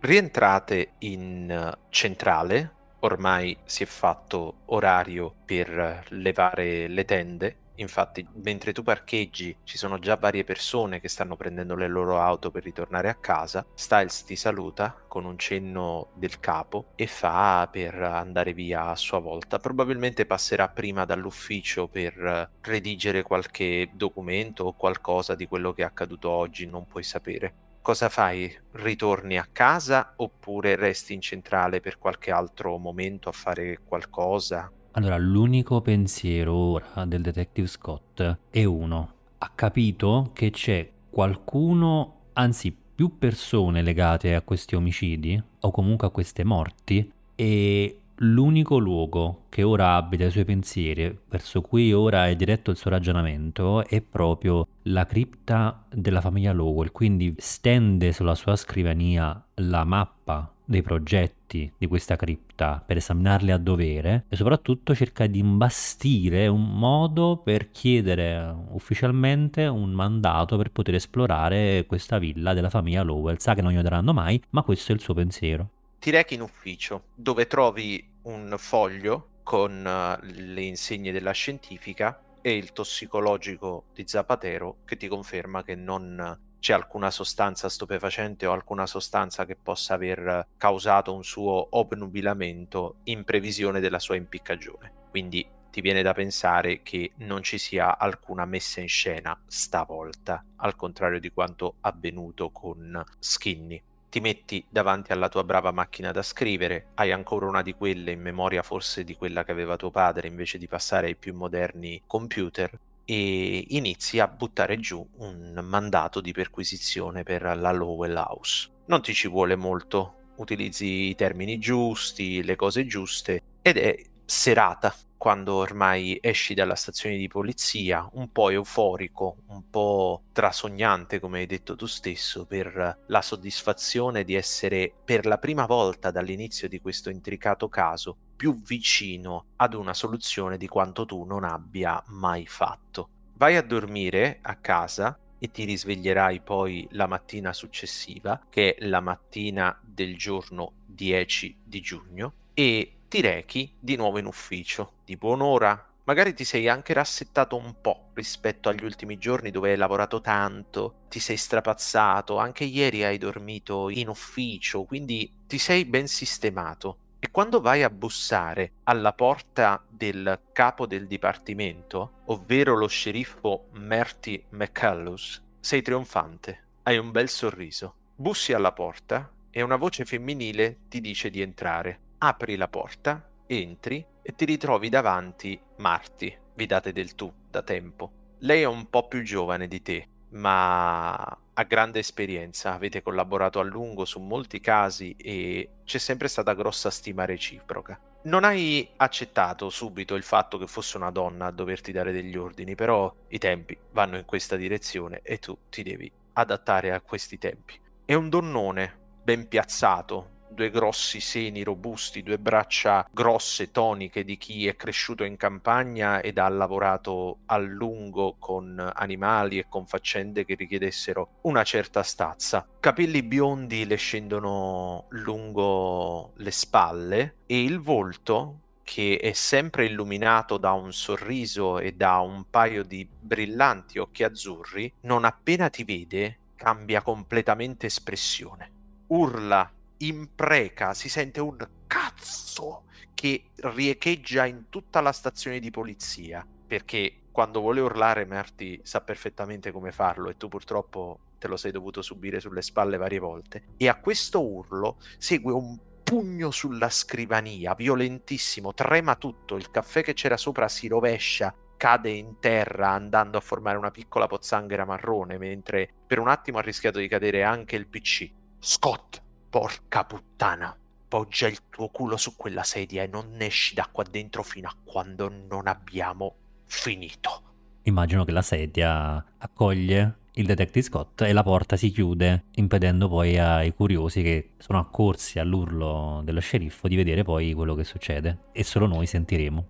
Rientrate 0.00 0.92
in 0.98 1.76
centrale, 1.88 2.74
ormai 3.00 3.56
si 3.64 3.84
è 3.84 3.86
fatto 3.86 4.58
orario 4.66 5.34
per 5.46 6.04
levare 6.10 6.88
le 6.88 7.04
tende 7.04 7.56
Infatti, 7.80 8.28
mentre 8.34 8.72
tu 8.72 8.82
parcheggi, 8.82 9.56
ci 9.62 9.78
sono 9.78 9.98
già 10.00 10.16
varie 10.16 10.42
persone 10.44 11.00
che 11.00 11.08
stanno 11.08 11.36
prendendo 11.36 11.76
le 11.76 11.86
loro 11.86 12.20
auto 12.20 12.50
per 12.50 12.62
ritornare 12.64 13.08
a 13.08 13.14
casa. 13.14 13.64
Styles 13.72 14.24
ti 14.24 14.34
saluta 14.36 15.00
con 15.06 15.24
un 15.24 15.38
cenno 15.38 16.10
del 16.14 16.40
capo 16.40 16.90
e 16.96 17.06
fa 17.06 17.68
per 17.70 17.94
andare 17.94 18.52
via 18.52 18.86
a 18.86 18.96
sua 18.96 19.20
volta. 19.20 19.58
Probabilmente 19.60 20.26
passerà 20.26 20.68
prima 20.68 21.04
dall'ufficio 21.04 21.88
per 21.88 22.50
redigere 22.60 23.22
qualche 23.22 23.90
documento 23.94 24.64
o 24.64 24.74
qualcosa 24.74 25.34
di 25.36 25.46
quello 25.46 25.72
che 25.72 25.82
è 25.82 25.84
accaduto 25.84 26.30
oggi, 26.30 26.66
non 26.66 26.84
puoi 26.86 27.04
sapere. 27.04 27.54
cosa 27.80 28.08
fai? 28.08 28.54
Ritorni 28.72 29.38
a 29.38 29.48
casa 29.50 30.12
oppure 30.16 30.76
resti 30.76 31.12
in 31.14 31.20
centrale 31.20 31.80
per 31.80 31.98
qualche 31.98 32.30
altro 32.30 32.76
momento 32.78 33.28
a 33.28 33.32
fare 33.32 33.80
qualcosa? 33.84 34.70
Allora, 34.92 35.16
l'unico 35.16 35.80
pensiero 35.80 36.54
ora 36.54 37.04
del 37.04 37.22
detective 37.22 37.66
Scott 37.66 38.38
è 38.50 38.64
uno. 38.64 39.12
Ha 39.38 39.50
capito 39.54 40.30
che 40.32 40.50
c'è 40.50 40.90
qualcuno, 41.10 42.14
anzi 42.32 42.76
più 42.94 43.18
persone 43.18 43.82
legate 43.82 44.34
a 44.34 44.42
questi 44.42 44.74
omicidi 44.74 45.40
o 45.60 45.70
comunque 45.70 46.08
a 46.08 46.10
queste 46.10 46.42
morti 46.42 47.12
e 47.36 48.00
L'unico 48.20 48.78
luogo 48.78 49.44
che 49.48 49.62
ora 49.62 49.94
abita 49.94 50.24
i 50.24 50.30
suoi 50.32 50.44
pensieri, 50.44 51.16
verso 51.28 51.60
cui 51.60 51.92
ora 51.92 52.26
è 52.26 52.34
diretto 52.34 52.72
il 52.72 52.76
suo 52.76 52.90
ragionamento, 52.90 53.86
è 53.86 54.00
proprio 54.00 54.66
la 54.82 55.06
cripta 55.06 55.84
della 55.88 56.20
famiglia 56.20 56.52
Lowell, 56.52 56.90
quindi 56.90 57.32
stende 57.38 58.12
sulla 58.12 58.34
sua 58.34 58.56
scrivania 58.56 59.40
la 59.54 59.84
mappa 59.84 60.52
dei 60.64 60.82
progetti 60.82 61.72
di 61.78 61.86
questa 61.86 62.16
cripta 62.16 62.82
per 62.84 62.96
esaminarli 62.96 63.52
a 63.52 63.56
dovere 63.56 64.24
e 64.28 64.34
soprattutto 64.34 64.96
cerca 64.96 65.28
di 65.28 65.38
imbastire 65.38 66.48
un 66.48 66.76
modo 66.76 67.36
per 67.36 67.70
chiedere 67.70 68.52
ufficialmente 68.70 69.64
un 69.66 69.92
mandato 69.92 70.56
per 70.56 70.72
poter 70.72 70.96
esplorare 70.96 71.84
questa 71.86 72.18
villa 72.18 72.52
della 72.52 72.68
famiglia 72.68 73.04
Lowell. 73.04 73.36
Sa 73.36 73.54
che 73.54 73.62
non 73.62 73.70
glielo 73.70 73.82
daranno 73.82 74.12
mai, 74.12 74.42
ma 74.50 74.62
questo 74.62 74.90
è 74.90 74.96
il 74.96 75.00
suo 75.00 75.14
pensiero 75.14 75.70
ti 75.98 76.10
rechi 76.10 76.34
in 76.34 76.42
ufficio 76.42 77.02
dove 77.14 77.46
trovi 77.46 78.07
un 78.28 78.54
foglio 78.58 79.40
con 79.42 79.84
uh, 79.84 80.24
le 80.24 80.62
insegne 80.62 81.12
della 81.12 81.32
scientifica 81.32 82.20
e 82.40 82.56
il 82.56 82.72
tossicologico 82.72 83.86
di 83.94 84.04
Zapatero 84.06 84.78
che 84.84 84.96
ti 84.96 85.08
conferma 85.08 85.62
che 85.62 85.74
non 85.74 86.38
c'è 86.60 86.72
alcuna 86.72 87.10
sostanza 87.10 87.68
stupefacente 87.68 88.46
o 88.46 88.52
alcuna 88.52 88.86
sostanza 88.86 89.46
che 89.46 89.56
possa 89.56 89.94
aver 89.94 90.48
causato 90.56 91.14
un 91.14 91.24
suo 91.24 91.68
obnubilamento 91.70 92.96
in 93.04 93.24
previsione 93.24 93.80
della 93.80 93.98
sua 93.98 94.16
impiccagione. 94.16 94.92
Quindi 95.10 95.46
ti 95.70 95.80
viene 95.80 96.02
da 96.02 96.12
pensare 96.12 96.82
che 96.82 97.12
non 97.18 97.42
ci 97.42 97.58
sia 97.58 97.96
alcuna 97.96 98.44
messa 98.44 98.80
in 98.80 98.88
scena 98.88 99.40
stavolta, 99.46 100.44
al 100.56 100.74
contrario 100.74 101.20
di 101.20 101.30
quanto 101.30 101.76
avvenuto 101.80 102.50
con 102.50 103.04
Skinny 103.18 103.80
ti 104.08 104.20
metti 104.20 104.64
davanti 104.68 105.12
alla 105.12 105.28
tua 105.28 105.44
brava 105.44 105.70
macchina 105.70 106.12
da 106.12 106.22
scrivere, 106.22 106.88
hai 106.94 107.12
ancora 107.12 107.46
una 107.46 107.62
di 107.62 107.74
quelle 107.74 108.12
in 108.12 108.20
memoria 108.20 108.62
forse 108.62 109.04
di 109.04 109.14
quella 109.14 109.44
che 109.44 109.52
aveva 109.52 109.76
tuo 109.76 109.90
padre 109.90 110.28
invece 110.28 110.58
di 110.58 110.66
passare 110.66 111.08
ai 111.08 111.16
più 111.16 111.34
moderni 111.34 112.02
computer 112.06 112.78
e 113.04 113.64
inizi 113.68 114.18
a 114.20 114.28
buttare 114.28 114.78
giù 114.78 115.06
un 115.16 115.58
mandato 115.62 116.20
di 116.20 116.32
perquisizione 116.32 117.22
per 117.22 117.42
la 117.42 117.72
Lowell 117.72 118.16
House. 118.16 118.70
Non 118.86 119.00
ti 119.02 119.14
ci 119.14 119.28
vuole 119.28 119.56
molto, 119.56 120.32
utilizzi 120.36 121.08
i 121.08 121.14
termini 121.14 121.58
giusti, 121.58 122.42
le 122.42 122.56
cose 122.56 122.86
giuste 122.86 123.42
ed 123.62 123.76
è 123.76 123.96
serata 124.24 124.94
quando 125.18 125.54
ormai 125.54 126.16
esci 126.22 126.54
dalla 126.54 126.76
stazione 126.76 127.16
di 127.16 127.26
polizia, 127.26 128.08
un 128.12 128.30
po' 128.30 128.50
euforico, 128.50 129.38
un 129.48 129.68
po' 129.68 130.22
trasognante, 130.32 131.18
come 131.18 131.40
hai 131.40 131.46
detto 131.46 131.74
tu 131.74 131.86
stesso, 131.86 132.46
per 132.46 133.00
la 133.06 133.20
soddisfazione 133.20 134.22
di 134.22 134.34
essere 134.34 134.92
per 135.04 135.26
la 135.26 135.38
prima 135.38 135.66
volta 135.66 136.12
dall'inizio 136.12 136.68
di 136.68 136.80
questo 136.80 137.10
intricato 137.10 137.68
caso 137.68 138.16
più 138.36 138.62
vicino 138.62 139.46
ad 139.56 139.74
una 139.74 139.92
soluzione 139.92 140.56
di 140.56 140.68
quanto 140.68 141.04
tu 141.04 141.24
non 141.24 141.42
abbia 141.42 142.00
mai 142.06 142.46
fatto. 142.46 143.08
Vai 143.34 143.56
a 143.56 143.62
dormire 143.62 144.38
a 144.42 144.54
casa 144.54 145.18
e 145.40 145.50
ti 145.50 145.64
risveglierai 145.64 146.40
poi 146.40 146.86
la 146.92 147.06
mattina 147.06 147.52
successiva, 147.52 148.46
che 148.48 148.74
è 148.74 148.86
la 148.86 149.00
mattina 149.00 149.76
del 149.84 150.16
giorno 150.16 150.74
10 150.86 151.58
di 151.64 151.80
giugno, 151.80 152.32
e 152.54 152.97
ti 153.08 153.22
rechi 153.22 153.74
di 153.78 153.96
nuovo 153.96 154.18
in 154.18 154.26
ufficio, 154.26 154.92
di 155.04 155.16
buon'ora. 155.16 155.86
Magari 156.04 156.34
ti 156.34 156.44
sei 156.44 156.68
anche 156.68 156.92
rassettato 156.92 157.56
un 157.56 157.80
po' 157.80 158.10
rispetto 158.12 158.68
agli 158.68 158.84
ultimi 158.84 159.16
giorni 159.16 159.50
dove 159.50 159.70
hai 159.70 159.76
lavorato 159.78 160.20
tanto, 160.20 161.06
ti 161.08 161.18
sei 161.18 161.38
strapazzato, 161.38 162.36
anche 162.36 162.64
ieri 162.64 163.04
hai 163.04 163.16
dormito 163.16 163.88
in 163.88 164.08
ufficio, 164.08 164.84
quindi 164.84 165.30
ti 165.46 165.56
sei 165.58 165.86
ben 165.86 166.06
sistemato. 166.06 166.98
E 167.18 167.30
quando 167.30 167.60
vai 167.60 167.82
a 167.82 167.90
bussare 167.90 168.72
alla 168.84 169.12
porta 169.12 169.82
del 169.88 170.40
capo 170.52 170.86
del 170.86 171.06
dipartimento, 171.06 172.22
ovvero 172.26 172.76
lo 172.76 172.86
sceriffo 172.86 173.68
Merty 173.72 174.44
McCallus, 174.50 175.42
sei 175.60 175.80
trionfante, 175.80 176.64
hai 176.84 176.98
un 176.98 177.10
bel 177.10 177.28
sorriso. 177.28 177.94
Bussi 178.14 178.52
alla 178.52 178.72
porta 178.72 179.30
e 179.50 179.62
una 179.62 179.76
voce 179.76 180.04
femminile 180.04 180.80
ti 180.88 181.00
dice 181.00 181.30
di 181.30 181.40
entrare 181.40 182.00
apri 182.18 182.56
la 182.56 182.68
porta, 182.68 183.28
entri 183.46 184.04
e 184.22 184.34
ti 184.34 184.44
ritrovi 184.44 184.88
davanti 184.88 185.58
Marti, 185.76 186.36
vi 186.54 186.66
date 186.66 186.92
del 186.92 187.14
tu 187.14 187.32
da 187.50 187.62
tempo. 187.62 188.12
Lei 188.40 188.62
è 188.62 188.66
un 188.66 188.88
po' 188.88 189.08
più 189.08 189.22
giovane 189.22 189.68
di 189.68 189.82
te, 189.82 190.08
ma 190.30 191.14
ha 191.14 191.62
grande 191.64 192.00
esperienza, 192.00 192.72
avete 192.72 193.02
collaborato 193.02 193.58
a 193.58 193.64
lungo 193.64 194.04
su 194.04 194.20
molti 194.20 194.60
casi 194.60 195.14
e 195.16 195.70
c'è 195.84 195.98
sempre 195.98 196.28
stata 196.28 196.54
grossa 196.54 196.90
stima 196.90 197.24
reciproca. 197.24 197.98
Non 198.24 198.44
hai 198.44 198.88
accettato 198.96 199.70
subito 199.70 200.14
il 200.14 200.22
fatto 200.22 200.58
che 200.58 200.66
fosse 200.66 200.96
una 200.96 201.10
donna 201.10 201.46
a 201.46 201.50
doverti 201.52 201.92
dare 201.92 202.12
degli 202.12 202.36
ordini, 202.36 202.74
però 202.74 203.12
i 203.28 203.38
tempi 203.38 203.78
vanno 203.92 204.18
in 204.18 204.24
questa 204.24 204.56
direzione 204.56 205.20
e 205.22 205.38
tu 205.38 205.56
ti 205.70 205.82
devi 205.82 206.10
adattare 206.34 206.92
a 206.92 207.00
questi 207.00 207.38
tempi. 207.38 207.80
È 208.04 208.14
un 208.14 208.28
donnone 208.28 209.06
ben 209.22 209.48
piazzato, 209.48 210.37
due 210.50 210.70
grossi 210.70 211.20
seni 211.20 211.62
robusti, 211.62 212.22
due 212.22 212.38
braccia 212.38 213.08
grosse, 213.10 213.70
toniche 213.70 214.24
di 214.24 214.36
chi 214.36 214.66
è 214.66 214.76
cresciuto 214.76 215.24
in 215.24 215.36
campagna 215.36 216.20
ed 216.20 216.38
ha 216.38 216.48
lavorato 216.48 217.38
a 217.46 217.56
lungo 217.58 218.36
con 218.38 218.90
animali 218.94 219.58
e 219.58 219.66
con 219.68 219.86
faccende 219.86 220.44
che 220.44 220.54
richiedessero 220.54 221.38
una 221.42 221.62
certa 221.62 222.02
stazza. 222.02 222.66
Capelli 222.80 223.22
biondi 223.22 223.86
le 223.86 223.96
scendono 223.96 225.06
lungo 225.10 226.32
le 226.36 226.50
spalle 226.50 227.36
e 227.46 227.62
il 227.62 227.80
volto 227.80 228.60
che 228.82 229.18
è 229.20 229.32
sempre 229.32 229.84
illuminato 229.84 230.56
da 230.56 230.72
un 230.72 230.94
sorriso 230.94 231.78
e 231.78 231.92
da 231.92 232.20
un 232.20 232.44
paio 232.48 232.82
di 232.82 233.06
brillanti 233.06 233.98
occhi 233.98 234.24
azzurri, 234.24 234.90
non 235.02 235.24
appena 235.24 235.68
ti 235.68 235.84
vede 235.84 236.38
cambia 236.58 237.02
completamente 237.02 237.86
espressione. 237.86 238.72
Urla 239.08 239.70
impreca, 239.98 240.94
si 240.94 241.08
sente 241.08 241.40
un 241.40 241.56
cazzo 241.86 242.84
che 243.14 243.50
riecheggia 243.56 244.46
in 244.46 244.68
tutta 244.68 245.00
la 245.00 245.12
stazione 245.12 245.58
di 245.58 245.70
polizia, 245.70 246.46
perché 246.66 247.22
quando 247.32 247.60
vuole 247.60 247.80
urlare 247.80 248.24
Marty 248.24 248.80
sa 248.82 249.00
perfettamente 249.00 249.70
come 249.70 249.92
farlo 249.92 250.28
e 250.28 250.36
tu 250.36 250.48
purtroppo 250.48 251.20
te 251.38 251.48
lo 251.48 251.56
sei 251.56 251.70
dovuto 251.70 252.02
subire 252.02 252.40
sulle 252.40 252.62
spalle 252.62 252.96
varie 252.96 253.18
volte. 253.18 253.64
E 253.76 253.88
a 253.88 253.96
questo 253.96 254.44
urlo 254.44 254.98
segue 255.18 255.52
un 255.52 255.78
pugno 256.02 256.50
sulla 256.50 256.88
scrivania, 256.88 257.74
violentissimo, 257.74 258.72
trema 258.74 259.14
tutto, 259.16 259.56
il 259.56 259.70
caffè 259.70 260.02
che 260.02 260.14
c'era 260.14 260.36
sopra 260.36 260.66
si 260.66 260.88
rovescia, 260.88 261.54
cade 261.76 262.10
in 262.10 262.38
terra 262.40 262.90
andando 262.90 263.38
a 263.38 263.42
formare 263.42 263.76
una 263.78 263.90
piccola 263.90 264.26
pozzanghera 264.26 264.84
marrone, 264.84 265.38
mentre 265.38 265.88
per 266.06 266.18
un 266.18 266.28
attimo 266.28 266.58
ha 266.58 266.62
rischiato 266.62 266.98
di 266.98 267.08
cadere 267.08 267.44
anche 267.44 267.76
il 267.76 267.86
PC. 267.86 268.30
Scott, 268.58 269.22
Porca 269.50 270.04
puttana, 270.04 270.76
poggia 271.08 271.48
il 271.48 271.58
tuo 271.70 271.88
culo 271.88 272.16
su 272.16 272.36
quella 272.36 272.62
sedia 272.62 273.02
e 273.02 273.06
non 273.06 273.30
ne 273.32 273.46
esci 273.46 273.74
da 273.74 273.88
qua 273.90 274.04
dentro 274.04 274.42
fino 274.42 274.68
a 274.68 274.76
quando 274.84 275.32
non 275.48 275.66
abbiamo 275.66 276.34
finito. 276.66 277.42
Immagino 277.84 278.24
che 278.24 278.32
la 278.32 278.42
sedia 278.42 279.24
accoglie 279.38 280.18
il 280.38 280.46
detective 280.46 280.84
Scott 280.84 281.22
e 281.22 281.32
la 281.32 281.42
porta 281.42 281.76
si 281.76 281.90
chiude, 281.90 282.44
impedendo 282.56 283.08
poi 283.08 283.38
ai 283.38 283.74
curiosi 283.74 284.22
che 284.22 284.50
sono 284.58 284.78
accorsi 284.78 285.38
all'urlo 285.38 286.20
dello 286.22 286.40
sceriffo 286.40 286.86
di 286.86 286.94
vedere 286.94 287.24
poi 287.24 287.54
quello 287.54 287.74
che 287.74 287.84
succede 287.84 288.50
e 288.52 288.62
solo 288.62 288.86
noi 288.86 289.06
sentiremo. 289.06 289.66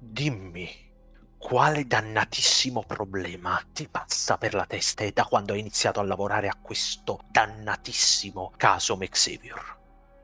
Dimmi, 0.00 0.68
quale 1.42 1.86
dannatissimo 1.88 2.84
problema 2.86 3.60
ti 3.72 3.88
passa 3.90 4.38
per 4.38 4.54
la 4.54 4.64
testa 4.64 5.02
e 5.02 5.10
da 5.10 5.24
quando 5.24 5.52
hai 5.52 5.58
iniziato 5.58 5.98
a 5.98 6.04
lavorare 6.04 6.46
a 6.46 6.56
questo 6.62 7.18
dannatissimo 7.30 8.52
caso 8.56 8.96
McSavior? 8.96 9.76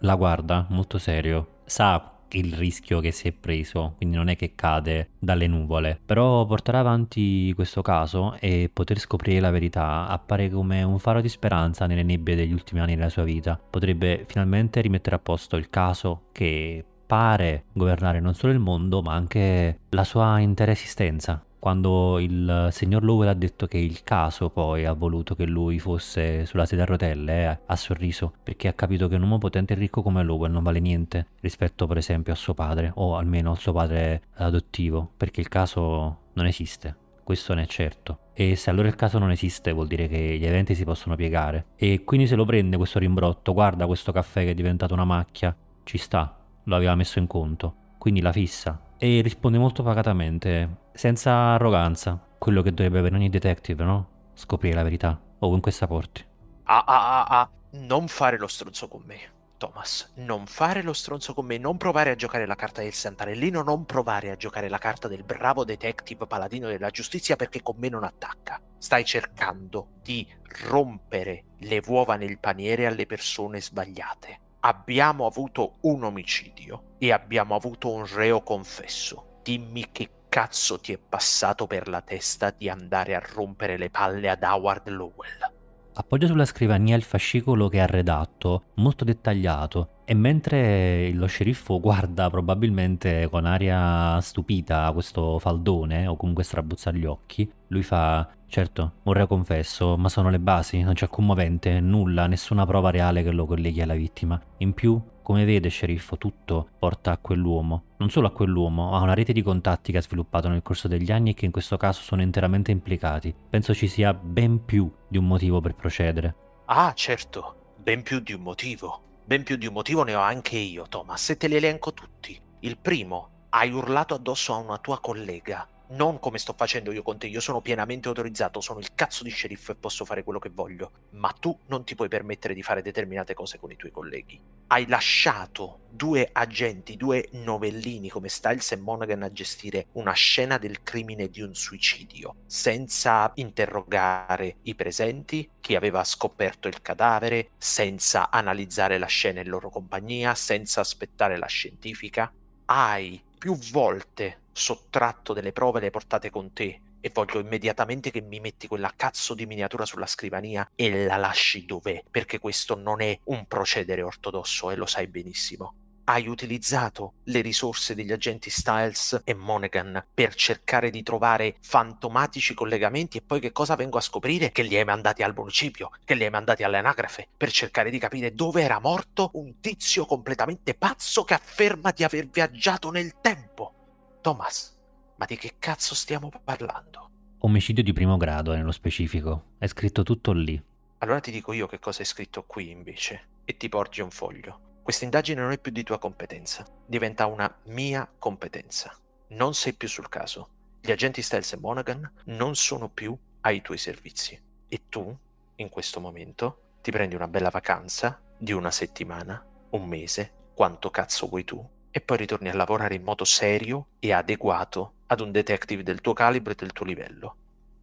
La 0.03 0.15
guarda 0.15 0.65
molto 0.71 0.99
serio, 0.99 1.57
sa 1.67 2.13
il 2.31 2.55
rischio 2.55 3.01
che 3.01 3.11
si 3.11 3.27
è 3.27 3.33
preso, 3.33 3.95
quindi 3.97 4.17
non 4.17 4.29
è 4.29 4.37
che 4.37 4.55
cade 4.55 5.11
dalle 5.19 5.49
nuvole. 5.49 6.01
Però 6.07 6.47
portare 6.47 6.79
avanti 6.79 7.53
questo 7.53 7.83
caso 7.83 8.37
e 8.39 8.71
poter 8.73 9.01
scoprire 9.01 9.41
la 9.41 9.51
verità 9.51 10.07
appare 10.07 10.49
come 10.49 10.85
un 10.85 11.01
faro 11.01 11.21
di 11.21 11.29
speranza 11.29 11.87
nelle 11.87 12.05
nebbie 12.05 12.37
degli 12.37 12.53
ultimi 12.53 12.81
anni 12.81 12.95
della 12.95 13.09
sua 13.09 13.25
vita. 13.25 13.59
Potrebbe 13.59 14.25
finalmente 14.29 14.81
rimettere 14.81 15.17
a 15.17 15.21
posto 15.21 15.57
il 15.57 15.69
caso 15.69 16.29
che 16.31 16.85
pare 17.09 17.65
governare 17.73 18.21
non 18.21 18.35
solo 18.35 18.53
il 18.53 18.59
mondo, 18.59 19.01
ma 19.01 19.15
anche 19.15 19.81
la 19.89 20.05
sua 20.05 20.39
intera 20.41 20.71
esistenza. 20.73 21.43
quando 21.59 22.21
il 22.21 22.69
signor 22.71 23.03
Lowell 23.03 23.29
ha 23.29 23.35
detto 23.35 23.67
che 23.67 23.79
il 23.79 24.05
caso 24.05 24.49
poi 24.49 24.85
ha 24.85 24.93
voluto 24.93 25.35
che 25.35 25.45
lui 25.45 25.79
fosse 25.81 26.47
sulla 26.47 26.67
sedia 26.67 26.85
a 26.85 26.87
rotelle, 26.87 27.43
eh, 27.43 27.59
ha 27.67 27.77
sorriso 27.77 28.33
perché 28.45 28.69
ha 28.69 28.73
capito 28.75 29.09
che 29.09 29.17
un 29.17 29.23
uomo 29.23 29.39
potente 29.39 29.73
e 29.73 29.77
ricco 29.77 30.03
come 30.03 30.23
Lowell 30.23 30.53
non 30.53 30.63
vale 30.63 30.79
niente 30.79 31.27
rispetto 31.41 31.87
per 31.89 31.97
esempio 31.97 32.33
a 32.33 32.37
suo 32.37 32.55
padre 32.55 32.93
o 32.95 33.17
almeno 33.17 33.51
al 33.51 33.59
suo 33.59 33.73
padre 33.73 34.23
adottivo, 34.35 35.11
perché 35.17 35.41
il 35.41 35.49
caso 35.49 36.19
non 36.35 36.47
esiste. 36.47 36.95
Questo 37.25 37.53
ne 37.55 37.65
è 37.65 37.67
certo. 37.67 38.21
E 38.33 38.55
se 38.55 38.71
allora 38.71 38.89
il 38.89 38.95
caso 38.95 39.19
non 39.19 39.31
esiste 39.33 39.73
vuol 39.73 39.89
dire 39.89 40.07
che 40.09 40.39
gli 40.39 40.47
eventi 40.47 40.75
si 40.75 40.85
possono 40.85 41.17
piegare. 41.17 41.67
E 41.77 42.05
quindi 42.05 42.27
se 42.27 42.37
lo 42.37 42.45
prende 42.45 42.77
questo 42.77 42.99
rimbrotto, 43.01 43.53
guarda 43.53 43.87
questo 43.87 44.13
caffè 44.13 44.45
che 44.45 44.53
è 44.53 44.55
diventato 44.55 44.95
una 44.95 45.05
macchia, 45.05 45.55
ci 45.83 45.99
sta, 45.99 46.38
lo 46.69 46.77
aveva 46.77 46.95
messo 46.95 47.19
in 47.19 47.27
conto. 47.27 47.75
Quindi 47.99 48.21
la 48.21 48.31
fissa, 48.31 48.81
e 48.99 49.21
risponde 49.23 49.59
molto 49.59 49.83
pacatamente, 49.83 50.87
senza 50.93 51.55
arroganza, 51.55 52.23
quello 52.39 52.63
che 52.63 52.71
dovrebbe 52.71 52.99
avere 52.99 53.17
ogni 53.17 53.31
detective, 53.31 53.83
no? 53.83 54.09
Scoprire 54.35 54.77
la 54.77 54.83
verità, 54.85 55.21
ovunque 55.41 55.73
sta 55.73 55.87
porti. 55.87 56.25
Ah, 56.65 56.85
ah, 56.87 57.25
ah, 57.25 57.41
ah, 57.41 57.51
non 57.71 58.07
fare 58.07 58.39
lo 58.39 58.47
stronzo 58.47 58.87
con 58.87 59.03
me. 59.05 59.37
Thomas, 59.57 60.13
non 60.17 60.47
fare 60.47 60.83
lo 60.83 60.93
stronzo 60.93 61.35
con 61.35 61.45
me, 61.45 61.59
non 61.59 61.79
provare 61.79 62.11
a 62.11 62.15
giocare 62.15 62.47
la 62.47 62.55
carta 62.55 62.81
del 62.81 62.93
Santarellino, 62.93 63.63
non 63.63 63.87
provare 63.87 64.31
a 64.31 64.37
giocare 64.37 64.69
la 64.69 64.79
carta 64.79 65.09
del 65.09 65.25
bravo 65.25 65.65
detective 65.65 66.29
paladino 66.29 66.69
della 66.69 66.91
giustizia 66.91 67.35
perché 67.35 67.61
con 67.61 67.75
me 67.79 67.89
non 67.89 68.05
attacca. 68.05 68.61
Stai 68.79 69.05
cercando 69.05 69.95
di 70.01 70.25
rompere 70.69 71.45
le 71.59 71.83
uova 71.87 72.15
nel 72.15 72.39
paniere 72.39 72.87
alle 72.87 73.07
persone 73.07 73.61
sbagliate 73.61 74.47
abbiamo 74.61 75.27
avuto 75.27 75.77
un 75.83 76.05
omicidio 76.05 76.95
e 76.99 77.13
abbiamo 77.13 77.55
avuto 77.55 77.93
un 77.93 78.07
reo 78.07 78.43
confesso. 78.43 79.41
Dimmi 79.43 79.87
che 79.93 80.11
cazzo 80.29 80.79
ti 80.79 80.93
è 80.93 80.99
passato 80.99 81.67
per 81.67 81.89
la 81.89 82.03
testa 82.03 82.55
di 82.57 82.69
andare 82.69 83.15
a 83.15 83.23
rompere 83.35 83.77
le 83.77 83.91
palle 83.91 84.29
ad 84.29 84.43
Howard 84.43 84.89
Lowell? 84.89 85.53
Appoggia 85.95 86.27
sulla 86.27 86.45
scrivania 86.45 86.97
il 86.97 87.03
fascicolo 87.03 87.69
che 87.69 87.81
ha 87.81 87.87
redatto, 87.87 88.67
molto 88.75 89.05
dettagliato, 89.05 89.98
e 90.11 90.15
mentre 90.15 91.13
lo 91.13 91.27
sceriffo 91.27 91.79
guarda 91.81 92.31
probabilmente 92.31 93.29
con 93.29 93.45
aria 93.45 94.19
stupita 94.23 94.91
questo 94.93 95.39
faldone, 95.39 96.07
o 96.07 96.17
comunque 96.17 96.45
strabuzza 96.45 96.91
gli 96.93 97.05
occhi, 97.05 97.47
lui 97.67 97.83
fa: 97.83 98.27
Certo, 98.47 98.93
un 99.03 99.13
reo 99.13 99.27
confesso, 99.27 99.99
ma 99.99 100.09
sono 100.09 100.31
le 100.31 100.39
basi, 100.39 100.81
non 100.81 100.95
c'è 100.95 101.05
alcun 101.05 101.27
movente, 101.27 101.79
nulla, 101.81 102.27
nessuna 102.27 102.65
prova 102.65 102.89
reale 102.89 103.23
che 103.23 103.33
lo 103.33 103.45
colleghi 103.45 103.83
alla 103.83 103.93
vittima. 103.93 104.41
In 104.59 104.73
più, 104.73 104.99
come 105.21 105.45
vede, 105.45 105.69
sceriffo, 105.69 106.17
tutto 106.17 106.71
porta 106.79 107.11
a 107.11 107.19
quell'uomo. 107.19 107.83
Non 107.99 108.09
solo 108.09 108.29
a 108.29 108.33
quell'uomo, 108.33 108.95
a 108.95 109.03
una 109.03 109.13
rete 109.13 109.35
di 109.35 109.43
contatti 109.43 109.93
che 109.93 109.99
ha 109.99 110.03
sviluppato 110.03 110.49
nel 110.49 110.63
corso 110.63 110.89
degli 110.89 111.13
anni 111.13 111.33
e 111.33 111.35
che 111.35 111.45
in 111.45 111.53
questo 111.53 111.77
caso 111.77 112.01
sono 112.01 112.23
interamente 112.23 112.71
implicati. 112.71 113.35
Penso 113.51 113.75
ci 113.75 113.89
sia 113.89 114.15
ben 114.15 114.65
più 114.65 114.91
di 115.07 115.19
un 115.19 115.27
motivo 115.27 115.61
per 115.61 115.75
procedere. 115.75 116.35
Ah, 116.65 116.95
certo, 116.95 117.75
ben 117.77 118.03
più 118.03 118.21
di 118.21 118.33
un 118.33 118.41
motivo. 118.41 119.03
Ben 119.29 119.43
più 119.43 119.57
di 119.57 119.67
un 119.67 119.75
motivo 119.75 120.05
ne 120.05 120.15
ho 120.15 120.21
anche 120.21 120.57
io, 120.57 120.89
Thomas, 120.89 121.29
e 121.29 121.37
te 121.37 121.49
li 121.49 121.57
elenco 121.57 121.93
tutti. 121.93 122.41
Il 122.61 122.79
primo, 122.79 123.45
hai 123.51 123.71
urlato 123.71 124.15
addosso 124.15 124.55
a 124.55 124.57
una 124.57 124.79
tua 124.79 125.01
collega. 125.01 125.69
Non 125.91 126.19
come 126.19 126.37
sto 126.37 126.53
facendo 126.55 126.93
io 126.93 127.03
con 127.03 127.17
te, 127.17 127.29
io 127.29 127.41
sono 127.41 127.63
pienamente 127.63 128.09
autorizzato, 128.09 128.61
sono 128.61 128.79
il 128.79 128.95
cazzo 128.95 129.25
di 129.25 129.31
sceriffo 129.31 129.73
e 129.73 129.77
posso 129.77 130.05
fare 130.05 130.23
quello 130.23 130.39
che 130.39 130.51
voglio, 130.51 130.91
ma 131.13 131.31
tu 131.31 131.59
non 131.69 131.83
ti 131.85 131.95
puoi 131.95 132.09
permettere 132.09 132.53
di 132.53 132.63
fare 132.63 132.83
determinate 132.83 133.33
cose 133.33 133.59
con 133.59 133.71
i 133.71 133.77
tuoi 133.77 133.91
colleghi. 133.91 134.39
Hai 134.67 134.87
lasciato 134.87 135.81
due 135.89 136.29
agenti, 136.31 136.99
due 136.99 137.31
novellini 137.33 138.11
come 138.11 138.29
Styles 138.29 138.73
e 138.73 138.77
Monaghan 138.77 139.23
a 139.23 139.33
gestire 139.33 139.87
una 139.93 140.13
scena 140.13 140.59
del 140.59 140.83
crimine 140.83 141.31
di 141.31 141.41
un 141.41 141.55
suicidio, 141.55 142.35
senza 142.45 143.33
interrogare 143.37 144.57
i 144.65 144.75
presenti, 144.75 145.49
chi 145.59 145.75
aveva 145.75 146.05
scoperto 146.05 146.69
il 146.69 146.83
cadavere, 146.83 147.53
senza 147.57 148.29
analizzare 148.29 148.99
la 148.99 149.07
scena 149.07 149.41
in 149.41 149.49
loro 149.49 149.71
compagnia, 149.71 150.35
senza 150.35 150.81
aspettare 150.81 151.39
la 151.39 151.47
scientifica. 151.47 152.31
Hai 152.67 153.23
più 153.39 153.57
volte 153.57 154.41
sottratto 154.59 155.33
delle 155.33 155.53
prove 155.53 155.81
le 155.81 155.91
portate 155.91 156.31
con 156.31 156.53
te 156.53 156.81
e 157.01 157.11
voglio 157.15 157.39
immediatamente 157.39 158.11
che 158.11 158.21
mi 158.21 158.41
metti 158.41 158.67
quella 158.67 158.93
cazzo 158.95 159.35
di 159.35 159.47
miniatura 159.47 159.87
sulla 159.87 160.07
scrivania 160.07 160.69
e 160.75 161.05
la 161.05 161.17
lasci 161.17 161.65
dov'è, 161.65 162.03
perché 162.11 162.39
questo 162.39 162.75
non 162.77 163.01
è 163.01 163.19
un 163.25 163.47
procedere 163.47 164.03
ortodosso 164.03 164.71
e 164.71 164.77
lo 164.77 164.87
sai 164.87 165.07
benissimo 165.07 165.75
hai 166.09 166.27
utilizzato 166.27 167.15
le 167.25 167.43
risorse 167.43 167.95
degli 167.95 168.13
agenti 168.13 168.49
Styles 168.49 169.21
e 169.25 169.35
Monaghan 169.35 170.03
per 170.13 170.35
cercare 170.35 170.91
di 170.91 171.03
trovare 171.03 171.57
fantomatici 171.61 172.55
collegamenti 172.55 173.19
e 173.19 173.23
poi 173.23 173.41
che 173.41 173.53
cosa 173.53 173.77
vengo 173.77 173.99
a 173.99 174.03
scoprire? 174.03 174.51
Che 174.51 174.63
li 174.63 174.77
hai 174.77 174.85
mandati 174.85 175.23
al 175.23 175.35
municipio, 175.37 175.91
che 176.05 176.15
li 176.15 176.25
hai 176.25 176.31
mandati 176.31 176.63
all'anagrafe 176.63 177.29
per 177.37 177.51
cercare 177.51 177.91
di 177.91 177.99
capire 177.99 178.33
dove 178.33 178.63
era 178.63 178.81
morto 178.81 179.31
un 179.35 179.61
tizio 179.61 180.07
completamente 180.07 180.75
pazzo 180.75 181.25
che 181.25 181.35
afferma 181.35 181.91
di 181.91 182.05
aver 182.05 182.27
viaggiato 182.27 182.91
nel 182.91 183.21
tempo. 183.21 183.78
Thomas, 184.21 184.77
ma 185.17 185.27
di 185.27 185.37
che 185.37 185.55
cazzo 185.59 185.95
stiamo 185.95 186.31
parlando? 186.43 187.11
Omicidio 187.39 187.85
di 187.85 187.93
primo 187.93 188.17
grado, 188.17 188.53
nello 188.53 188.73
specifico. 188.73 189.55
È 189.59 189.67
scritto 189.69 190.03
tutto 190.03 190.33
lì. 190.33 190.61
Allora 190.99 191.21
ti 191.21 191.31
dico 191.31 191.53
io 191.53 191.69
che 191.69 191.79
cosa 191.79 192.03
è 192.03 192.05
scritto 192.05 192.43
qui 192.43 192.71
invece 192.71 193.29
e 193.45 193.57
ti 193.57 193.69
porgi 193.69 194.01
un 194.01 194.11
foglio. 194.11 194.81
Questa 194.83 195.05
indagine 195.05 195.41
non 195.41 195.53
è 195.53 195.59
più 195.59 195.71
di 195.71 195.85
tua 195.85 195.99
competenza, 195.99 196.67
diventa 196.85 197.27
una 197.27 197.53
mia 197.67 198.11
competenza. 198.19 198.93
Non 199.29 199.55
sei 199.55 199.75
più 199.75 199.87
sul 199.87 200.09
caso. 200.09 200.49
Gli 200.81 200.91
agenti 200.91 201.23
Styles 201.23 201.53
e 201.53 201.59
Monaghan 201.59 202.11
non 202.25 202.57
sono 202.57 202.89
più 202.89 203.17
ai 203.43 203.63
tuoi 203.63 203.79
servizi. 203.79 204.41
E 204.67 204.89
tu, 204.89 205.17
in 205.57 205.69
questo 205.69 206.01
momento, 206.01 206.79
ti 206.83 206.91
prendi 206.91 207.15
una 207.15 207.29
bella 207.29 207.51
vacanza 207.51 208.21
di 208.37 208.53
una 208.53 208.73
settimana, 208.73 209.45
un 209.71 209.87
mese, 209.87 210.33
quanto 210.55 210.91
cazzo 210.91 211.29
vuoi 211.29 211.45
tu, 211.45 211.65
e 211.99 212.01
poi 212.01 212.17
ritorni 212.17 212.49
a 212.49 212.55
lavorare 212.55 212.95
in 212.95 213.03
modo 213.03 213.25
serio 213.25 213.89
e 213.99 214.13
adeguato 214.13 214.93
ad 215.07 215.21
un 215.21 215.33
detective 215.33 215.83
del 215.83 216.01
tuo 216.01 216.13
calibro 216.13 216.53
e 216.53 216.57
del 216.57 216.73
tuo 216.73 216.87
livello. 216.87 217.37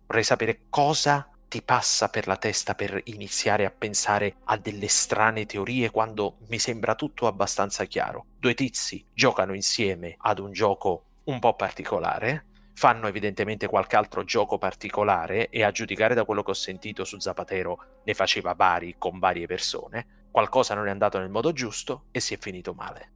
Vorrei 0.08 0.24
sapere 0.24 0.62
cosa 0.70 1.30
ti 1.50 1.62
passa 1.62 2.10
per 2.10 2.26
la 2.28 2.38
testa 2.38 2.76
per 2.76 3.02
iniziare 3.06 3.66
a 3.66 3.72
pensare 3.72 4.38
a 4.46 4.58
delle 4.58 4.88
strane 4.88 5.46
teorie 5.46 5.92
quando 5.92 6.38
mi 6.48 6.60
sembra 6.60 6.96
tutto 6.96 7.28
abbastanza 7.28 7.84
chiaro? 7.86 8.26
Due 8.40 8.54
tizi 8.54 9.06
giocano 9.14 9.54
insieme 9.54 10.16
ad 10.18 10.40
un 10.40 10.54
gioco 10.54 11.04
un 11.26 11.40
po' 11.40 11.56
particolare, 11.56 12.46
fanno 12.74 13.08
evidentemente 13.08 13.68
qualche 13.68 13.98
altro 13.98 14.24
gioco 14.24 14.58
particolare 14.58 15.50
e 15.50 15.64
a 15.64 15.72
giudicare 15.72 16.14
da 16.14 16.24
quello 16.24 16.44
che 16.44 16.52
ho 16.52 16.56
sentito 16.56 17.04
su 17.04 17.20
Zapatero 17.20 18.02
ne 18.06 18.14
faceva 18.14 18.54
vari 18.54 18.96
con 18.98 19.20
varie 19.20 19.46
persone, 19.46 20.28
qualcosa 20.32 20.74
non 20.74 20.88
è 20.88 20.92
andato 20.92 21.18
nel 21.18 21.30
modo 21.30 21.52
giusto 21.52 22.06
e 22.12 22.22
si 22.22 22.34
è 22.34 22.38
finito 22.38 22.74
male. 22.74 23.15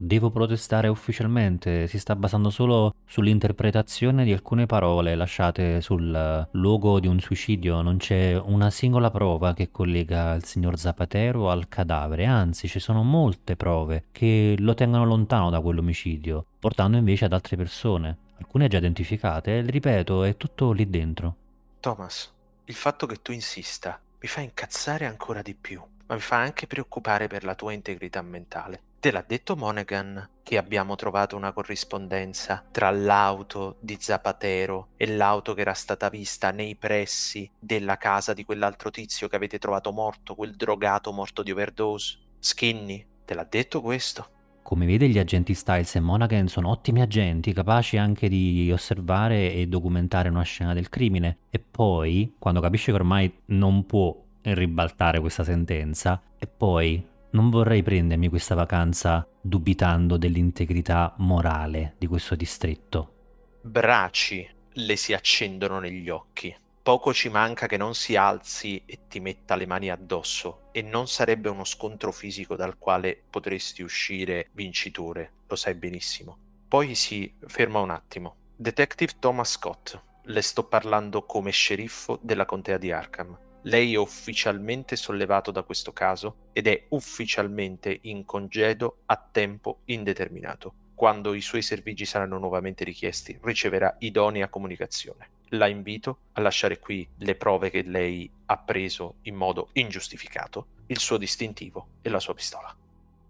Devo 0.00 0.30
protestare 0.30 0.86
ufficialmente, 0.86 1.88
si 1.88 1.98
sta 1.98 2.14
basando 2.14 2.50
solo 2.50 2.94
sull'interpretazione 3.04 4.22
di 4.22 4.32
alcune 4.32 4.64
parole 4.64 5.16
lasciate 5.16 5.80
sul 5.80 6.46
luogo 6.52 7.00
di 7.00 7.08
un 7.08 7.18
suicidio, 7.18 7.82
non 7.82 7.96
c'è 7.96 8.38
una 8.38 8.70
singola 8.70 9.10
prova 9.10 9.54
che 9.54 9.72
collega 9.72 10.34
il 10.34 10.44
signor 10.44 10.78
Zapatero 10.78 11.50
al 11.50 11.66
cadavere, 11.66 12.26
anzi 12.26 12.68
ci 12.68 12.78
sono 12.78 13.02
molte 13.02 13.56
prove 13.56 14.04
che 14.12 14.54
lo 14.60 14.74
tengono 14.74 15.04
lontano 15.04 15.50
da 15.50 15.60
quell'omicidio, 15.60 16.46
portando 16.60 16.96
invece 16.96 17.24
ad 17.24 17.32
altre 17.32 17.56
persone, 17.56 18.16
alcune 18.38 18.68
già 18.68 18.78
identificate, 18.78 19.62
ripeto, 19.62 20.22
è 20.22 20.36
tutto 20.36 20.70
lì 20.70 20.88
dentro. 20.88 21.34
Thomas, 21.80 22.32
il 22.66 22.74
fatto 22.74 23.04
che 23.06 23.20
tu 23.20 23.32
insista 23.32 24.00
mi 24.20 24.28
fa 24.28 24.42
incazzare 24.42 25.06
ancora 25.06 25.42
di 25.42 25.56
più, 25.56 25.82
ma 26.06 26.14
mi 26.14 26.20
fa 26.20 26.36
anche 26.36 26.68
preoccupare 26.68 27.26
per 27.26 27.42
la 27.42 27.56
tua 27.56 27.72
integrità 27.72 28.22
mentale. 28.22 28.82
Te 29.00 29.12
l'ha 29.12 29.24
detto 29.24 29.54
Monaghan 29.54 30.28
che 30.42 30.58
abbiamo 30.58 30.96
trovato 30.96 31.36
una 31.36 31.52
corrispondenza 31.52 32.64
tra 32.68 32.90
l'auto 32.90 33.76
di 33.78 33.96
Zapatero 33.96 34.88
e 34.96 35.06
l'auto 35.06 35.54
che 35.54 35.60
era 35.60 35.72
stata 35.72 36.08
vista 36.08 36.50
nei 36.50 36.74
pressi 36.74 37.48
della 37.60 37.96
casa 37.96 38.34
di 38.34 38.44
quell'altro 38.44 38.90
tizio 38.90 39.28
che 39.28 39.36
avete 39.36 39.60
trovato 39.60 39.92
morto, 39.92 40.34
quel 40.34 40.56
drogato 40.56 41.12
morto 41.12 41.44
di 41.44 41.52
overdose? 41.52 42.18
Skinny, 42.40 43.06
te 43.24 43.34
l'ha 43.34 43.46
detto 43.48 43.80
questo? 43.82 44.30
Come 44.64 44.84
vede 44.84 45.08
gli 45.08 45.20
agenti 45.20 45.54
Styles 45.54 45.94
e 45.94 46.00
Monaghan 46.00 46.48
sono 46.48 46.70
ottimi 46.70 47.00
agenti, 47.00 47.52
capaci 47.52 47.98
anche 47.98 48.28
di 48.28 48.68
osservare 48.72 49.52
e 49.52 49.68
documentare 49.68 50.28
una 50.28 50.42
scena 50.42 50.74
del 50.74 50.88
crimine. 50.88 51.38
E 51.50 51.60
poi, 51.60 52.34
quando 52.36 52.60
capisce 52.60 52.90
che 52.90 52.98
ormai 52.98 53.32
non 53.46 53.86
può 53.86 54.12
ribaltare 54.42 55.20
questa 55.20 55.44
sentenza, 55.44 56.20
e 56.36 56.48
poi 56.48 57.16
non 57.30 57.50
vorrei 57.50 57.82
prendermi 57.82 58.28
questa 58.28 58.54
vacanza 58.54 59.26
dubitando 59.40 60.16
dell'integrità 60.16 61.14
morale 61.18 61.94
di 61.98 62.06
questo 62.06 62.34
distretto. 62.34 63.14
Braci 63.62 64.48
le 64.72 64.96
si 64.96 65.12
accendono 65.12 65.78
negli 65.78 66.08
occhi. 66.08 66.54
Poco 66.82 67.12
ci 67.12 67.28
manca 67.28 67.66
che 67.66 67.76
non 67.76 67.94
si 67.94 68.16
alzi 68.16 68.82
e 68.86 69.00
ti 69.08 69.20
metta 69.20 69.56
le 69.56 69.66
mani 69.66 69.90
addosso 69.90 70.70
e 70.72 70.80
non 70.80 71.06
sarebbe 71.06 71.50
uno 71.50 71.64
scontro 71.64 72.12
fisico 72.12 72.56
dal 72.56 72.78
quale 72.78 73.22
potresti 73.28 73.82
uscire 73.82 74.48
vincitore, 74.52 75.32
lo 75.46 75.56
sai 75.56 75.74
benissimo. 75.74 76.38
Poi 76.66 76.94
si 76.94 77.34
ferma 77.46 77.80
un 77.80 77.90
attimo, 77.90 78.36
Detective 78.56 79.12
Thomas 79.18 79.50
Scott, 79.50 80.00
le 80.22 80.42
sto 80.42 80.64
parlando 80.64 81.24
come 81.24 81.50
sceriffo 81.50 82.18
della 82.22 82.46
contea 82.46 82.78
di 82.78 82.90
Arkham. 82.90 83.38
Lei 83.62 83.94
è 83.94 83.96
ufficialmente 83.96 84.94
sollevato 84.96 85.50
da 85.50 85.62
questo 85.62 85.92
caso 85.92 86.48
ed 86.52 86.66
è 86.68 86.86
ufficialmente 86.90 87.98
in 88.02 88.24
congedo 88.24 88.98
a 89.06 89.16
tempo 89.16 89.80
indeterminato. 89.86 90.72
Quando 90.94 91.34
i 91.34 91.40
suoi 91.40 91.62
servigi 91.62 92.04
saranno 92.04 92.38
nuovamente 92.38 92.84
richiesti, 92.84 93.38
riceverà 93.42 93.96
idonea 94.00 94.48
comunicazione. 94.48 95.28
La 95.50 95.66
invito 95.66 96.18
a 96.32 96.40
lasciare 96.40 96.78
qui 96.78 97.08
le 97.18 97.34
prove 97.34 97.70
che 97.70 97.82
lei 97.82 98.30
ha 98.46 98.58
preso 98.58 99.16
in 99.22 99.34
modo 99.34 99.68
ingiustificato, 99.72 100.66
il 100.86 100.98
suo 100.98 101.16
distintivo 101.16 101.86
e 102.02 102.10
la 102.10 102.20
sua 102.20 102.34
pistola. 102.34 102.74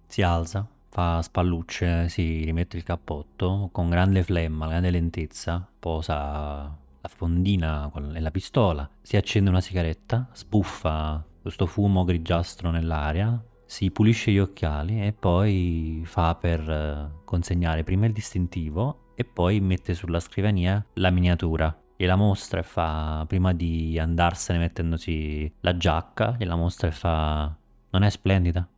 Si 0.06 0.22
alza, 0.22 0.66
fa 0.88 1.22
spallucce, 1.22 2.08
si 2.08 2.44
rimette 2.44 2.76
il 2.76 2.82
cappotto, 2.82 3.68
con 3.72 3.88
grande 3.88 4.22
flemma, 4.22 4.66
grande 4.68 4.90
lentezza, 4.90 5.66
posa 5.78 6.86
fondina 7.08 7.90
e 8.14 8.20
la 8.20 8.30
pistola, 8.30 8.88
si 9.02 9.16
accende 9.16 9.50
una 9.50 9.60
sigaretta, 9.60 10.28
sbuffa 10.32 11.24
questo 11.42 11.66
fumo 11.66 12.04
grigiastro 12.04 12.70
nell'aria, 12.70 13.42
si 13.64 13.90
pulisce 13.90 14.30
gli 14.30 14.38
occhiali 14.38 15.02
e 15.04 15.12
poi 15.12 16.02
fa 16.04 16.34
per 16.34 16.60
eh, 16.68 17.22
consegnare 17.24 17.84
prima 17.84 18.06
il 18.06 18.12
distintivo 18.12 19.12
e 19.14 19.24
poi 19.24 19.60
mette 19.60 19.94
sulla 19.94 20.20
scrivania 20.20 20.84
la 20.94 21.10
miniatura. 21.10 21.74
Gliela 21.96 22.16
mostra 22.16 22.60
e 22.60 22.62
fa, 22.62 23.24
prima 23.26 23.52
di 23.52 23.98
andarsene 23.98 24.58
mettendosi 24.58 25.52
la 25.60 25.76
giacca, 25.76 26.36
gliela 26.38 26.54
mostra 26.54 26.88
e 26.88 26.92
fa, 26.92 27.56
non 27.90 28.02
è 28.02 28.10
splendida? 28.10 28.68